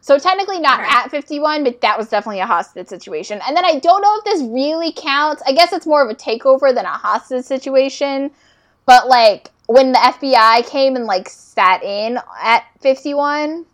So 0.00 0.18
technically 0.18 0.60
not 0.60 0.80
at 0.80 1.10
51, 1.10 1.64
but 1.64 1.80
that 1.80 1.96
was 1.96 2.08
definitely 2.08 2.40
a 2.40 2.46
hostage 2.46 2.88
situation. 2.88 3.40
And 3.46 3.56
then 3.56 3.64
I 3.64 3.78
don't 3.78 4.02
know 4.02 4.16
if 4.18 4.24
this 4.24 4.42
really 4.42 4.92
counts. 4.92 5.42
I 5.46 5.52
guess 5.52 5.72
it's 5.72 5.86
more 5.86 6.04
of 6.04 6.10
a 6.10 6.14
takeover 6.14 6.74
than 6.74 6.84
a 6.84 6.88
hostage 6.88 7.44
situation. 7.44 8.30
But 8.84 9.08
like 9.08 9.50
when 9.66 9.92
the 9.92 9.98
FBI 9.98 10.68
came 10.68 10.96
and 10.96 11.06
like 11.06 11.28
sat 11.28 11.82
in 11.82 12.18
at 12.42 12.64
51, 12.80 13.64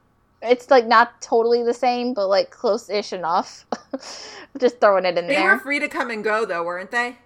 it's 0.43 0.71
like 0.71 0.87
not 0.87 1.21
totally 1.21 1.63
the 1.63 1.75
same, 1.75 2.15
but 2.15 2.29
like 2.29 2.51
close-ish 2.51 3.13
enough. 3.13 3.67
Just 4.59 4.81
throwing 4.81 5.05
it 5.05 5.19
in 5.19 5.27
They 5.27 5.35
there. 5.35 5.41
They 5.43 5.47
were 5.49 5.59
free 5.59 5.79
to 5.81 5.89
come 5.89 6.11
and 6.11 6.23
go 6.25 6.45
though, 6.45 6.63
weren't 6.65 6.91
they? 6.91 7.19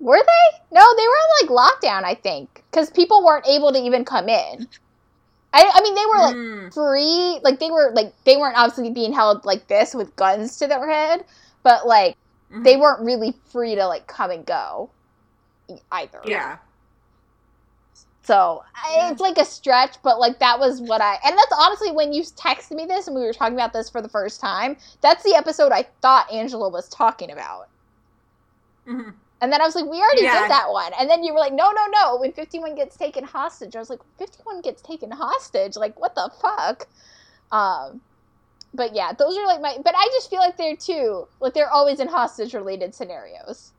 Were 0.00 0.18
they? 0.22 0.58
No, 0.72 0.84
they 0.96 1.06
were 1.06 1.48
in 1.48 1.48
like 1.48 1.64
lockdown, 1.82 2.04
I 2.04 2.14
think, 2.14 2.64
because 2.70 2.90
people 2.90 3.24
weren't 3.24 3.46
able 3.46 3.72
to 3.72 3.78
even 3.78 4.04
come 4.04 4.28
in. 4.28 4.68
I, 5.52 5.70
I 5.74 5.82
mean, 5.82 5.94
they 5.94 6.06
were 6.06 6.18
like 6.20 6.36
Mm. 6.36 6.74
free, 6.74 7.40
like 7.44 7.60
they 7.60 7.70
were 7.70 7.92
like 7.94 8.14
they 8.24 8.36
weren't 8.36 8.56
obviously 8.58 8.90
being 8.92 9.12
held 9.12 9.44
like 9.44 9.68
this 9.68 9.94
with 9.94 10.16
guns 10.16 10.58
to 10.58 10.66
their 10.68 10.88
head, 10.88 11.24
but 11.64 11.86
like 11.86 12.16
Mhm. 12.50 12.64
they 12.64 12.76
weren't 12.76 13.02
really 13.04 13.32
free 13.52 13.74
to 13.76 13.86
like 13.86 14.06
come 14.08 14.30
and 14.30 14.46
go 14.46 14.92
either. 15.92 16.20
Yeah. 16.26 16.58
So 18.24 18.62
I, 18.74 19.10
it's 19.12 19.20
like 19.20 19.38
a 19.38 19.44
stretch, 19.44 19.96
but 20.02 20.18
like 20.18 20.38
that 20.40 20.58
was 20.58 20.80
what 20.80 21.00
I, 21.02 21.18
and 21.24 21.36
that's 21.36 21.52
honestly 21.58 21.92
when 21.92 22.12
you 22.12 22.22
texted 22.22 22.72
me 22.72 22.86
this 22.86 23.06
and 23.06 23.14
we 23.14 23.22
were 23.22 23.32
talking 23.34 23.54
about 23.54 23.72
this 23.72 23.90
for 23.90 24.00
the 24.02 24.08
first 24.08 24.40
time. 24.40 24.76
That's 25.02 25.22
the 25.24 25.34
episode 25.36 25.72
I 25.72 25.84
thought 26.02 26.32
Angela 26.32 26.70
was 26.70 26.88
talking 26.88 27.30
about. 27.30 27.66
And 29.40 29.52
then 29.52 29.60
I 29.60 29.64
was 29.66 29.74
like, 29.74 29.84
we 29.86 30.00
already 30.00 30.22
Yeah. 30.22 30.30
did 30.30 30.48
that 30.48 30.70
one. 30.70 30.92
And 30.98 31.10
then 31.10 31.22
you 31.22 31.32
were 31.34 31.38
like, 31.40 31.52
no, 31.52 31.70
no, 31.70 31.86
no. 31.88 32.16
When 32.18 32.32
51 32.32 32.74
gets 32.76 32.96
taken 32.96 33.24
hostage, 33.24 33.76
I 33.76 33.78
was 33.78 33.90
like, 33.90 34.00
51 34.18 34.62
gets 34.62 34.80
taken 34.82 35.10
hostage? 35.10 35.76
Like, 35.76 35.98
what 36.00 36.14
the 36.14 36.30
fuck? 36.40 36.88
Um, 37.52 38.02
but 38.74 38.94
yeah, 38.94 39.12
those 39.12 39.36
are 39.38 39.46
like 39.46 39.60
my. 39.60 39.78
But 39.84 39.94
I 39.96 40.08
just 40.12 40.30
feel 40.30 40.40
like 40.40 40.56
they're 40.56 40.76
too. 40.76 41.26
Like, 41.40 41.54
they're 41.54 41.70
always 41.70 42.00
in 42.00 42.08
hostage 42.08 42.54
related 42.54 42.94
scenarios. 42.94 43.74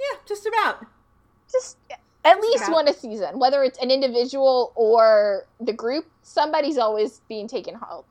Yeah, 0.00 0.18
just 0.26 0.46
about. 0.46 0.86
Just 1.50 1.78
at 2.24 2.40
least 2.40 2.64
about. 2.64 2.72
one 2.72 2.88
a 2.88 2.92
season, 2.92 3.38
whether 3.38 3.62
it's 3.62 3.78
an 3.78 3.90
individual 3.90 4.72
or 4.74 5.46
the 5.60 5.72
group, 5.72 6.06
somebody's 6.22 6.78
always 6.78 7.20
being 7.28 7.48
taken 7.48 7.74
ho- 7.74 8.04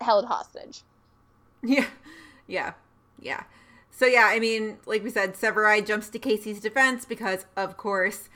held 0.00 0.26
hostage. 0.26 0.82
Yeah, 1.60 1.86
yeah, 2.46 2.74
yeah. 3.20 3.42
So 3.90 4.06
yeah, 4.06 4.26
I 4.28 4.38
mean, 4.38 4.76
like 4.86 5.02
we 5.02 5.10
said, 5.10 5.34
Severide 5.34 5.86
jumps 5.88 6.08
to 6.10 6.20
Casey's 6.20 6.60
defense 6.60 7.04
because, 7.04 7.46
of 7.56 7.76
course. 7.76 8.28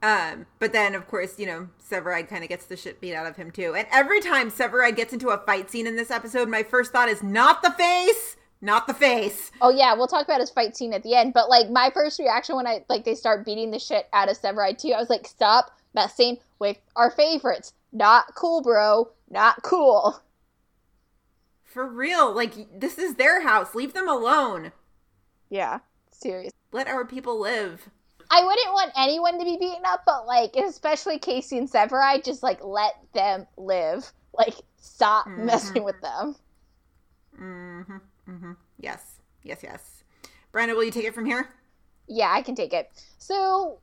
Um, 0.00 0.46
but 0.60 0.72
then, 0.72 0.94
of 0.94 1.08
course, 1.08 1.40
you 1.40 1.46
know, 1.46 1.70
Severide 1.84 2.28
kind 2.28 2.44
of 2.44 2.48
gets 2.48 2.66
the 2.66 2.76
shit 2.76 3.00
beat 3.00 3.14
out 3.14 3.26
of 3.26 3.34
him 3.34 3.50
too. 3.50 3.74
And 3.74 3.88
every 3.90 4.20
time 4.20 4.48
Severide 4.48 4.94
gets 4.94 5.12
into 5.12 5.30
a 5.30 5.38
fight 5.38 5.70
scene 5.72 5.88
in 5.88 5.96
this 5.96 6.12
episode, 6.12 6.48
my 6.48 6.62
first 6.62 6.92
thought 6.92 7.08
is 7.08 7.20
not 7.20 7.62
the 7.64 7.72
face, 7.72 8.36
not 8.60 8.86
the 8.86 8.94
face. 8.94 9.50
Oh 9.60 9.70
yeah, 9.70 9.94
we'll 9.94 10.06
talk 10.06 10.24
about 10.24 10.40
his 10.40 10.50
fight 10.50 10.76
scene 10.76 10.92
at 10.92 11.02
the 11.02 11.14
end. 11.14 11.32
But 11.32 11.48
like 11.48 11.70
my 11.70 11.90
first 11.92 12.18
reaction 12.18 12.56
when 12.56 12.66
I 12.66 12.84
like 12.88 13.04
they 13.04 13.14
start 13.14 13.44
beating 13.44 13.70
the 13.70 13.78
shit 13.78 14.08
out 14.12 14.30
of 14.30 14.38
Severide 14.38 14.78
too, 14.78 14.92
I 14.92 15.00
was 15.00 15.10
like, 15.10 15.26
stop 15.26 15.78
messing 15.94 16.38
with 16.58 16.78
our 16.96 17.10
favorites. 17.10 17.72
Not 17.92 18.34
cool, 18.34 18.62
bro. 18.62 19.10
Not 19.30 19.62
cool. 19.62 20.20
For 21.64 21.86
real, 21.86 22.34
like 22.34 22.54
this 22.78 22.98
is 22.98 23.14
their 23.14 23.42
house. 23.42 23.74
Leave 23.74 23.94
them 23.94 24.08
alone. 24.08 24.72
Yeah, 25.50 25.78
serious. 26.10 26.52
Let 26.72 26.88
our 26.88 27.04
people 27.04 27.40
live. 27.40 27.88
I 28.30 28.44
wouldn't 28.44 28.72
want 28.74 28.92
anyone 28.96 29.38
to 29.38 29.44
be 29.44 29.56
beaten 29.56 29.84
up, 29.86 30.02
but 30.04 30.26
like 30.26 30.56
especially 30.56 31.18
Casey 31.18 31.58
and 31.58 31.70
Severide, 31.70 32.24
just 32.24 32.42
like 32.42 32.62
let 32.62 32.94
them 33.14 33.46
live. 33.56 34.12
Like 34.34 34.54
stop 34.76 35.26
messing 35.28 35.84
with 35.84 36.00
them. 36.00 36.36
Mm-hmm. 37.40 37.96
Mm-hmm. 38.28 38.52
Yes. 38.78 39.20
Yes. 39.42 39.60
Yes. 39.62 40.04
Brenda, 40.52 40.74
will 40.74 40.84
you 40.84 40.90
take 40.90 41.04
it 41.04 41.14
from 41.14 41.26
here? 41.26 41.48
Yeah, 42.06 42.30
I 42.32 42.42
can 42.42 42.54
take 42.54 42.72
it. 42.72 42.90
So, 43.18 43.80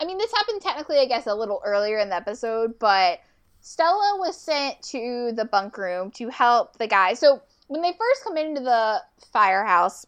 I 0.00 0.04
mean, 0.04 0.18
this 0.18 0.32
happened 0.32 0.60
technically, 0.60 0.98
I 0.98 1.06
guess, 1.06 1.26
a 1.26 1.34
little 1.34 1.60
earlier 1.64 1.98
in 1.98 2.10
the 2.10 2.16
episode, 2.16 2.78
but 2.78 3.20
Stella 3.60 4.16
was 4.18 4.38
sent 4.38 4.80
to 4.82 5.32
the 5.34 5.44
bunk 5.44 5.76
room 5.78 6.10
to 6.12 6.28
help 6.28 6.76
the 6.76 6.86
guy. 6.86 7.14
So, 7.14 7.42
when 7.66 7.82
they 7.82 7.92
first 7.92 8.24
come 8.24 8.36
into 8.36 8.60
the 8.60 9.02
firehouse, 9.32 10.06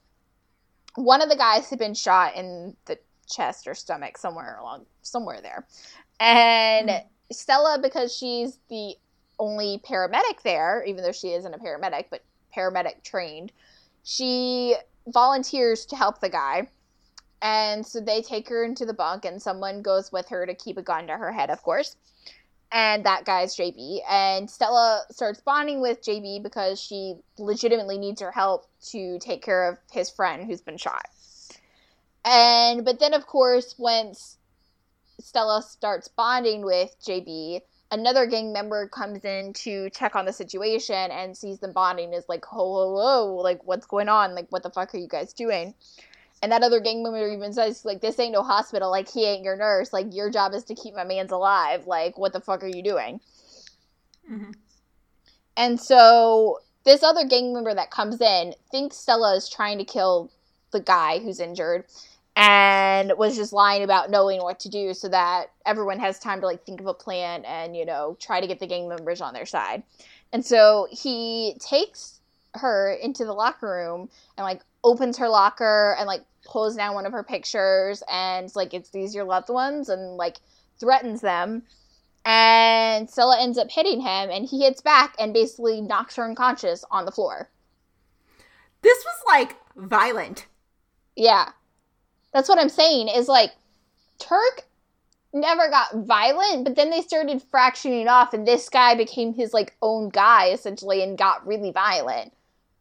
one 0.94 1.22
of 1.22 1.28
the 1.28 1.36
guys 1.36 1.68
had 1.68 1.78
been 1.78 1.94
shot 1.94 2.36
in 2.36 2.76
the 2.86 2.98
chest 3.28 3.66
or 3.66 3.74
stomach, 3.74 4.18
somewhere 4.18 4.58
along, 4.60 4.86
somewhere 5.02 5.40
there. 5.40 5.66
And 6.18 6.90
Stella, 7.30 7.78
because 7.80 8.14
she's 8.14 8.58
the 8.68 8.94
only 9.38 9.80
paramedic 9.84 10.42
there, 10.42 10.84
even 10.84 11.02
though 11.02 11.12
she 11.12 11.32
isn't 11.32 11.54
a 11.54 11.58
paramedic, 11.58 12.06
but 12.10 12.22
paramedic 12.54 13.02
trained, 13.02 13.52
she 14.02 14.76
volunteers 15.06 15.86
to 15.86 15.96
help 15.96 16.20
the 16.20 16.28
guy. 16.28 16.68
And 17.42 17.86
so 17.86 18.00
they 18.00 18.20
take 18.20 18.48
her 18.50 18.64
into 18.64 18.84
the 18.84 18.92
bunk, 18.92 19.24
and 19.24 19.40
someone 19.40 19.80
goes 19.82 20.12
with 20.12 20.28
her 20.28 20.44
to 20.44 20.54
keep 20.54 20.76
a 20.76 20.82
gun 20.82 21.06
to 21.06 21.16
her 21.16 21.32
head, 21.32 21.50
of 21.50 21.62
course. 21.62 21.96
And 22.72 23.04
that 23.04 23.24
guy's 23.24 23.56
JB. 23.56 24.00
And 24.08 24.48
Stella 24.48 25.02
starts 25.10 25.40
bonding 25.40 25.80
with 25.80 26.04
JB 26.04 26.42
because 26.42 26.80
she 26.80 27.14
legitimately 27.38 27.98
needs 27.98 28.20
her 28.20 28.30
help 28.30 28.66
to 28.90 29.18
take 29.18 29.42
care 29.42 29.68
of 29.68 29.78
his 29.90 30.10
friend 30.10 30.46
who's 30.46 30.60
been 30.60 30.76
shot. 30.76 31.02
And, 32.24 32.84
but 32.84 33.00
then, 33.00 33.14
of 33.14 33.26
course, 33.26 33.74
once 33.78 34.36
Stella 35.18 35.62
starts 35.62 36.08
bonding 36.08 36.64
with 36.64 36.94
JB, 37.02 37.62
another 37.90 38.26
gang 38.26 38.52
member 38.52 38.88
comes 38.88 39.24
in 39.24 39.52
to 39.52 39.90
check 39.90 40.14
on 40.14 40.24
the 40.24 40.32
situation 40.32 41.10
and 41.10 41.36
sees 41.36 41.58
them 41.58 41.72
bonding 41.72 42.12
is 42.12 42.24
like, 42.28 42.52
whoa, 42.52 42.64
whoa, 42.64 42.92
whoa, 42.92 43.36
like, 43.36 43.60
what's 43.64 43.86
going 43.86 44.08
on? 44.08 44.34
Like, 44.34 44.46
what 44.50 44.62
the 44.62 44.70
fuck 44.70 44.94
are 44.94 44.98
you 44.98 45.08
guys 45.08 45.32
doing? 45.32 45.74
And 46.42 46.52
that 46.52 46.62
other 46.62 46.80
gang 46.80 47.02
member 47.02 47.28
even 47.28 47.52
says, 47.52 47.84
like, 47.84 48.00
this 48.00 48.18
ain't 48.18 48.32
no 48.32 48.42
hospital. 48.42 48.90
Like, 48.90 49.10
he 49.10 49.26
ain't 49.26 49.44
your 49.44 49.56
nurse. 49.56 49.92
Like, 49.92 50.14
your 50.14 50.30
job 50.30 50.54
is 50.54 50.64
to 50.64 50.74
keep 50.74 50.94
my 50.94 51.04
man's 51.04 51.32
alive. 51.32 51.86
Like, 51.86 52.16
what 52.16 52.32
the 52.32 52.40
fuck 52.40 52.64
are 52.64 52.68
you 52.68 52.82
doing? 52.82 53.20
Mhm. 54.30 54.54
And 55.56 55.80
so 55.80 56.60
this 56.84 57.02
other 57.02 57.26
gang 57.26 57.52
member 57.52 57.74
that 57.74 57.90
comes 57.90 58.20
in 58.20 58.54
thinks 58.70 58.96
Stella 58.96 59.36
is 59.36 59.48
trying 59.48 59.78
to 59.78 59.84
kill 59.84 60.30
the 60.70 60.80
guy 60.80 61.18
who's 61.18 61.40
injured 61.40 61.84
and 62.36 63.12
was 63.18 63.36
just 63.36 63.52
lying 63.52 63.82
about 63.82 64.10
knowing 64.10 64.40
what 64.40 64.60
to 64.60 64.68
do 64.68 64.94
so 64.94 65.08
that 65.08 65.46
everyone 65.66 65.98
has 65.98 66.18
time 66.18 66.40
to 66.40 66.46
like 66.46 66.64
think 66.64 66.80
of 66.80 66.86
a 66.86 66.94
plan 66.94 67.44
and 67.44 67.76
you 67.76 67.84
know 67.84 68.16
try 68.20 68.40
to 68.40 68.46
get 68.46 68.60
the 68.60 68.66
gang 68.66 68.88
members 68.88 69.20
on 69.20 69.34
their 69.34 69.46
side 69.46 69.82
and 70.32 70.44
so 70.44 70.86
he 70.90 71.54
takes 71.58 72.20
her 72.54 72.92
into 73.02 73.24
the 73.24 73.32
locker 73.32 73.68
room 73.68 74.08
and 74.36 74.44
like 74.44 74.62
opens 74.84 75.18
her 75.18 75.28
locker 75.28 75.96
and 75.98 76.06
like 76.06 76.22
pulls 76.44 76.76
down 76.76 76.94
one 76.94 77.06
of 77.06 77.12
her 77.12 77.22
pictures 77.22 78.02
and 78.10 78.54
like 78.56 78.74
it's 78.74 78.90
these 78.90 79.14
your 79.14 79.24
loved 79.24 79.48
ones 79.48 79.88
and 79.88 80.16
like 80.16 80.38
threatens 80.78 81.20
them 81.20 81.62
and 82.24 83.08
Stella 83.08 83.40
ends 83.40 83.58
up 83.58 83.70
hitting 83.70 84.00
him 84.00 84.30
and 84.30 84.46
he 84.46 84.62
hits 84.62 84.80
back 84.80 85.14
and 85.18 85.32
basically 85.32 85.80
knocks 85.80 86.16
her 86.16 86.24
unconscious 86.24 86.84
on 86.90 87.04
the 87.04 87.12
floor 87.12 87.50
This 88.82 89.04
was 89.04 89.16
like 89.26 89.56
violent. 89.76 90.46
Yeah. 91.16 91.50
That's 92.32 92.48
what 92.48 92.58
I'm 92.58 92.68
saying 92.68 93.08
is 93.08 93.28
like 93.28 93.52
Turk 94.18 94.64
never 95.32 95.68
got 95.68 95.94
violent, 96.06 96.64
but 96.64 96.76
then 96.76 96.90
they 96.90 97.00
started 97.02 97.42
fractioning 97.52 98.08
off 98.08 98.34
and 98.34 98.46
this 98.46 98.68
guy 98.68 98.94
became 98.94 99.32
his 99.34 99.52
like 99.54 99.76
own 99.82 100.08
guy 100.08 100.48
essentially 100.48 101.02
and 101.02 101.16
got 101.18 101.46
really 101.46 101.70
violent. 101.72 102.32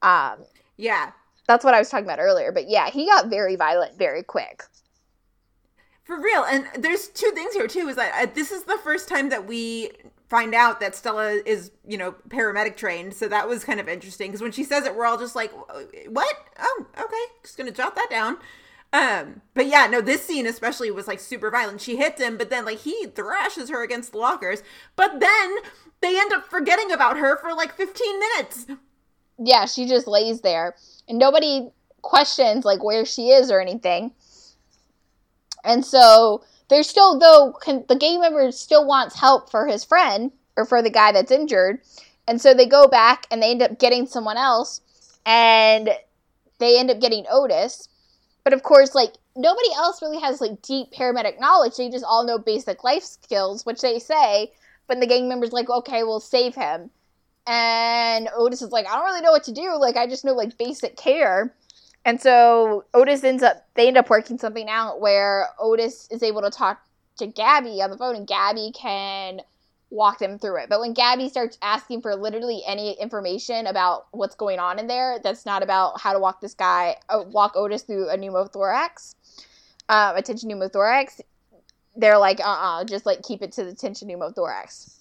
Um 0.02 0.46
Yeah. 0.78 1.12
that's 1.48 1.66
what 1.66 1.74
I 1.74 1.80
was 1.80 1.90
talking 1.90 2.06
about 2.06 2.20
earlier, 2.20 2.52
but 2.52 2.70
yeah, 2.70 2.90
he 2.90 3.06
got 3.08 3.28
very 3.28 3.56
violent 3.56 3.98
very 3.98 4.24
quick. 4.24 4.64
For 6.04 6.20
real. 6.20 6.44
And 6.44 6.66
there's 6.76 7.08
two 7.08 7.30
things 7.36 7.54
here 7.54 7.68
too 7.68 7.88
is 7.88 7.96
that 7.96 8.14
uh, 8.30 8.32
this 8.34 8.52
is 8.52 8.64
the 8.64 8.80
first 8.84 9.08
time 9.08 9.30
that 9.30 9.46
we 9.46 9.92
find 10.28 10.56
out 10.56 10.80
that 10.80 10.96
Stella 10.96 11.40
is, 11.46 11.72
you 11.88 11.98
know, 11.98 12.14
paramedic 12.30 12.78
trained. 12.78 13.14
So 13.14 13.28
that 13.28 13.48
was 13.48 13.64
kind 13.64 13.80
of 13.80 13.88
interesting 13.88 14.30
because 14.30 14.42
when 14.42 14.52
she 14.52 14.64
says 14.64 14.86
it, 14.86 14.96
we're 14.96 15.06
all 15.06 15.18
just 15.18 15.36
like, 15.36 15.52
what? 16.08 16.36
Oh, 16.60 16.86
okay. 17.00 17.26
Just 17.44 17.58
going 17.58 17.70
to 17.70 17.76
jot 17.76 17.96
that 17.96 18.08
down. 18.10 18.38
Um, 18.92 19.42
but 19.54 19.68
yeah, 19.68 19.88
no, 19.88 20.02
this 20.02 20.24
scene 20.24 20.48
especially 20.48 20.90
was 20.90 21.08
like 21.08 21.20
super 21.20 21.52
violent. 21.52 21.82
She 21.82 21.98
hits 21.98 22.20
him, 22.22 22.38
but 22.38 22.50
then 22.50 22.66
like 22.66 22.80
he 22.80 23.06
thrashes 23.08 23.70
her 23.70 23.84
against 23.84 24.12
the 24.12 24.18
lockers. 24.18 24.64
But 24.96 25.20
then 25.20 25.58
they 26.02 26.20
end 26.20 26.34
up 26.34 26.46
forgetting 26.50 26.92
about 26.92 27.18
her 27.18 27.38
for 27.38 27.54
like 27.54 27.74
15 27.74 28.20
minutes. 28.20 28.66
Yeah, 29.38 29.66
she 29.66 29.86
just 29.86 30.08
lays 30.08 30.42
there 30.42 30.76
and 31.08 31.18
nobody 31.18 31.70
questions 32.02 32.66
like 32.66 32.84
where 32.84 33.06
she 33.06 33.30
is 33.30 33.52
or 33.52 33.62
anything. 33.62 34.12
And 35.64 35.86
so 35.86 36.44
there's 36.70 36.90
still 36.90 37.20
though 37.20 37.54
con- 37.62 37.86
the 37.88 37.96
gang 37.96 38.22
member 38.22 38.52
still 38.52 38.86
wants 38.88 39.20
help 39.20 39.50
for 39.52 39.68
his 39.68 39.84
friend 39.84 40.32
or 40.58 40.66
for 40.66 40.82
the 40.82 40.90
guy 40.90 41.12
that's 41.12 41.32
injured. 41.32 41.82
And 42.28 42.42
so 42.42 42.54
they 42.54 42.66
go 42.66 42.88
back 42.88 43.26
and 43.32 43.42
they 43.42 43.52
end 43.52 43.62
up 43.62 43.80
getting 43.80 44.06
someone 44.06 44.38
else 44.38 44.82
and 45.26 45.90
they 46.60 46.80
end 46.80 46.92
up 46.92 47.00
getting 47.00 47.26
Otis. 47.30 47.88
But 48.44 48.54
of 48.54 48.64
course, 48.64 48.96
like 48.96 49.14
nobody 49.36 49.70
else 49.76 50.02
really 50.02 50.20
has 50.20 50.42
like 50.42 50.62
deep 50.62 50.92
paramedic 50.92 51.40
knowledge. 51.40 51.78
They 51.78 51.90
just 51.90 52.06
all 52.06 52.26
know 52.26 52.38
basic 52.38 52.84
life 52.84 53.04
skills, 53.04 53.66
which 53.66 53.82
they 53.82 54.00
say. 54.00 54.52
But 54.88 55.00
the 55.00 55.08
gang 55.08 55.30
member's 55.30 55.52
like, 55.52 55.70
okay, 55.70 56.04
we'll 56.04 56.20
save 56.20 56.56
him. 56.56 56.90
And 57.46 58.30
Otis 58.36 58.62
is 58.62 58.72
like, 58.72 58.88
I 58.88 58.96
don't 58.96 59.06
really 59.06 59.22
know 59.22 59.32
what 59.32 59.44
to 59.46 59.52
do. 59.52 59.78
Like, 59.80 59.98
I 59.98 60.08
just 60.08 60.26
know 60.26 60.34
like 60.34 60.58
basic 60.58 60.98
care. 60.98 61.54
And 62.06 62.20
so 62.22 62.86
Otis 62.94 63.24
ends 63.24 63.44
up, 63.44 63.68
they 63.76 63.88
end 63.88 63.98
up 63.98 64.10
working 64.10 64.38
something 64.38 64.70
out 64.70 65.02
where 65.02 65.48
Otis 65.60 66.08
is 66.12 66.24
able 66.24 66.42
to 66.42 66.50
talk 66.50 66.82
to 67.18 67.28
Gabby 67.28 67.82
on 67.82 67.92
the 67.92 67.98
phone 67.98 68.16
and 68.16 68.28
Gabby 68.28 68.72
can 68.74 69.42
walk 69.92 70.20
them 70.20 70.38
through 70.38 70.58
it. 70.58 70.70
But 70.70 70.80
when 70.80 70.94
Gabby 70.94 71.30
starts 71.30 71.58
asking 71.62 72.02
for 72.02 72.16
literally 72.16 72.62
any 72.68 72.94
information 72.94 73.68
about 73.68 74.08
what's 74.12 74.36
going 74.36 74.60
on 74.60 74.80
in 74.80 74.88
there, 74.88 75.20
that's 75.24 75.46
not 75.46 75.64
about 75.64 76.00
how 76.00 76.14
to 76.14 76.20
walk 76.20 76.42
this 76.42 76.54
guy, 76.54 76.98
uh, 77.10 77.24
walk 77.28 77.56
Otis 77.56 77.84
through 77.84 78.10
a 78.10 78.18
pneumothorax, 78.18 79.16
um, 79.90 80.16
a 80.16 80.22
tension 80.22 80.50
pneumothorax, 80.50 81.22
they're 81.96 82.18
like, 82.18 82.40
uh 82.40 82.44
uh 82.44 82.84
just 82.84 83.06
like 83.06 83.24
keep 83.24 83.42
it 83.42 83.52
to 83.54 83.64
the 83.64 83.72
attention 83.72 84.08
pneumothorax. 84.08 84.96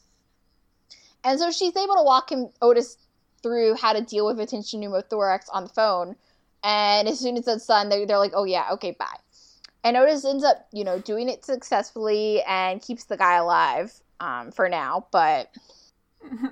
And 1.25 1.39
so 1.39 1.51
she's 1.51 1.77
able 1.77 1.97
to 1.97 2.03
walk 2.03 2.33
him, 2.33 2.49
Otis, 2.63 2.97
through 3.43 3.75
how 3.75 3.93
to 3.93 4.01
deal 4.01 4.27
with 4.27 4.41
a 4.41 4.47
tension 4.47 4.81
pneumothorax 4.81 5.47
on 5.53 5.65
the 5.65 5.71
phone. 5.71 6.17
And 6.65 7.07
as 7.07 7.21
soon 7.21 7.37
as 7.37 7.45
that's 7.45 7.67
done, 7.67 7.89
they're, 7.89 8.07
they're 8.07 8.19
like, 8.19 8.33
oh 8.35 8.45
yeah, 8.45 8.69
okay, 8.73 8.97
bye. 8.99 9.07
And 9.85 9.97
Otis 9.97 10.25
ends 10.25 10.45
up, 10.45 10.67
you 10.73 10.83
know, 10.83 10.99
doing 10.99 11.29
it 11.29 11.45
successfully 11.45 12.43
and 12.43 12.83
keeps 12.83 13.05
the 13.05 13.17
guy 13.17 13.37
alive 13.37 13.93
um, 14.21 14.51
for 14.53 14.69
now. 14.69 15.07
But 15.11 15.51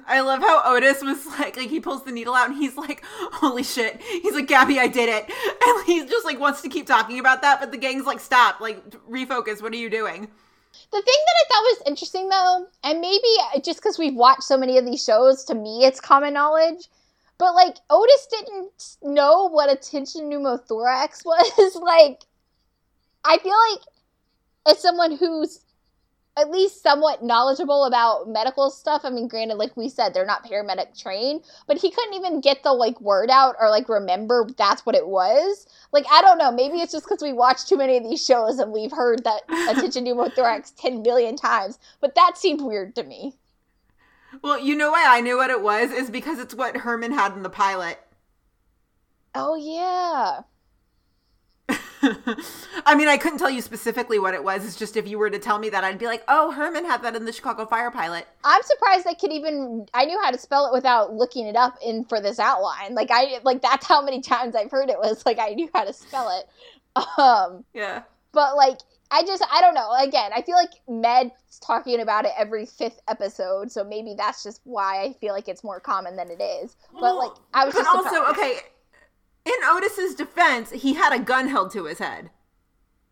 I 0.07 0.21
love 0.21 0.41
how 0.41 0.63
Otis 0.75 1.03
was 1.03 1.27
like, 1.39 1.57
like 1.57 1.71
he 1.71 1.81
pulls 1.81 2.05
the 2.05 2.13
needle 2.13 2.35
out 2.35 2.49
and 2.49 2.59
he's 2.59 2.77
like, 2.77 3.05
"Holy 3.05 3.63
shit!" 3.63 4.01
He's 4.01 4.35
like, 4.35 4.47
"Gabby, 4.47 4.79
I 4.79 4.89
did 4.89 5.09
it," 5.09 5.25
and 5.67 5.87
he 5.87 6.07
just 6.07 6.25
like 6.25 6.41
wants 6.41 6.63
to 6.63 6.69
keep 6.69 6.87
talking 6.87 7.19
about 7.19 7.43
that, 7.43 7.61
but 7.61 7.71
the 7.71 7.79
gang's 7.79 8.07
like, 8.07 8.21
"Stop! 8.21 8.61
Like, 8.61 8.91
refocus. 9.09 9.63
What 9.63 9.73
are 9.73 9.77
you 9.77 9.91
doing?" 9.91 10.29
The 10.93 11.03
thing 11.03 11.15
that 11.27 11.37
I 11.41 11.45
thought 11.49 11.63
was 11.63 11.83
interesting, 11.87 12.29
though, 12.29 12.67
and 12.85 13.01
maybe 13.01 13.63
just 13.63 13.79
because 13.79 13.99
we've 13.99 14.15
watched 14.15 14.45
so 14.45 14.57
many 14.57 14.79
of 14.79 14.85
these 14.85 15.03
shows, 15.03 15.45
to 15.45 15.55
me 15.55 15.85
it's 15.85 16.01
common 16.01 16.35
knowledge, 16.35 16.89
but 17.39 17.55
like 17.55 17.77
Otis 17.91 18.27
didn't 18.31 18.97
know 19.03 19.49
what 19.49 19.71
a 19.71 19.77
tension 19.77 20.31
pneumothorax 20.31 21.25
was. 21.25 21.77
like, 21.77 22.25
I 23.25 23.39
feel 23.39 23.57
like 23.71 23.81
as 24.67 24.83
someone 24.83 25.17
who's 25.17 25.61
at 26.37 26.51
least 26.51 26.83
somewhat 26.83 27.23
knowledgeable 27.23 27.85
about 27.85 28.29
medical 28.29 28.71
stuff. 28.71 29.03
I 29.05 29.11
mean, 29.11 29.27
granted, 29.27 29.57
like 29.57 29.77
we 29.77 29.89
said, 29.89 30.13
they're 30.13 30.27
not 30.27 30.45
paramedic 30.45 31.01
trained, 31.01 31.43
but 31.67 31.79
he 31.79 31.91
couldn't 31.91 32.15
even 32.15 32.43
get 32.43 32.63
the 32.63 32.73
like 32.73 33.01
word 33.01 33.31
out 33.31 33.57
or 33.59 33.71
like 33.71 33.89
remember 33.89 34.47
that's 34.57 34.85
what 34.85 34.95
it 34.95 35.09
was. 35.09 35.67
Like, 35.93 36.05
I 36.11 36.21
don't 36.21 36.39
know. 36.39 36.53
Maybe 36.53 36.81
it's 36.81 36.93
just 36.93 37.07
because 37.07 37.23
we 37.23 37.33
watched 37.33 37.69
too 37.69 37.79
many 37.79 37.97
of 37.97 38.05
these 38.05 38.25
shows 38.25 38.59
and 38.59 38.73
we've 38.73 38.93
heard 38.93 39.25
that 39.25 39.43
attention 39.71 40.05
pneumothorax 40.05 40.75
10 40.77 41.03
million 41.03 41.37
times, 41.37 41.79
but 42.01 42.15
that 42.15 42.37
seemed 42.37 42.61
weird 42.61 42.95
to 42.97 43.03
me. 43.03 43.35
Well, 44.43 44.61
you 44.61 44.77
know 44.77 44.91
why 44.91 45.07
I 45.09 45.23
knew 45.23 45.37
what 45.37 45.51
it 45.51 45.63
was 45.63 45.91
is 45.91 46.11
because 46.11 46.39
it's 46.39 46.55
what 46.55 46.77
Herman 46.79 47.13
had 47.13 47.33
in 47.33 47.43
the 47.43 47.49
pilot. 47.49 47.99
Oh, 49.35 49.57
yeah. 49.57 50.43
I 52.87 52.95
mean, 52.95 53.09
I 53.09 53.17
couldn't 53.17 53.39
tell 53.39 53.51
you 53.51 53.61
specifically 53.61 54.19
what 54.19 54.35
it 54.35 54.43
was. 54.43 54.65
It's 54.65 54.77
just 54.77 54.97
if 54.97 55.07
you 55.07 55.19
were 55.19 55.31
to 55.31 55.39
tell 55.39 55.59
me 55.59 55.69
that, 55.71 55.85
I'd 55.85 55.99
be 55.99 56.07
like, 56.07 56.25
"Oh, 56.29 56.51
Herman 56.51 56.85
had 56.85 57.03
that 57.03 57.17
in 57.17 57.25
the 57.25 57.33
Chicago 57.33 57.67
Fire 57.67 57.91
pilot." 57.91 58.27
I'm 58.45 58.63
surprised 58.63 59.07
I 59.07 59.15
could 59.15 59.33
even. 59.33 59.87
I 59.95 60.05
knew 60.05 60.21
how 60.23 60.31
to 60.31 60.39
spell 60.39 60.67
it 60.67 60.73
without 60.73 61.13
looking 61.13 61.47
it 61.47 61.57
up 61.57 61.79
in 61.85 62.05
for 62.05 62.21
this 62.21 62.39
outline. 62.39 62.95
Like 62.95 63.11
I 63.11 63.41
like 63.45 63.63
that's 63.63 63.87
how 63.87 64.03
many 64.03 64.21
times 64.21 64.55
I've 64.55 64.71
heard 64.71 64.91
it 64.91 64.99
was 64.99 65.25
like 65.27 65.39
I 65.39 65.51
knew 65.51 65.69
how 65.75 65.85
to 65.85 65.93
spell 65.93 66.31
it. 66.39 66.49
Um, 67.19 67.65
yeah. 67.75 68.05
But 68.33 68.57
like 68.57 68.79
I 69.11 69.23
just 69.23 69.45
I 69.51 69.61
don't 69.61 69.75
know. 69.75 69.93
Again, 70.01 70.31
I 70.35 70.43
feel 70.43 70.57
like 70.57 70.71
Med's 70.89 71.59
talking 71.61 72.01
about 72.01 72.25
it 72.25 72.33
every 72.37 72.67
fifth 72.67 73.01
episode, 73.09 73.71
so 73.71 73.85
maybe 73.85 74.15
that's 74.17 74.43
just 74.43 74.61
why 74.65 75.03
I 75.03 75.13
feel 75.15 75.33
like 75.33 75.49
it's 75.49 75.63
more 75.63 75.81
common 75.81 76.17
than 76.17 76.31
it 76.31 76.43
is. 76.43 76.77
But 76.93 77.17
like 77.17 77.33
I 77.55 77.65
was 77.65 77.75
but 77.75 77.81
just 77.81 77.95
also 77.95 78.09
surprised. 78.09 78.39
okay. 78.39 78.59
In 79.47 79.55
Otis's 79.65 80.15
defense, 80.15 80.71
he 80.71 80.95
had 80.95 81.13
a 81.15 81.23
gun 81.23 81.49
held 81.49 81.71
to 81.73 81.85
his 81.85 81.99
head. 82.01 82.31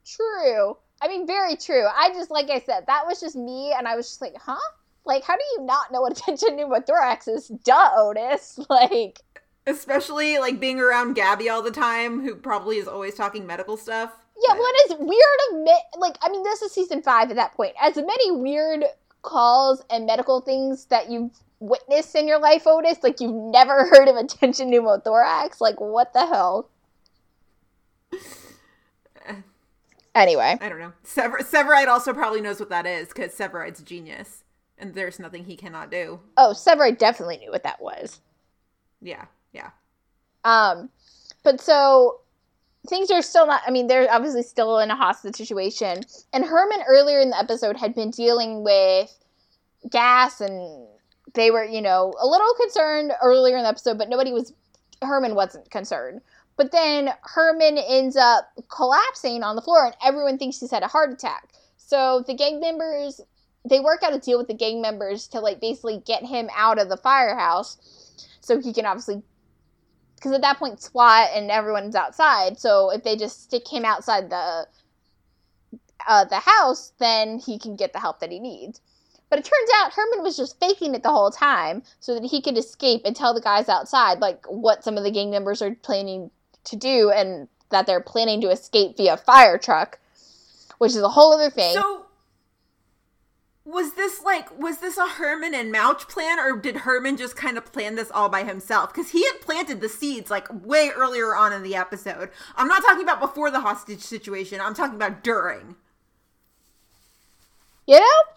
True. 0.04 0.76
I 1.00 1.08
mean, 1.08 1.26
very 1.26 1.56
true. 1.56 1.86
I 1.96 2.10
just, 2.10 2.30
like 2.30 2.50
I 2.50 2.60
said, 2.60 2.84
that 2.86 3.06
was 3.06 3.20
just 3.20 3.36
me, 3.36 3.72
and 3.72 3.86
I 3.86 3.96
was 3.96 4.08
just 4.08 4.20
like, 4.20 4.34
huh? 4.36 4.58
Like, 5.06 5.22
how 5.24 5.36
do 5.36 5.42
you 5.56 5.64
not 5.64 5.92
know 5.92 6.00
what 6.00 6.16
tension 6.16 6.56
pneumothorax 6.58 7.28
is? 7.28 7.48
Duh, 7.48 7.90
Otis. 7.96 8.58
Like, 8.68 9.20
Especially 9.66 10.36
like 10.38 10.60
being 10.60 10.78
around 10.78 11.14
Gabby 11.14 11.48
all 11.48 11.62
the 11.62 11.70
time, 11.70 12.20
who 12.20 12.34
probably 12.34 12.76
is 12.76 12.86
always 12.88 13.14
talking 13.14 13.46
medical 13.46 13.78
stuff. 13.78 14.12
yeah, 14.46 14.54
what 14.54 14.74
is 14.84 14.96
weird 14.98 15.40
of 15.52 15.62
me? 15.62 15.74
Like, 15.96 16.16
I 16.20 16.28
mean, 16.28 16.42
this 16.42 16.60
is 16.60 16.70
season 16.72 17.00
five 17.00 17.30
at 17.30 17.36
that 17.36 17.54
point. 17.54 17.74
As 17.80 17.96
many 17.96 18.30
weird 18.30 18.84
calls 19.22 19.82
and 19.88 20.04
medical 20.04 20.42
things 20.42 20.84
that 20.86 21.10
you've 21.10 21.30
witnessed 21.68 22.14
in 22.14 22.28
your 22.28 22.38
life, 22.38 22.66
Otis, 22.66 23.02
like, 23.02 23.20
you've 23.20 23.34
never 23.34 23.86
heard 23.90 24.08
of 24.08 24.16
a 24.16 24.24
tension 24.24 24.70
pneumothorax. 24.70 25.60
Like, 25.60 25.80
what 25.80 26.12
the 26.12 26.26
hell? 26.26 26.68
Anyway. 30.14 30.56
I 30.60 30.68
don't 30.68 30.78
know. 30.78 30.92
Sever- 31.02 31.38
Severide 31.38 31.88
also 31.88 32.12
probably 32.12 32.40
knows 32.40 32.60
what 32.60 32.68
that 32.68 32.86
is 32.86 33.08
because 33.08 33.32
Severide's 33.32 33.80
a 33.80 33.84
genius, 33.84 34.44
and 34.78 34.94
there's 34.94 35.18
nothing 35.18 35.44
he 35.44 35.56
cannot 35.56 35.90
do. 35.90 36.20
Oh, 36.36 36.52
Severide 36.56 36.98
definitely 36.98 37.38
knew 37.38 37.50
what 37.50 37.64
that 37.64 37.82
was. 37.82 38.20
Yeah, 39.00 39.24
yeah. 39.52 39.70
Um, 40.44 40.90
but 41.42 41.60
so 41.60 42.20
things 42.88 43.10
are 43.10 43.22
still 43.22 43.46
not. 43.46 43.62
I 43.66 43.72
mean, 43.72 43.88
they're 43.88 44.08
obviously 44.10 44.42
still 44.44 44.78
in 44.78 44.90
a 44.90 44.96
hostage 44.96 45.34
situation. 45.34 46.02
And 46.32 46.44
Herman 46.44 46.84
earlier 46.88 47.18
in 47.18 47.30
the 47.30 47.38
episode 47.38 47.76
had 47.76 47.94
been 47.94 48.10
dealing 48.10 48.62
with 48.62 49.12
gas, 49.90 50.40
and 50.40 50.86
they 51.34 51.50
were, 51.50 51.64
you 51.64 51.82
know, 51.82 52.14
a 52.20 52.26
little 52.26 52.54
concerned 52.54 53.12
earlier 53.22 53.56
in 53.56 53.62
the 53.62 53.68
episode, 53.68 53.98
but 53.98 54.08
nobody 54.08 54.32
was. 54.32 54.52
Herman 55.02 55.34
wasn't 55.34 55.70
concerned. 55.70 56.22
But 56.56 56.70
then 56.70 57.10
Herman 57.22 57.78
ends 57.78 58.16
up 58.16 58.48
collapsing 58.68 59.42
on 59.42 59.56
the 59.56 59.62
floor, 59.62 59.86
and 59.86 59.94
everyone 60.04 60.38
thinks 60.38 60.60
he's 60.60 60.70
had 60.70 60.84
a 60.84 60.88
heart 60.88 61.12
attack. 61.12 61.48
So 61.76 62.22
the 62.26 62.34
gang 62.34 62.60
members, 62.60 63.20
they 63.68 63.80
work 63.80 64.02
out 64.02 64.14
a 64.14 64.18
deal 64.18 64.38
with 64.38 64.46
the 64.46 64.54
gang 64.54 64.80
members 64.80 65.26
to 65.28 65.40
like 65.40 65.60
basically 65.60 66.02
get 66.06 66.24
him 66.24 66.48
out 66.56 66.78
of 66.78 66.88
the 66.88 66.96
firehouse, 66.96 67.76
so 68.40 68.60
he 68.60 68.72
can 68.72 68.86
obviously 68.86 69.22
because 70.24 70.32
at 70.32 70.42
that 70.42 70.58
point 70.58 70.80
SWAT 70.80 71.28
and 71.34 71.50
everyone's 71.50 71.94
outside. 71.94 72.58
So 72.58 72.90
if 72.90 73.02
they 73.02 73.16
just 73.16 73.42
stick 73.42 73.68
him 73.68 73.84
outside 73.84 74.30
the 74.30 74.66
uh, 76.06 76.24
the 76.24 76.38
house, 76.38 76.92
then 76.98 77.38
he 77.38 77.58
can 77.58 77.76
get 77.76 77.92
the 77.92 78.00
help 78.00 78.20
that 78.20 78.30
he 78.30 78.38
needs. 78.38 78.80
But 79.34 79.44
it 79.44 79.50
turns 79.50 79.70
out 79.82 79.92
Herman 79.92 80.22
was 80.22 80.36
just 80.36 80.60
faking 80.60 80.94
it 80.94 81.02
the 81.02 81.10
whole 81.10 81.32
time 81.32 81.82
so 81.98 82.14
that 82.14 82.24
he 82.24 82.40
could 82.40 82.56
escape 82.56 83.02
and 83.04 83.16
tell 83.16 83.34
the 83.34 83.40
guys 83.40 83.68
outside 83.68 84.20
like 84.20 84.46
what 84.46 84.84
some 84.84 84.96
of 84.96 85.02
the 85.02 85.10
gang 85.10 85.32
members 85.32 85.60
are 85.60 85.74
planning 85.74 86.30
to 86.62 86.76
do 86.76 87.10
and 87.10 87.48
that 87.70 87.84
they're 87.84 88.00
planning 88.00 88.40
to 88.42 88.50
escape 88.50 88.96
via 88.96 89.16
fire 89.16 89.58
truck, 89.58 89.98
which 90.78 90.92
is 90.92 90.98
a 90.98 91.08
whole 91.08 91.32
other 91.32 91.50
thing. 91.50 91.74
So 91.74 92.06
was 93.64 93.94
this 93.94 94.22
like 94.22 94.56
was 94.56 94.78
this 94.78 94.98
a 94.98 95.08
Herman 95.08 95.52
and 95.52 95.72
Mouch 95.72 96.06
plan 96.06 96.38
or 96.38 96.56
did 96.56 96.76
Herman 96.76 97.16
just 97.16 97.34
kind 97.34 97.58
of 97.58 97.72
plan 97.72 97.96
this 97.96 98.12
all 98.12 98.28
by 98.28 98.44
himself? 98.44 98.94
Because 98.94 99.10
he 99.10 99.24
had 99.24 99.40
planted 99.40 99.80
the 99.80 99.88
seeds 99.88 100.30
like 100.30 100.46
way 100.64 100.92
earlier 100.94 101.34
on 101.34 101.52
in 101.52 101.64
the 101.64 101.74
episode. 101.74 102.30
I'm 102.54 102.68
not 102.68 102.84
talking 102.84 103.02
about 103.02 103.18
before 103.18 103.50
the 103.50 103.62
hostage 103.62 104.02
situation. 104.02 104.60
I'm 104.60 104.74
talking 104.74 104.94
about 104.94 105.24
during. 105.24 105.74
You 107.88 107.98
know? 107.98 108.34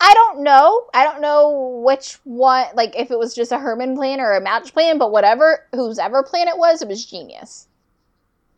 I 0.00 0.12
don't 0.14 0.42
know. 0.42 0.88
I 0.92 1.04
don't 1.04 1.20
know 1.20 1.80
which 1.84 2.18
one, 2.24 2.66
like 2.74 2.94
if 2.96 3.10
it 3.10 3.18
was 3.18 3.34
just 3.34 3.52
a 3.52 3.58
Herman 3.58 3.96
plan 3.96 4.20
or 4.20 4.32
a 4.32 4.40
Mouch 4.40 4.72
plan, 4.72 4.98
but 4.98 5.10
whatever, 5.10 5.66
whose 5.74 5.98
ever 5.98 6.22
plan 6.22 6.48
it 6.48 6.58
was, 6.58 6.82
it 6.82 6.88
was 6.88 7.04
genius. 7.04 7.68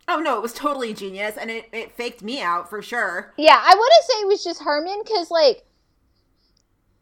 Oh 0.07 0.19
no, 0.19 0.35
it 0.37 0.41
was 0.41 0.53
totally 0.53 0.93
genius 0.93 1.37
and 1.37 1.49
it, 1.51 1.69
it 1.71 1.95
faked 1.95 2.23
me 2.23 2.41
out 2.41 2.69
for 2.69 2.81
sure. 2.81 3.33
Yeah, 3.37 3.61
I 3.61 3.73
wouldn't 3.73 4.03
say 4.03 4.13
it 4.21 4.27
was 4.27 4.43
just 4.43 4.61
Herman 4.61 5.01
because, 5.03 5.29
like, 5.29 5.63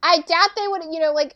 I 0.04 0.18
doubt 0.20 0.50
they 0.56 0.68
would, 0.68 0.84
you 0.92 1.00
know, 1.00 1.14
like, 1.14 1.36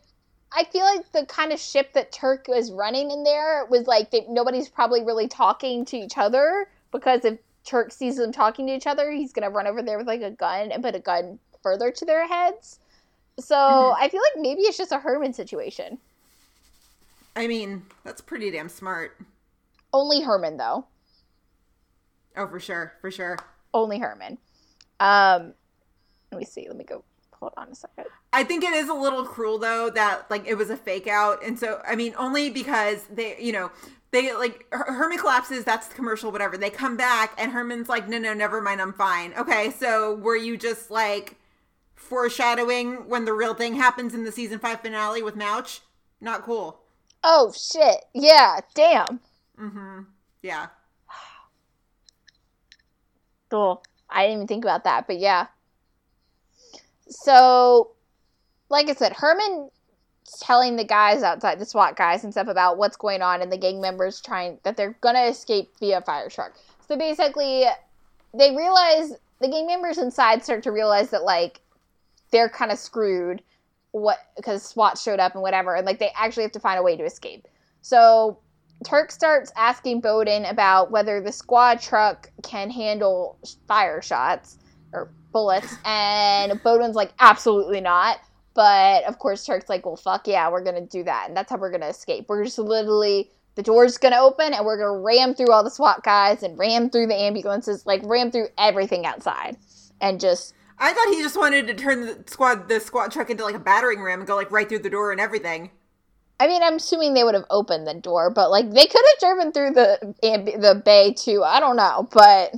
I 0.51 0.65
feel 0.65 0.83
like 0.83 1.11
the 1.13 1.25
kind 1.25 1.53
of 1.53 1.59
ship 1.59 1.93
that 1.93 2.11
Turk 2.11 2.47
was 2.47 2.71
running 2.71 3.09
in 3.09 3.23
there 3.23 3.65
was 3.69 3.87
like 3.87 4.11
they, 4.11 4.25
nobody's 4.27 4.67
probably 4.67 5.03
really 5.03 5.29
talking 5.29 5.85
to 5.85 5.97
each 5.97 6.17
other 6.17 6.67
because 6.91 7.23
if 7.23 7.39
Turk 7.63 7.93
sees 7.93 8.17
them 8.17 8.33
talking 8.33 8.67
to 8.67 8.73
each 8.73 8.85
other, 8.85 9.11
he's 9.11 9.31
gonna 9.31 9.49
run 9.49 9.65
over 9.65 9.81
there 9.81 9.97
with 9.97 10.07
like 10.07 10.21
a 10.21 10.31
gun 10.31 10.71
and 10.71 10.83
put 10.83 10.93
a 10.93 10.99
gun 10.99 11.39
further 11.63 11.89
to 11.89 12.05
their 12.05 12.27
heads. 12.27 12.79
So 13.41 13.57
I 13.99 14.07
feel 14.09 14.21
like 14.21 14.41
maybe 14.41 14.61
it's 14.61 14.77
just 14.77 14.91
a 14.91 14.99
Herman 14.99 15.33
situation. 15.33 15.97
I 17.35 17.47
mean, 17.47 17.83
that's 18.03 18.21
pretty 18.21 18.51
damn 18.51 18.69
smart. 18.69 19.17
Only 19.93 20.21
Herman 20.21 20.57
though. 20.57 20.85
Oh, 22.35 22.47
for 22.47 22.59
sure, 22.59 22.93
for 23.01 23.11
sure. 23.11 23.37
Only 23.73 23.99
Herman. 23.99 24.37
Um, 24.99 25.53
let 26.31 26.39
me 26.39 26.45
see. 26.45 26.67
Let 26.67 26.77
me 26.77 26.83
go. 26.83 27.03
Hold 27.39 27.53
on 27.57 27.69
a 27.69 27.75
second. 27.75 28.05
I 28.33 28.43
think 28.43 28.63
it 28.63 28.73
is 28.73 28.87
a 28.87 28.93
little 28.93 29.25
cruel 29.25 29.57
though 29.57 29.89
that 29.89 30.29
like 30.29 30.45
it 30.47 30.55
was 30.55 30.69
a 30.69 30.77
fake 30.77 31.07
out, 31.07 31.43
and 31.43 31.57
so 31.59 31.81
I 31.85 31.95
mean 31.95 32.13
only 32.17 32.49
because 32.49 33.03
they, 33.11 33.35
you 33.41 33.51
know, 33.51 33.71
they 34.11 34.33
like 34.33 34.65
Her- 34.71 34.93
Herman 34.93 35.17
collapses. 35.17 35.63
That's 35.63 35.87
the 35.87 35.95
commercial, 35.95 36.31
whatever. 36.31 36.55
They 36.57 36.69
come 36.69 36.95
back, 36.95 37.33
and 37.37 37.51
Herman's 37.51 37.89
like, 37.89 38.07
"No, 38.07 38.19
no, 38.19 38.33
never 38.33 38.61
mind, 38.61 38.79
I'm 38.81 38.93
fine." 38.93 39.33
Okay, 39.37 39.71
so 39.71 40.13
were 40.15 40.35
you 40.35 40.55
just 40.55 40.91
like 40.91 41.37
foreshadowing 42.01 43.07
when 43.07 43.25
the 43.25 43.33
real 43.33 43.53
thing 43.53 43.75
happens 43.75 44.13
in 44.13 44.23
the 44.23 44.31
season 44.31 44.59
five 44.59 44.81
finale 44.81 45.23
with 45.23 45.35
Mouch? 45.35 45.81
Not 46.19 46.43
cool. 46.43 46.79
Oh 47.23 47.53
shit! 47.55 48.05
Yeah, 48.13 48.59
damn. 48.73 49.19
Mm-hmm. 49.59 50.01
Yeah. 50.41 50.67
Cool. 53.49 53.83
I 54.09 54.23
didn't 54.23 54.35
even 54.35 54.47
think 54.47 54.65
about 54.65 54.83
that, 54.85 55.07
but 55.07 55.19
yeah. 55.19 55.47
So, 57.07 57.91
like 58.69 58.89
I 58.89 58.93
said, 58.93 59.13
Herman 59.13 59.69
telling 60.39 60.77
the 60.77 60.83
guys 60.83 61.23
outside, 61.23 61.59
the 61.59 61.65
SWAT 61.65 61.95
guys 61.95 62.23
and 62.23 62.33
stuff 62.33 62.47
about 62.47 62.77
what's 62.77 62.95
going 62.95 63.21
on 63.21 63.41
and 63.41 63.51
the 63.51 63.57
gang 63.57 63.81
members 63.81 64.21
trying 64.21 64.57
that 64.63 64.77
they're 64.77 64.95
gonna 65.01 65.25
escape 65.25 65.71
via 65.79 66.01
fire 66.01 66.29
truck. 66.29 66.53
So 66.87 66.97
basically, 66.97 67.65
they 68.33 68.55
realize 68.55 69.13
the 69.39 69.49
gang 69.49 69.67
members 69.67 69.97
inside 69.97 70.43
start 70.43 70.63
to 70.63 70.71
realize 70.71 71.09
that 71.09 71.23
like 71.23 71.59
they're 72.31 72.49
kind 72.49 72.71
of 72.71 72.79
screwed 72.79 73.41
what 73.91 74.17
because 74.37 74.63
SWAT 74.63 74.97
showed 74.97 75.19
up 75.19 75.33
and 75.33 75.41
whatever, 75.41 75.75
and 75.75 75.85
like 75.85 75.99
they 75.99 76.11
actually 76.15 76.43
have 76.43 76.51
to 76.53 76.59
find 76.59 76.79
a 76.79 76.83
way 76.83 76.95
to 76.95 77.03
escape. 77.03 77.47
So 77.81 78.39
Turk 78.85 79.11
starts 79.11 79.51
asking 79.55 80.01
Bowden 80.01 80.45
about 80.45 80.91
whether 80.91 81.21
the 81.21 81.31
squad 81.31 81.81
truck 81.81 82.31
can 82.41 82.69
handle 82.69 83.37
fire 83.67 84.01
shots 84.01 84.57
or 84.93 85.11
bullets, 85.31 85.75
and 85.85 86.61
Bowden's 86.63 86.95
like, 86.95 87.13
absolutely 87.19 87.81
not. 87.81 88.19
But 88.53 89.05
of 89.05 89.17
course, 89.19 89.45
Turk's 89.45 89.69
like, 89.69 89.85
well, 89.85 89.95
fuck 89.95 90.27
yeah, 90.27 90.49
we're 90.49 90.63
gonna 90.63 90.85
do 90.85 91.03
that, 91.03 91.25
and 91.27 91.37
that's 91.37 91.49
how 91.51 91.57
we're 91.57 91.71
gonna 91.71 91.87
escape. 91.87 92.25
We're 92.27 92.43
just 92.43 92.59
literally 92.59 93.31
the 93.55 93.63
door's 93.63 93.97
gonna 93.97 94.19
open, 94.19 94.53
and 94.53 94.65
we're 94.65 94.77
gonna 94.77 94.99
ram 94.99 95.35
through 95.35 95.51
all 95.51 95.63
the 95.63 95.69
SWAT 95.69 96.03
guys 96.03 96.43
and 96.43 96.57
ram 96.57 96.89
through 96.89 97.07
the 97.07 97.15
ambulances, 97.15 97.85
like 97.85 98.01
ram 98.03 98.31
through 98.31 98.47
everything 98.57 99.05
outside, 99.05 99.57
and 99.99 100.19
just 100.19 100.53
I 100.79 100.93
thought 100.93 101.13
he 101.13 101.21
just 101.21 101.37
wanted 101.37 101.67
to 101.67 101.73
turn 101.73 102.01
the 102.01 102.23
squad 102.27 102.67
the 102.67 102.79
squad 102.79 103.11
truck 103.11 103.29
into 103.29 103.43
like 103.43 103.55
a 103.55 103.59
battering 103.59 104.01
ram 104.01 104.19
and 104.19 104.27
go 104.27 104.35
like 104.35 104.51
right 104.51 104.67
through 104.67 104.79
the 104.79 104.89
door 104.89 105.11
and 105.11 105.21
everything. 105.21 105.71
I 106.39 106.47
mean, 106.47 106.63
I'm 106.63 106.77
assuming 106.77 107.13
they 107.13 107.23
would 107.23 107.35
have 107.35 107.45
opened 107.51 107.85
the 107.85 107.93
door, 107.93 108.31
but 108.31 108.49
like 108.49 108.71
they 108.71 108.87
could 108.87 109.03
have 109.11 109.19
driven 109.19 109.51
through 109.51 109.71
the 109.71 110.15
the 110.21 110.81
bay 110.83 111.13
too. 111.13 111.43
I 111.43 111.59
don't 111.59 111.75
know, 111.75 112.09
but 112.11 112.55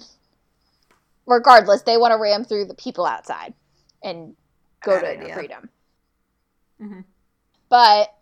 regardless, 1.26 1.82
they 1.82 1.98
want 1.98 2.12
to 2.12 2.18
ram 2.18 2.46
through 2.46 2.66
the 2.66 2.76
people 2.76 3.06
outside 3.06 3.54
and 4.02 4.36
go 4.82 5.02
Bad 5.02 5.22
to 5.22 5.34
freedom. 5.34 5.70
Mhm. 6.82 7.04
But 7.70 8.14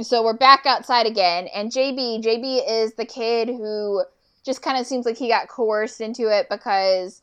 so 0.00 0.22
we're 0.22 0.34
back 0.34 0.66
outside 0.66 1.06
again, 1.06 1.48
and 1.48 1.72
JB 1.72 2.22
JB 2.22 2.62
is 2.68 2.94
the 2.94 3.04
kid 3.04 3.48
who 3.48 4.04
just 4.44 4.62
kind 4.62 4.78
of 4.78 4.86
seems 4.86 5.06
like 5.06 5.16
he 5.16 5.28
got 5.28 5.48
coerced 5.48 6.00
into 6.00 6.28
it 6.28 6.48
because 6.48 7.22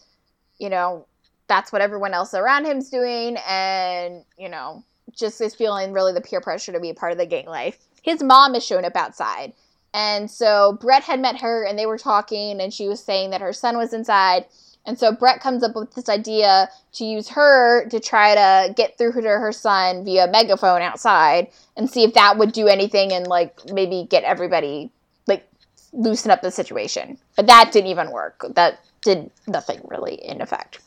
you 0.58 0.70
know 0.70 1.06
that's 1.50 1.74
what 1.74 1.82
everyone 1.82 2.14
else 2.14 2.34
around 2.34 2.66
him's 2.66 2.90
doing, 2.90 3.38
and 3.46 4.24
you 4.38 4.48
know 4.48 4.84
just 5.20 5.42
is 5.42 5.56
feeling 5.56 5.92
really 5.92 6.14
the 6.14 6.22
peer 6.22 6.42
pressure 6.42 6.72
to 6.72 6.80
be 6.80 6.90
a 6.90 6.94
part 6.94 7.12
of 7.12 7.18
the 7.18 7.26
gang 7.26 7.46
life. 7.46 7.78
His 8.02 8.24
mom 8.24 8.56
is 8.56 8.66
showing 8.66 8.86
up 8.86 8.96
outside. 8.96 9.54
And 9.94 10.30
so 10.30 10.78
Brett 10.80 11.04
had 11.04 11.20
met 11.20 11.42
her 11.42 11.66
and 11.66 11.78
they 11.78 11.86
were 11.86 11.98
talking 11.98 12.62
and 12.62 12.74
she 12.74 12.88
was 12.88 13.04
saying 13.04 13.32
that 13.32 13.42
her 13.42 13.54
son 13.54 13.78
was 13.78 13.94
inside. 13.94 14.46
And 14.86 14.98
so 14.98 15.12
Brett 15.12 15.42
comes 15.42 15.64
up 15.64 15.76
with 15.76 15.94
this 15.94 16.10
idea 16.10 16.70
to 16.94 17.06
use 17.06 17.28
her 17.30 17.88
to 17.90 18.00
try 18.00 18.36
to 18.36 18.74
get 18.74 18.98
through 18.98 19.14
to 19.14 19.22
her 19.22 19.52
son 19.52 20.06
via 20.06 20.28
megaphone 20.28 20.82
outside 20.82 21.48
and 21.76 21.90
see 21.90 22.04
if 22.04 22.14
that 22.14 22.38
would 22.38 22.54
do 22.54 22.68
anything 22.68 23.12
and 23.12 23.28
like 23.28 23.72
maybe 23.72 24.08
get 24.10 24.24
everybody 24.24 24.90
like 25.28 25.48
loosen 25.92 26.32
up 26.32 26.42
the 26.42 26.52
situation. 26.52 27.18
But 27.36 27.48
that 27.48 27.72
didn't 27.72 27.90
even 27.90 28.12
work. 28.12 28.46
That 28.56 28.80
did 29.02 29.30
nothing 29.48 29.82
really 29.86 30.16
in 30.16 30.42
effect. 30.42 30.80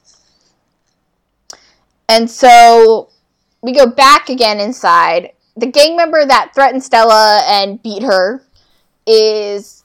And 2.12 2.30
so 2.30 3.08
we 3.62 3.72
go 3.72 3.86
back 3.86 4.28
again 4.28 4.60
inside. 4.60 5.32
The 5.56 5.66
gang 5.66 5.96
member 5.96 6.26
that 6.26 6.52
threatened 6.54 6.82
Stella 6.82 7.42
and 7.46 7.82
beat 7.82 8.02
her 8.02 8.42
is 9.06 9.84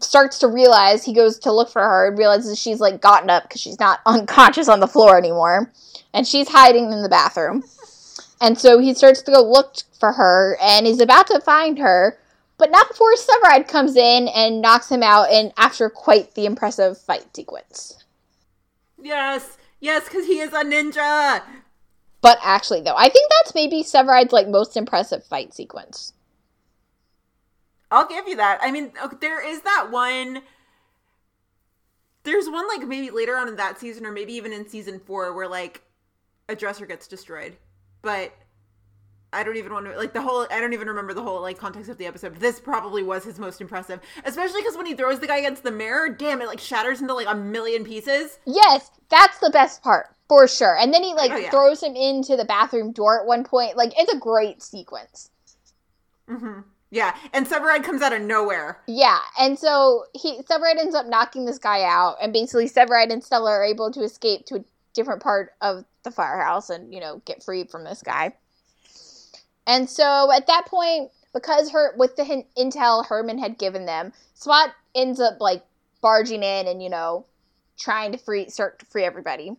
starts 0.00 0.38
to 0.38 0.48
realize 0.48 1.04
he 1.04 1.12
goes 1.12 1.38
to 1.40 1.52
look 1.52 1.70
for 1.70 1.82
her 1.82 2.08
and 2.08 2.18
realizes 2.18 2.58
she's 2.58 2.80
like 2.80 3.02
gotten 3.02 3.28
up 3.28 3.42
because 3.42 3.60
she's 3.60 3.78
not 3.78 4.00
unconscious 4.06 4.68
on 4.68 4.80
the 4.80 4.86
floor 4.86 5.18
anymore. 5.18 5.70
And 6.14 6.26
she's 6.26 6.48
hiding 6.48 6.90
in 6.90 7.02
the 7.02 7.08
bathroom. 7.08 7.62
And 8.40 8.58
so 8.58 8.78
he 8.78 8.94
starts 8.94 9.20
to 9.22 9.32
go 9.32 9.42
look 9.42 9.76
for 10.00 10.12
her 10.12 10.56
and 10.62 10.86
he's 10.86 11.00
about 11.00 11.26
to 11.26 11.40
find 11.40 11.78
her 11.78 12.18
but 12.56 12.72
not 12.72 12.88
before 12.88 13.14
Severide 13.14 13.68
comes 13.68 13.94
in 13.94 14.26
and 14.28 14.60
knocks 14.60 14.90
him 14.90 15.02
out 15.02 15.30
and 15.30 15.52
after 15.56 15.88
quite 15.88 16.34
the 16.34 16.44
impressive 16.44 16.98
fight 16.98 17.24
sequence. 17.34 18.02
Yes, 19.00 19.57
yes, 19.80 20.04
because 20.04 20.26
he 20.26 20.40
is 20.40 20.52
a 20.52 20.64
ninja. 20.64 21.42
but 22.20 22.38
actually 22.42 22.80
though 22.80 22.96
i 22.96 23.08
think 23.08 23.30
that's 23.30 23.54
maybe 23.54 23.82
Severide's 23.82 24.32
like 24.32 24.48
most 24.48 24.76
impressive 24.76 25.24
fight 25.24 25.54
sequence 25.54 26.12
I'll 27.90 28.08
give 28.08 28.28
you 28.28 28.36
that. 28.36 28.58
I 28.62 28.70
mean, 28.70 28.92
there 29.20 29.46
is 29.46 29.62
that 29.62 29.88
one. 29.90 30.42
There's 32.24 32.48
one 32.48 32.68
like 32.68 32.86
maybe 32.86 33.10
later 33.10 33.36
on 33.36 33.48
in 33.48 33.56
that 33.56 33.78
season, 33.78 34.04
or 34.04 34.12
maybe 34.12 34.34
even 34.34 34.52
in 34.52 34.68
season 34.68 35.00
four, 35.00 35.32
where 35.32 35.48
like 35.48 35.82
a 36.48 36.54
dresser 36.54 36.84
gets 36.84 37.06
destroyed. 37.06 37.56
But 38.02 38.32
I 39.32 39.44
don't 39.44 39.56
even 39.56 39.72
want 39.72 39.86
to 39.86 39.96
like 39.96 40.12
the 40.14 40.22
whole. 40.22 40.46
I 40.50 40.58
don't 40.60 40.72
even 40.72 40.88
remember 40.88 41.12
the 41.12 41.22
whole 41.22 41.40
like 41.42 41.58
context 41.58 41.90
of 41.90 41.98
the 41.98 42.06
episode. 42.06 42.36
This 42.36 42.58
probably 42.60 43.02
was 43.02 43.24
his 43.24 43.38
most 43.38 43.60
impressive, 43.60 44.00
especially 44.24 44.62
because 44.62 44.76
when 44.76 44.86
he 44.86 44.94
throws 44.94 45.20
the 45.20 45.26
guy 45.26 45.36
against 45.38 45.62
the 45.62 45.70
mirror, 45.70 46.08
damn, 46.08 46.40
it 46.40 46.46
like 46.48 46.60
shatters 46.60 47.00
into 47.02 47.12
like 47.14 47.26
a 47.28 47.34
million 47.34 47.84
pieces. 47.84 48.38
Yes, 48.46 48.90
that's 49.10 49.38
the 49.38 49.50
best 49.50 49.82
part 49.82 50.06
for 50.28 50.48
sure. 50.48 50.76
And 50.78 50.94
then 50.94 51.02
he 51.02 51.12
like 51.14 51.30
Oh, 51.32 51.36
yeah. 51.36 51.50
throws 51.50 51.82
him 51.82 51.94
into 51.94 52.36
the 52.36 52.44
bathroom 52.46 52.92
door 52.92 53.20
at 53.20 53.26
one 53.26 53.44
point. 53.44 53.76
Like 53.76 53.92
it's 53.98 54.12
a 54.12 54.18
great 54.18 54.62
sequence. 54.62 55.30
hmm 56.26 56.60
Yeah, 56.90 57.14
and 57.34 57.46
Severide 57.46 57.84
comes 57.84 58.00
out 58.00 58.14
of 58.14 58.22
nowhere. 58.22 58.80
Yeah, 58.86 59.18
and 59.38 59.58
so 59.58 60.04
he 60.14 60.40
Severide 60.42 60.78
ends 60.78 60.94
up 60.94 61.06
knocking 61.06 61.44
this 61.44 61.58
guy 61.58 61.82
out, 61.84 62.16
and 62.22 62.32
basically 62.32 62.68
Severide 62.68 63.12
and 63.12 63.22
Stella 63.22 63.50
are 63.50 63.64
able 63.64 63.90
to 63.92 64.00
escape 64.00 64.46
to 64.46 64.56
a 64.56 64.64
different 64.94 65.22
part 65.22 65.52
of 65.60 65.84
the 66.02 66.10
firehouse 66.10 66.70
and 66.70 66.94
you 66.94 67.00
know 67.00 67.20
get 67.26 67.42
free 67.42 67.64
from 67.64 67.84
this 67.84 68.02
guy. 68.02 68.32
And 69.68 69.88
so 69.88 70.32
at 70.32 70.46
that 70.46 70.66
point, 70.66 71.10
because 71.34 71.70
her 71.70 71.94
with 71.96 72.16
the 72.16 72.44
intel 72.56 73.06
Herman 73.06 73.38
had 73.38 73.58
given 73.58 73.84
them, 73.84 74.14
SWAT 74.34 74.70
ends 74.94 75.20
up 75.20 75.40
like 75.40 75.62
barging 76.00 76.42
in 76.42 76.66
and 76.66 76.82
you 76.82 76.88
know 76.88 77.26
trying 77.78 78.10
to 78.12 78.18
free 78.18 78.48
start 78.48 78.78
to 78.78 78.86
free 78.86 79.04
everybody. 79.04 79.52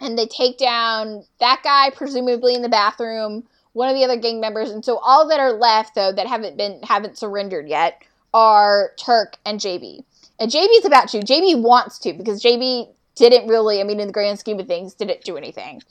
And 0.00 0.16
they 0.16 0.26
take 0.26 0.56
down 0.56 1.24
that 1.40 1.60
guy, 1.62 1.90
presumably 1.90 2.54
in 2.54 2.62
the 2.62 2.70
bathroom, 2.70 3.44
one 3.72 3.90
of 3.90 3.96
the 3.96 4.04
other 4.04 4.16
gang 4.16 4.40
members, 4.40 4.70
and 4.70 4.84
so 4.84 4.98
all 4.98 5.28
that 5.28 5.40
are 5.40 5.52
left 5.52 5.96
though 5.96 6.12
that 6.12 6.28
haven't 6.28 6.56
been 6.56 6.80
haven't 6.84 7.18
surrendered 7.18 7.68
yet 7.68 8.00
are 8.32 8.92
Turk 8.96 9.36
and 9.44 9.58
JB. 9.58 10.04
And 10.38 10.50
JB's 10.50 10.86
about 10.86 11.08
to. 11.08 11.18
JB 11.18 11.60
wants 11.60 11.98
to 11.98 12.12
because 12.12 12.40
JB 12.40 12.94
didn't 13.16 13.48
really, 13.48 13.80
I 13.80 13.84
mean, 13.84 13.98
in 13.98 14.06
the 14.06 14.12
grand 14.12 14.38
scheme 14.38 14.60
of 14.60 14.68
things, 14.68 14.94
didn't 14.94 15.24
do 15.24 15.36
anything. 15.36 15.82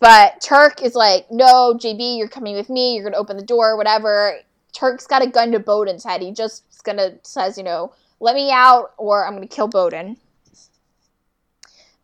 But 0.00 0.40
Turk 0.40 0.82
is 0.82 0.94
like, 0.94 1.26
no, 1.30 1.74
JB, 1.74 2.18
you're 2.18 2.28
coming 2.28 2.54
with 2.54 2.68
me. 2.68 2.94
You're 2.94 3.04
gonna 3.04 3.16
open 3.16 3.36
the 3.36 3.44
door, 3.44 3.76
whatever. 3.76 4.38
Turk's 4.72 5.06
got 5.06 5.22
a 5.22 5.26
gun 5.26 5.52
to 5.52 5.60
Bowden's 5.60 6.04
head. 6.04 6.20
He 6.20 6.32
just 6.32 6.64
is 6.70 6.80
gonna 6.80 7.12
says, 7.22 7.56
you 7.56 7.64
know, 7.64 7.92
let 8.20 8.34
me 8.34 8.50
out 8.50 8.92
or 8.98 9.26
I'm 9.26 9.34
gonna 9.34 9.46
kill 9.46 9.68
Bowden. 9.68 10.16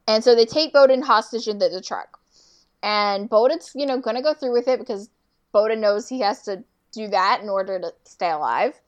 And 0.07 0.25
so 0.25 0.35
they 0.35 0.47
take 0.47 0.73
Bowden 0.73 1.03
hostage 1.03 1.47
into 1.47 1.69
the 1.69 1.81
truck. 1.81 2.19
And 2.83 3.29
Bowden's, 3.29 3.73
you 3.75 3.87
know, 3.87 4.01
gonna 4.01 4.23
go 4.23 4.35
through 4.35 4.53
with 4.53 4.69
it 4.69 4.79
because 4.79 5.11
Bowden 5.53 5.81
knows 5.81 6.09
he 6.09 6.21
has 6.21 6.43
to 6.43 6.65
do 6.93 7.09
that 7.09 7.41
in 7.43 7.49
order 7.49 7.79
to 7.79 7.93
stay 8.05 8.31
alive. 8.31 8.81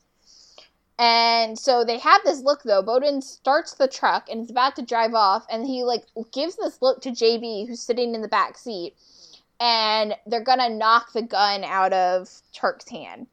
And 1.03 1.59
so 1.59 1.82
they 1.84 1.98
have 1.98 2.20
this 2.22 2.42
look 2.42 2.62
though. 2.62 2.80
Bowden 2.80 3.22
starts 3.22 3.74
the 3.74 3.88
truck 3.88 4.28
and 4.30 4.40
is 4.40 4.50
about 4.50 4.76
to 4.76 4.82
drive 4.82 5.14
off, 5.14 5.44
and 5.50 5.66
he 5.66 5.82
like 5.82 6.05
gives 6.30 6.55
this 6.55 6.80
look 6.80 7.03
to 7.03 7.11
JB, 7.11 7.66
who's 7.66 7.82
sitting 7.82 8.14
in 8.14 8.22
the 8.22 8.28
back 8.28 8.57
seat, 8.57 8.94
and 9.59 10.14
they're 10.28 10.44
gonna 10.44 10.68
knock 10.68 11.12
the 11.12 11.22
gun 11.22 11.64
out 11.64 11.92
of 11.92 12.30
Turk's 12.53 12.88
hand. 12.88 13.26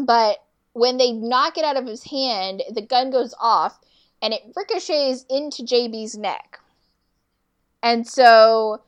But 0.00 0.44
when 0.74 0.96
they 0.96 1.10
knock 1.10 1.58
it 1.58 1.64
out 1.64 1.76
of 1.76 1.88
his 1.88 2.04
hand, 2.04 2.62
the 2.70 2.82
gun 2.82 3.10
goes 3.10 3.34
off, 3.40 3.80
and 4.22 4.32
it 4.32 4.42
ricochets 4.54 5.26
into 5.28 5.64
JB's 5.64 6.16
neck. 6.16 6.60
And 7.82 8.06
so 8.06 8.80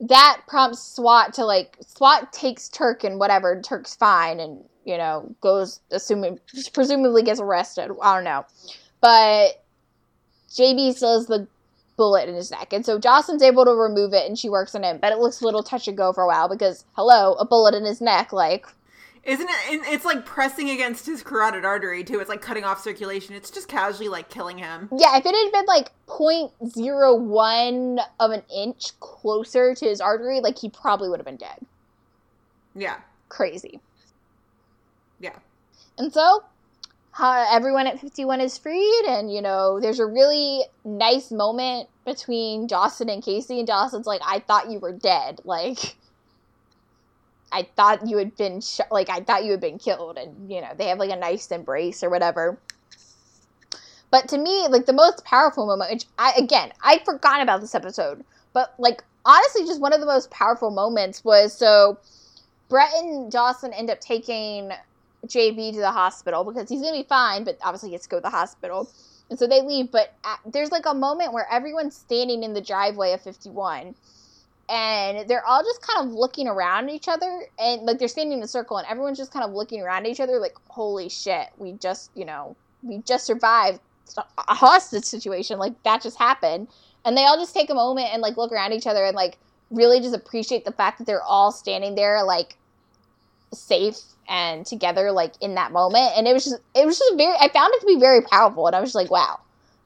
that 0.00 0.40
prompts 0.48 0.82
SWAT 0.82 1.34
to 1.34 1.44
like 1.44 1.76
SWAT 1.86 2.32
takes 2.32 2.70
Turk 2.70 3.04
and 3.04 3.18
whatever 3.18 3.60
Turk's 3.60 3.94
fine 3.94 4.40
and 4.40 4.64
you 4.84 4.96
know 4.96 5.34
goes 5.40 5.80
assuming 5.90 6.38
presumably 6.72 7.22
gets 7.22 7.40
arrested. 7.40 7.90
I 8.02 8.14
don't 8.14 8.24
know, 8.24 8.44
but 9.00 9.62
JB 10.50 10.94
still 10.94 11.18
has 11.18 11.26
the 11.26 11.46
bullet 11.96 12.28
in 12.28 12.34
his 12.34 12.50
neck, 12.50 12.72
and 12.72 12.84
so 12.84 12.98
Jocelyn's 12.98 13.42
able 13.42 13.64
to 13.64 13.72
remove 13.72 14.12
it 14.12 14.26
and 14.26 14.38
she 14.38 14.48
works 14.48 14.74
on 14.74 14.82
him. 14.82 14.98
but 15.00 15.12
it 15.12 15.18
looks 15.18 15.40
a 15.40 15.44
little 15.44 15.62
touch 15.62 15.86
and 15.88 15.96
go 15.96 16.12
for 16.12 16.24
a 16.24 16.26
while 16.26 16.48
because 16.48 16.84
hello, 16.94 17.34
a 17.34 17.44
bullet 17.44 17.74
in 17.74 17.84
his 17.84 18.00
neck, 18.00 18.32
like 18.32 18.66
Isn't 19.24 19.48
it? 19.48 19.80
It's 19.86 20.04
like 20.04 20.26
pressing 20.26 20.68
against 20.70 21.06
his 21.06 21.22
carotid 21.22 21.64
artery 21.64 22.04
too. 22.04 22.20
It's 22.20 22.28
like 22.28 22.42
cutting 22.42 22.64
off 22.64 22.80
circulation. 22.82 23.34
It's 23.34 23.50
just 23.50 23.68
casually 23.68 24.08
like 24.08 24.28
killing 24.28 24.58
him. 24.58 24.88
yeah, 24.96 25.16
if 25.16 25.24
it 25.24 25.34
had 25.34 25.52
been 25.52 25.66
like 25.66 25.90
0.01 26.08 27.98
of 28.20 28.30
an 28.32 28.42
inch 28.54 28.98
closer 29.00 29.74
to 29.74 29.84
his 29.84 30.00
artery, 30.00 30.40
like 30.40 30.58
he 30.58 30.68
probably 30.68 31.08
would 31.08 31.18
have 31.20 31.26
been 31.26 31.36
dead. 31.36 31.58
Yeah, 32.74 32.96
Crazy. 33.28 33.80
Yeah. 35.20 35.38
And 35.98 36.12
so, 36.12 36.44
uh, 37.18 37.46
everyone 37.50 37.86
at 37.86 38.00
51 38.00 38.40
is 38.40 38.58
freed, 38.58 39.04
and 39.06 39.32
you 39.32 39.40
know, 39.40 39.80
there's 39.80 40.00
a 40.00 40.06
really 40.06 40.64
nice 40.84 41.30
moment 41.30 41.88
between 42.04 42.66
Dawson 42.66 43.08
and 43.08 43.22
Casey, 43.22 43.58
and 43.58 43.66
Dawson's 43.66 44.06
like, 44.06 44.20
I 44.24 44.40
thought 44.40 44.70
you 44.70 44.78
were 44.78 44.92
dead. 44.92 45.40
Like, 45.54 45.96
I 47.52 47.68
thought 47.76 48.08
you 48.08 48.16
had 48.16 48.36
been, 48.36 48.60
sh- 48.60 48.80
like, 48.90 49.08
I 49.08 49.20
thought 49.20 49.44
you 49.44 49.52
had 49.52 49.60
been 49.60 49.78
killed, 49.78 50.18
and 50.18 50.50
you 50.50 50.60
know, 50.60 50.70
they 50.76 50.88
have 50.88 50.98
like 50.98 51.10
a 51.10 51.16
nice 51.16 51.46
embrace 51.52 52.02
or 52.02 52.10
whatever. 52.10 52.58
But 54.10 54.28
to 54.28 54.38
me, 54.38 54.66
like, 54.68 54.86
the 54.86 54.92
most 54.92 55.24
powerful 55.24 55.66
moment, 55.66 55.90
which 55.92 56.04
I, 56.18 56.32
again, 56.36 56.72
i 56.82 56.98
forgot 57.04 57.42
about 57.42 57.60
this 57.60 57.74
episode, 57.74 58.24
but 58.52 58.74
like, 58.78 59.04
honestly, 59.24 59.64
just 59.66 59.80
one 59.80 59.92
of 59.92 60.00
the 60.00 60.06
most 60.06 60.30
powerful 60.30 60.70
moments 60.70 61.24
was 61.24 61.52
so 61.52 61.98
Brett 62.68 62.92
and 62.94 63.30
Dawson 63.30 63.72
end 63.72 63.90
up 63.90 64.00
taking 64.00 64.72
JB 65.26 65.72
to 65.72 65.80
the 65.80 65.90
hospital 65.90 66.44
because 66.44 66.68
he's 66.68 66.80
gonna 66.80 66.92
be 66.92 67.06
fine, 67.08 67.44
but 67.44 67.58
obviously 67.62 67.90
he 67.90 67.94
has 67.94 68.02
to 68.02 68.08
go 68.08 68.16
to 68.18 68.22
the 68.22 68.30
hospital. 68.30 68.88
And 69.30 69.38
so 69.38 69.46
they 69.46 69.62
leave, 69.62 69.90
but 69.90 70.14
at, 70.24 70.40
there's 70.46 70.70
like 70.70 70.86
a 70.86 70.94
moment 70.94 71.32
where 71.32 71.46
everyone's 71.50 71.96
standing 71.96 72.42
in 72.42 72.52
the 72.52 72.60
driveway 72.60 73.12
of 73.12 73.22
51, 73.22 73.94
and 74.68 75.28
they're 75.28 75.44
all 75.44 75.62
just 75.62 75.82
kind 75.82 76.06
of 76.06 76.14
looking 76.14 76.48
around 76.48 76.88
each 76.88 77.08
other 77.08 77.46
and 77.58 77.82
like 77.82 77.98
they're 77.98 78.08
standing 78.08 78.38
in 78.38 78.44
a 78.44 78.48
circle 78.48 78.78
and 78.78 78.86
everyone's 78.88 79.18
just 79.18 79.32
kind 79.32 79.44
of 79.44 79.52
looking 79.52 79.82
around 79.82 80.06
each 80.06 80.20
other 80.20 80.38
like 80.38 80.54
holy 80.68 81.08
shit 81.08 81.48
we 81.58 81.72
just 81.72 82.10
you 82.14 82.24
know 82.24 82.56
we 82.82 82.98
just 82.98 83.26
survived 83.26 83.80
a 84.16 84.54
hostage 84.54 85.04
situation 85.04 85.58
like 85.58 85.80
that 85.82 86.02
just 86.02 86.18
happened 86.18 86.68
and 87.04 87.16
they 87.16 87.24
all 87.24 87.38
just 87.38 87.54
take 87.54 87.70
a 87.70 87.74
moment 87.74 88.08
and 88.12 88.22
like 88.22 88.36
look 88.36 88.52
around 88.52 88.72
each 88.72 88.86
other 88.86 89.04
and 89.04 89.14
like 89.14 89.38
really 89.70 90.00
just 90.00 90.14
appreciate 90.14 90.64
the 90.64 90.72
fact 90.72 90.98
that 90.98 91.06
they're 91.06 91.22
all 91.22 91.52
standing 91.52 91.94
there 91.94 92.22
like 92.24 92.56
safe 93.54 93.98
and 94.28 94.64
together 94.66 95.12
like 95.12 95.32
in 95.40 95.54
that 95.54 95.72
moment. 95.72 96.12
And 96.16 96.26
it 96.26 96.32
was 96.32 96.44
just 96.44 96.56
it 96.74 96.86
was 96.86 96.98
just 96.98 97.16
very 97.16 97.34
i 97.40 97.48
found 97.48 97.72
it 97.74 97.80
to 97.80 97.86
be 97.86 97.98
very 97.98 98.22
powerful. 98.22 98.66
And 98.66 98.76
i 98.76 98.80
was 98.80 98.88
just 98.88 98.96
like 98.96 99.10
wow. 99.10 99.40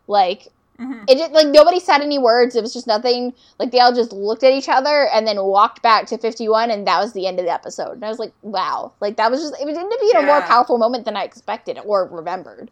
Like 0.07 0.49
Mhm. 0.81 1.11
it 1.11 1.19
just, 1.19 1.33
like 1.33 1.49
nobody 1.49 1.81
said 1.81 2.03
any 2.03 2.21
words. 2.21 2.55
It 2.55 2.63
was 2.63 2.73
just 2.73 2.87
nothing. 2.87 3.35
Like 3.59 3.73
they 3.73 3.81
all 3.81 3.93
just 3.93 4.13
looked 4.13 4.45
at 4.45 4.53
each 4.53 4.69
other 4.69 5.09
and 5.13 5.27
then 5.27 5.43
walked 5.43 5.83
back 5.83 6.07
to 6.07 6.19
51 6.19 6.71
and 6.71 6.87
that 6.87 7.01
was 7.01 7.15
the 7.15 7.27
end 7.27 7.41
of 7.41 7.47
the 7.47 7.53
episode. 7.53 7.95
And 7.95 8.05
i 8.05 8.09
was 8.09 8.21
like 8.21 8.33
wow. 8.43 8.93
Like 9.01 9.17
that 9.17 9.31
was 9.31 9.41
just 9.41 9.55
it 9.55 9.67
ended 9.67 9.77
up 9.77 10.01
being 10.01 10.17
a 10.17 10.23
more 10.23 10.41
powerful 10.43 10.79
moment 10.79 11.05
than 11.05 11.17
i 11.17 11.25
expected 11.25 11.81
or 11.85 12.07
remembered. 12.07 12.71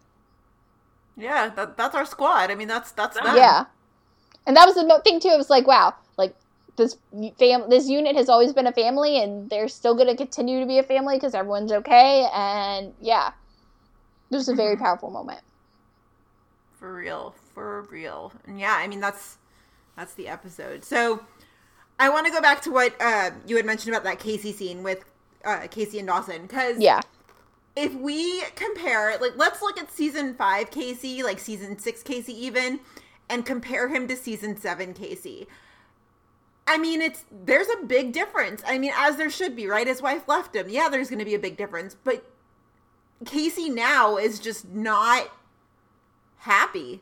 Yeah, 1.17 1.49
that, 1.49 1.77
that's 1.77 1.95
our 1.95 2.05
squad. 2.05 2.51
I 2.51 2.55
mean, 2.55 2.69
that's 2.69 2.93
that's 2.93 3.17
them. 3.17 3.37
Yeah, 3.37 3.65
and 4.47 4.57
that 4.57 4.67
was 4.67 4.75
the 4.75 5.01
thing 5.03 5.19
too. 5.19 5.29
It 5.29 5.39
was 5.39 5.51
like, 5.51 5.67
wow, 5.67 5.87
like 5.87 6.06
this 6.77 6.97
fam, 7.39 7.69
this 7.71 7.89
unit 7.89 8.17
has 8.17 8.29
always 8.29 8.53
been 8.53 8.67
a 8.67 8.73
family, 8.73 9.23
and 9.23 9.49
they're 9.51 9.69
still 9.69 9.95
going 9.95 10.09
to 10.09 10.17
continue 10.17 10.61
to 10.61 10.67
be 10.67 10.79
a 10.79 10.83
family 10.83 11.17
because 11.17 11.35
everyone's 11.35 11.73
okay. 11.73 12.29
And 12.33 12.95
yeah, 13.01 13.33
it 14.31 14.37
was 14.37 14.49
a 14.49 14.55
very 14.55 14.77
powerful 14.77 15.11
moment. 15.11 15.41
for 16.79 16.95
real, 16.95 17.35
for 17.55 17.83
real. 17.91 18.33
And 18.47 18.61
yeah, 18.61 18.77
I 18.79 18.87
mean 18.87 19.01
that's 19.01 19.39
that's 19.97 20.15
the 20.15 20.29
episode. 20.29 20.85
So 20.85 21.25
I 21.99 22.09
want 22.11 22.27
to 22.27 22.33
go 22.33 22.41
back 22.41 22.63
to 22.63 22.71
what 22.71 22.95
uh, 23.01 23.31
you 23.47 23.57
had 23.57 23.65
mentioned 23.67 23.95
about 23.95 24.05
that 24.05 24.19
Casey 24.19 24.53
scene 24.53 24.83
with 24.83 25.05
uh, 25.45 25.67
Casey 25.71 25.99
and 25.99 26.09
Dawson 26.09 26.43
because 26.43 26.79
Yeah, 26.79 27.01
if 27.75 27.95
we 27.95 28.43
compare, 28.55 29.17
like, 29.21 29.37
let's 29.37 29.61
look 29.63 29.79
at 29.79 29.91
season 29.93 30.35
five 30.35 30.71
Casey, 30.71 31.23
like 31.23 31.39
season 31.39 31.79
six 31.79 32.03
Casey, 32.03 32.33
even, 32.33 32.81
and 33.29 33.45
compare 33.45 33.89
him 33.89 34.09
to 34.09 34.17
season 34.17 34.57
seven 34.57 34.95
Casey. 34.95 35.47
I 36.67 36.79
mean, 36.79 37.01
it's 37.01 37.25
there's 37.31 37.69
a 37.69 37.85
big 37.85 38.13
difference. 38.13 38.63
I 38.67 38.79
mean, 38.79 38.93
as 38.97 39.17
there 39.17 39.31
should 39.31 39.55
be, 39.55 39.67
right? 39.67 39.87
His 39.87 40.03
wife 40.03 40.27
left 40.27 40.57
him. 40.57 40.69
Yeah, 40.69 40.89
there's 40.89 41.09
going 41.09 41.21
to 41.21 41.25
be 41.25 41.35
a 41.35 41.39
big 41.39 41.57
difference, 41.57 41.95
but 42.03 42.25
Casey 43.25 43.71
now 43.71 44.17
is 44.17 44.41
just 44.41 44.69
not 44.69 45.31
happy. 46.39 47.01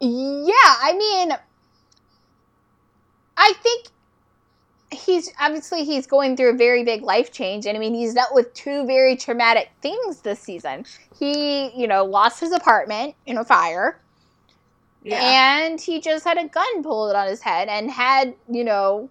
yeah. 0.00 0.74
I 0.82 0.94
mean, 0.96 1.32
I 3.36 3.52
think 3.62 3.86
he's 4.90 5.30
obviously 5.40 5.84
he's 5.84 6.06
going 6.06 6.36
through 6.36 6.50
a 6.50 6.56
very 6.56 6.84
big 6.84 7.02
life 7.02 7.32
change 7.32 7.66
and 7.66 7.76
i 7.76 7.80
mean 7.80 7.92
he's 7.92 8.14
dealt 8.14 8.32
with 8.32 8.52
two 8.54 8.86
very 8.86 9.16
traumatic 9.16 9.68
things 9.82 10.20
this 10.20 10.38
season 10.38 10.84
he 11.18 11.70
you 11.78 11.88
know 11.88 12.04
lost 12.04 12.40
his 12.40 12.52
apartment 12.52 13.14
in 13.26 13.36
a 13.36 13.44
fire 13.44 14.00
and 15.14 15.80
he 15.80 16.00
just 16.00 16.24
had 16.24 16.38
a 16.38 16.48
gun 16.48 16.82
pulled 16.82 17.14
on 17.14 17.28
his 17.28 17.40
head 17.40 17.68
and 17.68 17.90
had 17.90 18.34
you 18.50 18.64
know 18.64 19.08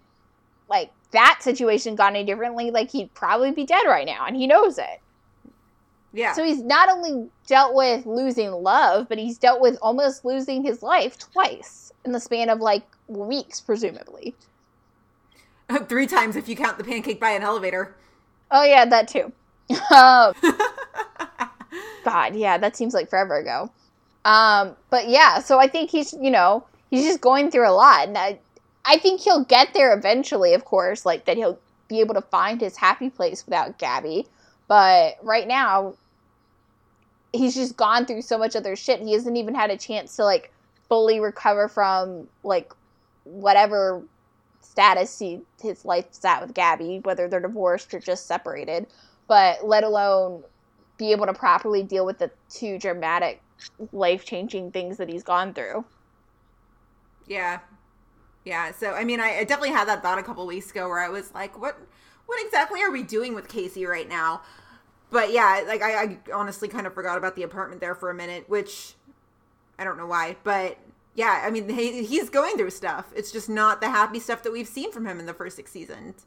like 0.69 0.91
that 1.11 1.39
situation 1.41 1.95
gone 1.95 2.15
any 2.15 2.25
differently 2.25 2.71
like 2.71 2.91
he'd 2.91 3.13
probably 3.13 3.51
be 3.51 3.65
dead 3.65 3.83
right 3.85 4.05
now 4.05 4.25
and 4.25 4.35
he 4.35 4.47
knows 4.47 4.77
it. 4.77 5.01
Yeah. 6.11 6.31
so 6.31 6.45
he's 6.45 6.61
not 6.63 6.89
only 6.89 7.29
dealt 7.45 7.75
with 7.75 8.05
losing 8.05 8.49
love 8.51 9.09
but 9.09 9.17
he's 9.17 9.37
dealt 9.37 9.59
with 9.59 9.77
almost 9.81 10.23
losing 10.23 10.63
his 10.63 10.81
life 10.81 11.17
twice 11.19 11.91
in 12.05 12.13
the 12.13 12.21
span 12.21 12.49
of 12.49 12.59
like 12.59 12.85
weeks 13.07 13.59
presumably. 13.59 14.33
Three 15.89 16.07
times 16.07 16.35
if 16.35 16.47
you 16.47 16.55
count 16.55 16.77
the 16.77 16.83
pancake 16.83 17.19
by 17.19 17.31
an 17.31 17.43
elevator. 17.43 17.95
oh 18.51 18.63
yeah 18.63 18.85
that 18.85 19.07
too. 19.07 19.31
Um, 19.91 20.33
god 22.05 22.35
yeah 22.35 22.57
that 22.57 22.75
seems 22.77 22.93
like 22.93 23.09
forever 23.09 23.37
ago 23.37 23.71
um 24.25 24.75
but 24.89 25.07
yeah 25.07 25.39
so 25.39 25.59
i 25.59 25.67
think 25.67 25.89
he's 25.89 26.13
you 26.13 26.29
know 26.29 26.65
he's 26.89 27.05
just 27.05 27.21
going 27.21 27.49
through 27.49 27.69
a 27.69 27.71
lot 27.71 28.07
and 28.07 28.17
I, 28.17 28.37
I 28.83 28.97
think 28.97 29.21
he'll 29.21 29.45
get 29.45 29.73
there 29.73 29.95
eventually 29.97 30.53
of 30.53 30.65
course 30.65 31.05
like 31.05 31.25
that 31.25 31.37
he'll 31.37 31.59
be 31.87 31.99
able 31.99 32.13
to 32.15 32.21
find 32.21 32.59
his 32.59 32.77
happy 32.77 33.09
place 33.09 33.45
without 33.45 33.77
gabby. 33.77 34.27
But 34.67 35.15
right 35.21 35.47
now 35.47 35.95
he's 37.33 37.55
just 37.55 37.77
gone 37.77 38.05
through 38.05 38.21
so 38.21 38.37
much 38.37 38.55
other 38.55 38.75
shit. 38.75 39.01
He 39.01 39.13
hasn't 39.13 39.37
even 39.37 39.55
had 39.55 39.69
a 39.69 39.77
chance 39.77 40.15
to 40.15 40.23
like 40.23 40.51
fully 40.89 41.19
recover 41.19 41.67
from 41.67 42.27
like 42.43 42.73
whatever 43.23 44.03
status 44.61 45.17
he 45.19 45.39
his 45.61 45.85
life's 45.85 46.23
at 46.25 46.41
with 46.41 46.53
gabby 46.53 46.99
whether 47.03 47.27
they're 47.27 47.39
divorced 47.39 47.93
or 47.93 47.99
just 47.99 48.25
separated. 48.27 48.87
But 49.27 49.65
let 49.65 49.83
alone 49.83 50.43
be 50.97 51.11
able 51.11 51.25
to 51.25 51.33
properly 51.33 51.83
deal 51.83 52.05
with 52.05 52.19
the 52.19 52.31
two 52.49 52.77
dramatic 52.79 53.41
life 53.91 54.25
changing 54.25 54.71
things 54.71 54.97
that 54.97 55.09
he's 55.09 55.23
gone 55.23 55.53
through. 55.53 55.85
Yeah. 57.27 57.59
Yeah. 58.43 58.71
So 58.71 58.93
I 58.93 59.03
mean 59.03 59.19
I, 59.19 59.39
I 59.39 59.43
definitely 59.43 59.71
had 59.71 59.87
that 59.87 60.01
thought 60.01 60.19
a 60.19 60.23
couple 60.23 60.45
weeks 60.45 60.71
ago 60.71 60.87
where 60.87 60.99
I 60.99 61.09
was 61.09 61.33
like, 61.33 61.59
what 61.59 61.77
what 62.25 62.43
exactly 62.45 62.81
are 62.81 62.91
we 62.91 63.03
doing 63.03 63.33
with 63.33 63.47
Casey 63.47 63.85
right 63.85 64.07
now? 64.07 64.41
But 65.09 65.31
yeah, 65.31 65.63
like 65.67 65.81
I, 65.81 66.03
I 66.03 66.17
honestly 66.33 66.67
kind 66.67 66.87
of 66.87 66.93
forgot 66.93 67.17
about 67.17 67.35
the 67.35 67.43
apartment 67.43 67.81
there 67.81 67.95
for 67.95 68.09
a 68.09 68.15
minute, 68.15 68.49
which 68.49 68.93
I 69.77 69.83
don't 69.83 69.97
know 69.97 70.07
why. 70.07 70.37
But 70.43 70.77
yeah, 71.13 71.41
I 71.43 71.49
mean 71.49 71.69
he, 71.69 72.03
he's 72.05 72.29
going 72.29 72.57
through 72.57 72.71
stuff. 72.71 73.11
It's 73.15 73.31
just 73.31 73.49
not 73.49 73.81
the 73.81 73.89
happy 73.89 74.19
stuff 74.19 74.43
that 74.43 74.51
we've 74.51 74.67
seen 74.67 74.91
from 74.91 75.05
him 75.05 75.19
in 75.19 75.25
the 75.25 75.33
first 75.33 75.55
six 75.55 75.71
seasons. 75.71 76.25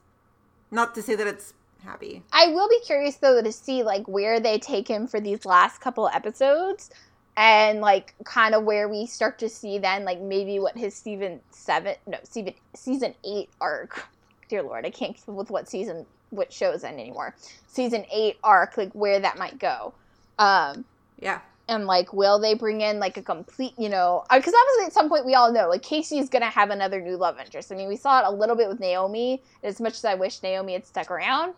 Not 0.71 0.95
to 0.95 1.03
say 1.03 1.15
that 1.15 1.27
it's 1.27 1.55
happy. 1.85 2.23
I 2.33 2.49
will 2.49 2.69
be 2.69 2.81
curious 2.81 3.17
though 3.17 3.43
to 3.43 3.53
see 3.53 3.83
like 3.83 4.07
where 4.07 4.41
they 4.41 4.59
take 4.59 4.89
him 4.89 5.07
for 5.07 5.21
these 5.21 5.45
last 5.45 5.81
couple 5.81 6.09
episodes 6.09 6.91
and 7.39 7.81
like 7.81 8.15
kind 8.25 8.55
of 8.55 8.65
where 8.65 8.89
we 8.89 9.07
start 9.07 9.39
to 9.39 9.49
see 9.49 9.79
then 9.79 10.05
like 10.05 10.21
maybe 10.21 10.59
what 10.59 10.77
his 10.77 10.95
season 10.95 11.41
seven 11.51 11.95
no 12.07 12.19
season 12.25 12.53
season 12.75 13.15
eight 13.25 13.49
arc 13.61 14.07
dear 14.49 14.63
lord 14.63 14.85
i 14.85 14.91
can't 14.91 15.15
keep 15.17 15.29
up 15.29 15.37
with 15.37 15.51
what 15.51 15.69
season 15.69 16.05
what 16.31 16.53
shows 16.53 16.85
in 16.85 16.95
anymore. 16.95 17.35
Season 17.67 18.05
eight 18.13 18.37
arc 18.45 18.77
like 18.77 18.93
where 18.93 19.21
that 19.21 19.39
might 19.39 19.59
go. 19.59 19.95
Um 20.39 20.85
Yeah. 21.19 21.41
and 21.69 21.87
like 21.87 22.13
will 22.13 22.39
they 22.39 22.55
bring 22.55 22.81
in 22.81 22.99
like 22.99 23.17
a 23.17 23.23
complete 23.23 23.73
you 23.79 23.89
know 23.89 24.25
because 24.31 24.55
obviously 24.55 24.87
at 24.87 24.93
some 24.93 25.09
point 25.09 25.25
we 25.27 25.35
all 25.35 25.53
know 25.53 25.69
like 25.69 25.83
casey 25.83 26.19
is 26.19 26.29
gonna 26.29 26.51
have 26.51 26.71
another 26.71 27.01
new 27.01 27.17
love 27.17 27.39
interest. 27.39 27.73
I 27.73 27.77
mean 27.77 27.89
we 27.89 27.97
saw 27.97 28.21
it 28.21 28.27
a 28.27 28.31
little 28.31 28.57
bit 28.57 28.69
with 28.69 28.81
naomi 28.81 29.43
as 29.63 29.81
much 29.81 29.95
as 29.95 30.05
i 30.05 30.15
wish 30.15 30.43
naomi 30.43 30.75
had 30.75 30.87
stuck 30.87 31.11
around 31.11 31.55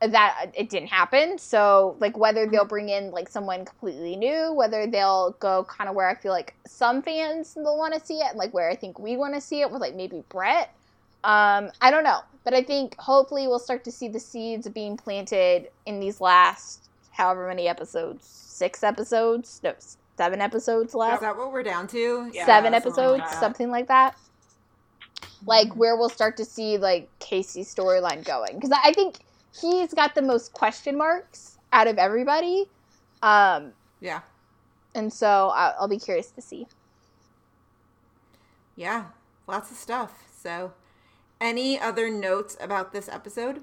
that 0.00 0.36
uh, 0.42 0.50
it 0.54 0.68
didn't 0.68 0.88
happen. 0.88 1.38
So 1.38 1.96
like 2.00 2.16
whether 2.16 2.42
mm-hmm. 2.42 2.52
they'll 2.52 2.64
bring 2.64 2.88
in 2.88 3.10
like 3.10 3.28
someone 3.28 3.64
completely 3.64 4.16
new 4.16 4.52
whether 4.52 4.86
they'll 4.86 5.32
go 5.40 5.64
kind 5.64 5.88
of 5.88 5.96
where 5.96 6.08
i 6.08 6.14
feel 6.14 6.32
like 6.32 6.54
some 6.66 7.02
fans 7.02 7.54
will 7.56 7.78
want 7.78 7.94
to 7.94 8.04
see 8.04 8.18
it 8.18 8.30
and 8.30 8.38
like 8.38 8.52
where 8.52 8.70
i 8.70 8.76
think 8.76 8.98
we 8.98 9.16
want 9.16 9.34
to 9.34 9.40
see 9.40 9.60
it 9.60 9.70
with 9.70 9.80
like 9.80 9.94
maybe 9.94 10.22
brett. 10.28 10.74
Um 11.22 11.70
i 11.80 11.90
don't 11.90 12.04
know. 12.04 12.20
But 12.44 12.54
i 12.54 12.62
think 12.62 12.96
hopefully 12.98 13.46
we'll 13.46 13.58
start 13.58 13.84
to 13.84 13.92
see 13.92 14.08
the 14.08 14.20
seeds 14.20 14.68
being 14.68 14.96
planted 14.96 15.68
in 15.86 16.00
these 16.00 16.20
last 16.20 16.88
however 17.10 17.46
many 17.48 17.68
episodes 17.68 18.26
six 18.26 18.82
episodes? 18.82 19.60
No 19.64 19.74
seven 20.16 20.40
episodes 20.40 20.94
left. 20.94 21.14
Is 21.14 21.20
that 21.20 21.36
what 21.36 21.52
we're 21.52 21.64
down 21.64 21.88
to? 21.88 22.30
Yeah, 22.32 22.46
seven 22.46 22.72
something 22.72 22.90
episodes 22.92 23.20
like 23.20 23.32
something 23.32 23.70
like 23.70 23.88
that. 23.88 24.16
Like 25.46 25.72
hmm. 25.72 25.78
where 25.78 25.96
we'll 25.96 26.08
start 26.08 26.36
to 26.38 26.44
see 26.44 26.78
like 26.78 27.08
casey's 27.18 27.72
storyline 27.72 28.24
going. 28.24 28.54
Because 28.54 28.70
i 28.72 28.92
think 28.92 29.18
he's 29.60 29.92
got 29.94 30.14
the 30.14 30.22
most 30.22 30.52
question 30.52 30.96
marks 30.98 31.58
out 31.72 31.86
of 31.86 31.98
everybody 31.98 32.66
um 33.22 33.72
Yeah. 34.00 34.20
and 34.94 35.12
so 35.12 35.50
i'll, 35.54 35.74
I'll 35.80 35.88
be 35.88 35.98
curious 35.98 36.30
to 36.32 36.42
see 36.42 36.66
Yeah. 38.76 39.04
Lots 39.46 39.70
of 39.70 39.76
stuff. 39.76 40.24
So 40.36 40.72
any 41.40 41.78
other 41.78 42.10
notes 42.10 42.56
about 42.60 42.92
this 42.92 43.08
episode? 43.08 43.62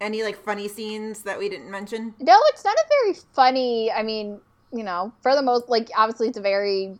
Any 0.00 0.22
like 0.22 0.36
funny 0.36 0.68
scenes 0.68 1.22
that 1.22 1.38
we 1.38 1.48
didn't 1.48 1.70
mention? 1.70 2.14
no 2.20 2.38
it's 2.48 2.64
not 2.64 2.76
a 2.76 2.84
very 3.02 3.14
funny 3.34 3.90
i 3.90 4.02
mean 4.02 4.40
you 4.72 4.84
know 4.84 5.12
for 5.22 5.34
the 5.34 5.42
most 5.42 5.68
like 5.68 5.88
obviously 5.96 6.28
it's 6.28 6.38
a 6.38 6.42
very 6.42 6.98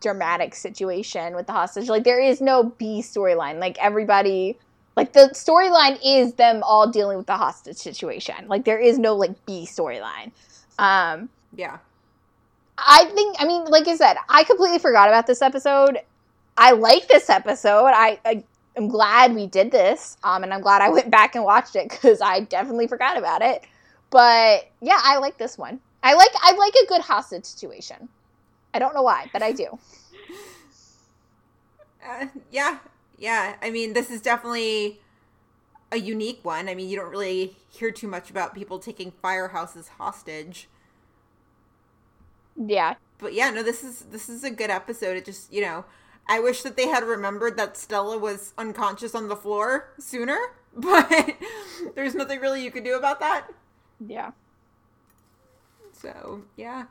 dramatic 0.00 0.54
situation 0.54 1.34
with 1.34 1.46
the 1.46 1.52
hostage 1.52 1.88
like 1.88 2.04
there 2.04 2.20
is 2.20 2.40
no 2.40 2.62
b 2.78 3.02
storyline 3.02 3.58
like 3.60 3.76
everybody 3.78 4.58
like 4.96 5.12
the 5.12 5.30
storyline 5.32 5.98
is 6.04 6.34
them 6.34 6.62
all 6.64 6.90
dealing 6.90 7.16
with 7.16 7.26
the 7.26 7.36
hostage 7.36 7.76
situation 7.76 8.34
like 8.48 8.64
there 8.64 8.78
is 8.78 8.98
no 8.98 9.14
like 9.14 9.46
b 9.46 9.66
storyline 9.66 10.30
um 10.78 11.28
Yeah. 11.54 11.78
I 12.78 13.04
think, 13.14 13.36
I 13.38 13.44
mean, 13.46 13.64
like 13.66 13.86
I 13.86 13.96
said, 13.96 14.16
I 14.28 14.44
completely 14.44 14.78
forgot 14.78 15.08
about 15.08 15.26
this 15.26 15.42
episode. 15.42 16.00
I 16.56 16.72
like 16.72 17.06
this 17.08 17.28
episode. 17.30 17.88
I, 17.88 18.18
I 18.24 18.44
am 18.76 18.88
glad 18.88 19.34
we 19.34 19.46
did 19.46 19.70
this, 19.70 20.16
um, 20.24 20.42
and 20.42 20.52
I'm 20.52 20.62
glad 20.62 20.82
I 20.82 20.88
went 20.88 21.10
back 21.10 21.34
and 21.34 21.44
watched 21.44 21.76
it 21.76 21.88
because 21.90 22.20
I 22.20 22.40
definitely 22.40 22.86
forgot 22.88 23.16
about 23.18 23.42
it. 23.42 23.62
But 24.10 24.70
yeah, 24.80 24.98
I 25.02 25.18
like 25.18 25.38
this 25.38 25.56
one. 25.58 25.80
I 26.02 26.14
like 26.14 26.30
I 26.42 26.52
like 26.56 26.74
a 26.82 26.86
good 26.86 27.02
hostage 27.02 27.44
situation. 27.44 28.08
I 28.74 28.78
don't 28.78 28.94
know 28.94 29.02
why, 29.02 29.30
but 29.32 29.42
I 29.42 29.52
do. 29.52 29.78
Uh, 32.04 32.26
yeah. 32.50 32.78
Yeah, 33.22 33.54
I 33.62 33.70
mean, 33.70 33.92
this 33.92 34.10
is 34.10 34.20
definitely 34.20 35.00
a 35.92 35.96
unique 35.96 36.40
one. 36.42 36.68
I 36.68 36.74
mean, 36.74 36.88
you 36.88 36.96
don't 36.96 37.08
really 37.08 37.56
hear 37.70 37.92
too 37.92 38.08
much 38.08 38.30
about 38.30 38.52
people 38.52 38.80
taking 38.80 39.12
firehouses 39.22 39.90
hostage. 39.90 40.68
Yeah. 42.56 42.96
But 43.18 43.32
yeah, 43.32 43.50
no, 43.50 43.62
this 43.62 43.84
is 43.84 44.00
this 44.10 44.28
is 44.28 44.42
a 44.42 44.50
good 44.50 44.70
episode. 44.70 45.16
It 45.16 45.24
just, 45.24 45.52
you 45.52 45.60
know, 45.60 45.84
I 46.28 46.40
wish 46.40 46.62
that 46.62 46.76
they 46.76 46.88
had 46.88 47.04
remembered 47.04 47.56
that 47.58 47.76
Stella 47.76 48.18
was 48.18 48.54
unconscious 48.58 49.14
on 49.14 49.28
the 49.28 49.36
floor 49.36 49.92
sooner, 50.00 50.38
but 50.76 51.36
there's 51.94 52.16
nothing 52.16 52.40
really 52.40 52.64
you 52.64 52.72
could 52.72 52.82
do 52.82 52.96
about 52.96 53.20
that. 53.20 53.46
Yeah. 54.04 54.32
So, 55.92 56.42
yeah. 56.56 56.86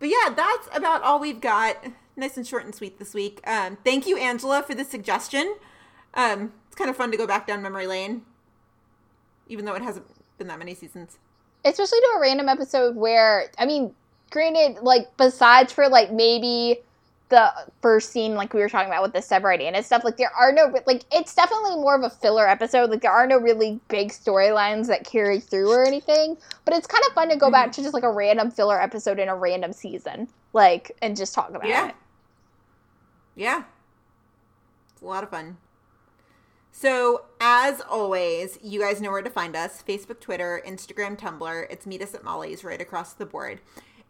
But 0.00 0.08
yeah, 0.08 0.34
that's 0.34 0.68
about 0.76 1.02
all 1.02 1.20
we've 1.20 1.40
got. 1.40 1.76
Nice 2.16 2.36
and 2.36 2.46
short 2.46 2.64
and 2.64 2.74
sweet 2.74 2.98
this 2.98 3.12
week. 3.12 3.40
Um, 3.46 3.76
thank 3.84 4.06
you, 4.06 4.16
Angela, 4.16 4.62
for 4.62 4.74
the 4.74 4.84
suggestion. 4.84 5.56
Um, 6.14 6.52
it's 6.68 6.76
kind 6.76 6.88
of 6.88 6.96
fun 6.96 7.10
to 7.10 7.16
go 7.16 7.26
back 7.26 7.46
down 7.46 7.60
memory 7.60 7.86
lane, 7.86 8.22
even 9.48 9.64
though 9.64 9.74
it 9.74 9.82
hasn't 9.82 10.06
been 10.38 10.46
that 10.46 10.58
many 10.58 10.74
seasons. 10.74 11.18
Especially 11.64 11.98
to 11.98 12.12
a 12.16 12.20
random 12.20 12.48
episode 12.48 12.94
where, 12.94 13.50
I 13.58 13.66
mean, 13.66 13.94
granted, 14.30 14.82
like, 14.82 15.16
besides 15.16 15.72
for, 15.72 15.88
like, 15.88 16.12
maybe 16.12 16.80
the 17.30 17.50
first 17.80 18.10
scene, 18.10 18.34
like 18.34 18.52
we 18.52 18.60
were 18.60 18.68
talking 18.68 18.88
about 18.88 19.02
with 19.02 19.12
the 19.12 19.22
Severity 19.22 19.66
and 19.66 19.84
stuff, 19.84 20.04
like, 20.04 20.16
there 20.18 20.30
are 20.38 20.52
no, 20.52 20.72
like, 20.86 21.02
it's 21.10 21.34
definitely 21.34 21.76
more 21.76 21.96
of 21.96 22.02
a 22.02 22.10
filler 22.10 22.46
episode. 22.46 22.90
Like, 22.90 23.00
there 23.00 23.10
are 23.10 23.26
no 23.26 23.38
really 23.38 23.80
big 23.88 24.10
storylines 24.10 24.86
that 24.86 25.04
carry 25.04 25.40
through 25.40 25.72
or 25.72 25.84
anything. 25.84 26.36
But 26.64 26.74
it's 26.74 26.86
kind 26.86 27.02
of 27.08 27.14
fun 27.14 27.28
to 27.30 27.36
go 27.36 27.50
back 27.50 27.72
to 27.72 27.82
just, 27.82 27.94
like, 27.94 28.04
a 28.04 28.12
random 28.12 28.52
filler 28.52 28.80
episode 28.80 29.18
in 29.18 29.28
a 29.28 29.34
random 29.34 29.72
season, 29.72 30.28
like, 30.52 30.92
and 31.02 31.16
just 31.16 31.34
talk 31.34 31.48
about 31.48 31.66
Yeah. 31.66 31.88
it. 31.88 31.94
Yeah. 33.34 33.64
It's 34.92 35.02
a 35.02 35.06
lot 35.06 35.24
of 35.24 35.30
fun. 35.30 35.58
So, 36.76 37.26
as 37.40 37.80
always, 37.80 38.58
you 38.60 38.80
guys 38.80 39.00
know 39.00 39.12
where 39.12 39.22
to 39.22 39.30
find 39.30 39.54
us 39.54 39.82
Facebook, 39.86 40.18
Twitter, 40.20 40.60
Instagram, 40.66 41.16
Tumblr. 41.16 41.66
It's 41.70 41.86
Meet 41.86 42.02
Us 42.02 42.14
at 42.14 42.24
Molly's 42.24 42.64
right 42.64 42.80
across 42.80 43.12
the 43.12 43.26
board. 43.26 43.60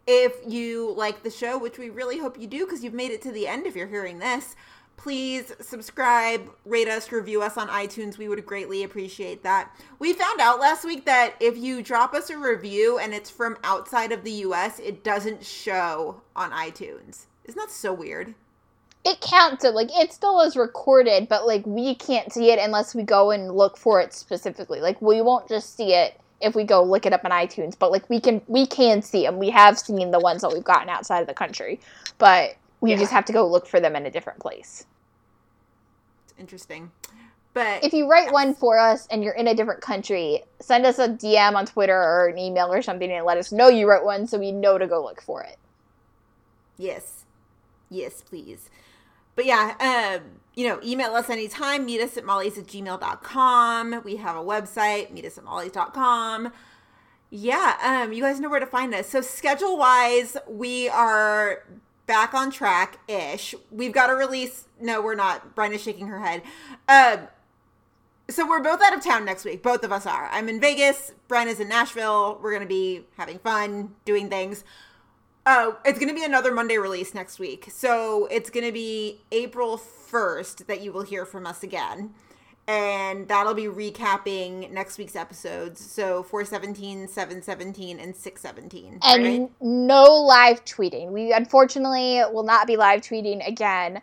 If 0.07 0.33
you 0.47 0.91
like 0.97 1.21
the 1.21 1.29
show, 1.29 1.59
which 1.59 1.77
we 1.77 1.89
really 1.89 2.17
hope 2.17 2.39
you 2.39 2.47
do 2.47 2.65
because 2.65 2.83
you've 2.83 2.93
made 2.93 3.11
it 3.11 3.21
to 3.23 3.31
the 3.31 3.47
end 3.47 3.67
if 3.67 3.75
you're 3.75 3.87
hearing 3.87 4.17
this, 4.17 4.55
please 4.97 5.51
subscribe, 5.61 6.49
rate 6.65 6.87
us, 6.87 7.11
review 7.11 7.41
us 7.41 7.57
on 7.57 7.67
iTunes. 7.67 8.17
We 8.17 8.27
would 8.27 8.43
greatly 8.45 8.83
appreciate 8.83 9.43
that. 9.43 9.75
We 9.99 10.13
found 10.13 10.39
out 10.39 10.59
last 10.59 10.85
week 10.85 11.05
that 11.05 11.35
if 11.39 11.57
you 11.57 11.83
drop 11.83 12.13
us 12.13 12.29
a 12.29 12.37
review 12.37 12.97
and 12.97 13.13
it's 13.13 13.29
from 13.29 13.57
outside 13.63 14.11
of 14.11 14.23
the 14.23 14.31
US, 14.31 14.79
it 14.79 15.03
doesn't 15.03 15.45
show 15.45 16.21
on 16.35 16.51
iTunes. 16.51 17.25
Isn't 17.43 17.59
that 17.59 17.71
so 17.71 17.93
weird? 17.93 18.33
It 19.05 19.21
counts 19.21 19.63
it 19.63 19.75
like 19.75 19.89
it 19.95 20.11
still 20.11 20.41
is 20.41 20.57
recorded 20.57 21.27
but 21.29 21.45
like 21.47 21.65
we 21.65 21.95
can't 21.95 22.33
see 22.33 22.51
it 22.51 22.59
unless 22.59 22.95
we 22.95 23.03
go 23.03 23.31
and 23.31 23.51
look 23.55 23.77
for 23.77 24.01
it 24.01 24.13
specifically 24.13 24.81
like 24.81 25.01
we 25.01 25.21
won't 25.21 25.47
just 25.47 25.77
see 25.77 25.93
it 25.93 26.19
if 26.41 26.55
we 26.55 26.63
go 26.63 26.83
look 26.83 27.05
it 27.05 27.13
up 27.13 27.23
on 27.25 27.31
itunes 27.31 27.77
but 27.77 27.91
like 27.91 28.09
we 28.09 28.19
can 28.19 28.41
we 28.47 28.65
can 28.65 29.01
see 29.01 29.23
them 29.23 29.37
we 29.39 29.49
have 29.49 29.79
seen 29.79 30.11
the 30.11 30.19
ones 30.19 30.41
that 30.41 30.51
we've 30.51 30.63
gotten 30.63 30.89
outside 30.89 31.21
of 31.21 31.27
the 31.27 31.33
country 31.33 31.79
but 32.17 32.55
we 32.81 32.91
Yeah. 32.91 32.97
just 32.97 33.11
have 33.11 33.25
to 33.25 33.33
go 33.33 33.47
look 33.47 33.67
for 33.67 33.79
them 33.79 33.95
in 33.95 34.05
a 34.05 34.11
different 34.11 34.39
place 34.39 34.85
It's 36.25 36.33
interesting. 36.39 36.91
But 37.53 37.85
if 37.85 37.93
you 37.93 38.09
write 38.09 38.33
one 38.33 38.53
for 38.53 38.77
us 38.77 39.07
and 39.09 39.23
you're 39.23 39.33
in 39.33 39.47
a 39.47 39.55
different 39.55 39.81
country 39.81 40.43
send 40.61 40.85
us 40.85 40.99
a 40.99 41.07
dm 41.09 41.55
on 41.55 41.65
twitter 41.65 41.95
or 41.97 42.27
an 42.27 42.37
email 42.37 42.71
or 42.73 42.81
something 42.81 43.09
and 43.11 43.25
let 43.25 43.37
us 43.37 43.51
know 43.51 43.69
you 43.69 43.87
wrote 43.89 44.03
one 44.03 44.27
so 44.27 44.37
we 44.37 44.51
know 44.51 44.77
to 44.77 44.87
go 44.87 45.03
look 45.03 45.21
for 45.21 45.43
it 45.43 45.57
Yes. 46.77 47.23
Yes, 47.89 48.21
please. 48.21 48.69
But 49.35 49.45
yeah, 49.45 50.19
um, 50.19 50.39
you 50.55 50.67
know, 50.67 50.79
email 50.83 51.13
us 51.13 51.29
anytime. 51.29 51.85
Meet 51.85 52.01
us 52.01 52.17
at 52.17 52.25
molly's 52.25 52.57
at 52.57 52.65
gmail.com. 52.65 54.01
We 54.03 54.15
have 54.17 54.35
a 54.35 54.43
website, 54.43 55.11
meet 55.11 55.25
us 55.25 55.37
at 55.37 55.43
molly's.com. 55.43 56.51
Yeah, 57.29 57.75
um, 57.83 58.13
you 58.13 58.21
guys 58.21 58.39
know 58.39 58.49
where 58.49 58.59
to 58.59 58.65
find 58.65 58.93
us. 58.95 59.09
So 59.09 59.19
schedule 59.21 59.77
wise, 59.77 60.37
we 60.47 60.87
are 60.87 61.63
back 62.05 62.33
on 62.33 62.51
track 62.51 62.99
ish. 63.09 63.55
We've 63.71 63.91
got 63.91 64.09
a 64.09 64.15
release. 64.15 64.65
No, 64.79 65.01
we're 65.01 65.15
not. 65.15 65.55
Brian 65.55 65.73
is 65.73 65.81
shaking 65.81 66.07
her 66.07 66.19
head. 66.19 66.43
Um, 66.87 67.27
so 68.29 68.47
we're 68.47 68.61
both 68.61 68.81
out 68.81 68.95
of 68.95 69.03
town 69.03 69.25
next 69.25 69.45
week. 69.45 69.61
Both 69.61 69.83
of 69.83 69.91
us 69.91 70.05
are. 70.05 70.29
I'm 70.31 70.49
in 70.49 70.59
Vegas. 70.59 71.11
Brian 71.27 71.47
is 71.47 71.59
in 71.59 71.67
Nashville. 71.67 72.39
We're 72.41 72.53
gonna 72.53 72.65
be 72.65 73.01
having 73.17 73.39
fun, 73.39 73.95
doing 74.05 74.29
things. 74.29 74.63
Oh, 75.47 75.77
it's 75.85 75.99
going 75.99 76.09
to 76.09 76.15
be 76.15 76.23
another 76.23 76.51
Monday 76.51 76.77
release 76.77 77.13
next 77.13 77.37
week. 77.37 77.69
So 77.71 78.27
it's 78.31 78.49
going 78.49 78.65
to 78.65 78.71
be 78.71 79.21
April 79.31 79.77
1st 79.77 80.65
that 80.65 80.81
you 80.81 80.91
will 80.91 81.03
hear 81.03 81.25
from 81.25 81.45
us 81.45 81.61
again. 81.61 82.13
And 82.67 83.27
that'll 83.27 83.53
be 83.53 83.65
recapping 83.65 84.71
next 84.71 84.97
week's 84.97 85.15
episodes. 85.15 85.79
So 85.79 86.23
417, 86.23 87.07
717, 87.07 87.99
and 87.99 88.15
617. 88.15 88.99
and 89.03 89.23
right? 89.23 89.51
no 89.61 90.05
live 90.05 90.65
tweeting. 90.65 91.11
We 91.11 91.31
unfortunately 91.31 92.23
will 92.31 92.43
not 92.43 92.65
be 92.65 92.75
live 92.75 93.01
tweeting 93.01 93.47
again. 93.47 94.01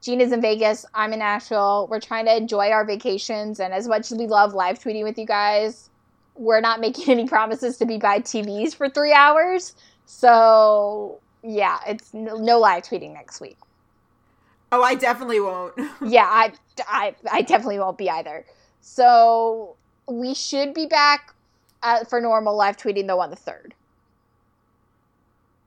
Gina's 0.00 0.30
in 0.30 0.40
Vegas. 0.40 0.86
I'm 0.94 1.12
in 1.12 1.18
Nashville. 1.18 1.88
We're 1.90 1.98
trying 1.98 2.26
to 2.26 2.36
enjoy 2.36 2.68
our 2.68 2.84
vacations, 2.84 3.58
and 3.58 3.74
as 3.74 3.88
much 3.88 4.12
as 4.12 4.18
we 4.18 4.28
love 4.28 4.54
live 4.54 4.78
tweeting 4.78 5.02
with 5.02 5.18
you 5.18 5.26
guys, 5.26 5.90
we're 6.36 6.60
not 6.60 6.78
making 6.80 7.08
any 7.08 7.26
promises 7.26 7.78
to 7.78 7.86
be 7.86 7.98
by 7.98 8.20
TVs 8.20 8.76
for 8.76 8.88
three 8.88 9.12
hours. 9.12 9.74
So 10.06 11.22
yeah, 11.42 11.78
it's 11.86 12.12
no, 12.14 12.36
no 12.36 12.58
live 12.58 12.84
tweeting 12.84 13.12
next 13.14 13.40
week. 13.40 13.58
Oh, 14.72 14.82
I 14.82 14.94
definitely 14.94 15.40
won't. 15.40 15.74
Yeah, 16.00 16.26
I, 16.26 16.52
I, 16.88 17.14
I 17.30 17.42
definitely 17.42 17.78
won't 17.78 17.98
be 17.98 18.10
either. 18.10 18.44
So 18.80 19.76
we 20.08 20.34
should 20.34 20.74
be 20.74 20.86
back 20.86 21.34
uh, 21.82 22.04
for 22.04 22.20
normal 22.20 22.56
live 22.56 22.76
tweeting 22.76 23.06
though 23.06 23.20
on 23.20 23.30
the 23.30 23.36
third. 23.36 23.74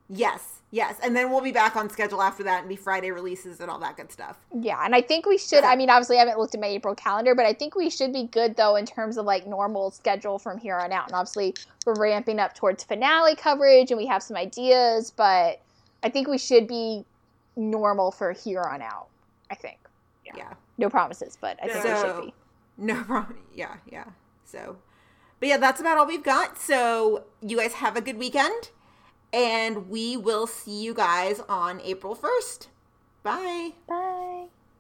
yes, 0.10 0.57
yes. 0.72 0.98
And 1.04 1.16
then 1.16 1.30
we'll 1.32 1.42
be 1.42 1.52
back 1.52 1.76
on 1.76 1.90
schedule 1.90 2.22
after 2.22 2.44
that 2.44 2.62
and 2.62 2.70
be 2.70 2.76
Friday 2.76 3.12
releases 3.12 3.60
and 3.60 3.70
all 3.72 3.80
that 3.80 3.98
good 3.98 4.12
stuff. 4.12 4.38
Yeah, 4.60 4.82
and 4.84 4.94
I 4.96 5.02
think 5.02 5.26
we 5.26 5.38
should. 5.38 5.64
I 5.64 5.76
mean, 5.76 5.90
obviously, 5.90 6.18
I 6.18 6.20
haven't 6.20 6.38
looked 6.40 6.56
at 6.56 6.62
my 6.62 6.68
April 6.68 6.96
calendar, 6.96 7.36
but 7.36 7.46
I 7.46 7.54
think 7.54 7.76
we 7.76 7.90
should 7.90 8.14
be 8.14 8.24
good 8.26 8.56
though 8.56 8.76
in 8.76 8.86
terms 8.86 9.18
of 9.18 9.26
like 9.26 9.48
normal 9.48 9.92
schedule 9.92 10.40
from 10.40 10.58
here 10.58 10.76
on 10.78 10.92
out. 10.92 11.08
And 11.08 11.16
obviously, 11.16 11.54
we're 11.86 11.96
ramping 12.00 12.40
up 12.40 12.54
towards 12.56 12.84
finale 12.84 13.36
coverage, 13.36 13.92
and 13.92 13.98
we 13.98 14.06
have 14.08 14.22
some 14.24 14.38
ideas, 14.38 15.12
but 15.12 15.62
I 16.04 16.10
think 16.10 16.28
we 16.28 16.38
should 16.38 16.68
be 16.68 17.06
normal 17.56 18.12
for 18.12 18.32
here 18.34 18.62
on 18.62 18.82
out. 18.82 19.08
I 19.50 19.56
think 19.56 19.80
Yeah. 20.36 20.54
no 20.78 20.90
promises, 20.90 21.38
but 21.40 21.58
I 21.64 21.68
think 21.68 21.84
we 21.86 21.90
should 21.90 22.22
be. 22.26 22.34
no 22.78 23.04
problem. 23.04 23.40
Yeah, 23.56 23.78
yeah. 23.90 24.04
So, 24.46 24.78
but 25.40 25.50
yeah, 25.50 25.58
that's 25.58 25.80
about 25.82 25.98
all 25.98 26.06
we've 26.06 26.24
got. 26.24 26.60
So, 26.60 27.24
you 27.42 27.58
guys 27.58 27.74
have 27.76 27.96
a 27.96 28.02
good 28.02 28.18
weekend, 28.18 28.70
and 29.34 29.90
we 29.90 30.18
will 30.18 30.48
see 30.48 30.84
you 30.84 30.94
guys 30.94 31.42
on 31.50 31.82
April 31.82 32.16
1st. 32.16 32.68
Bye. 33.24 33.72
Bye. 33.88 34.27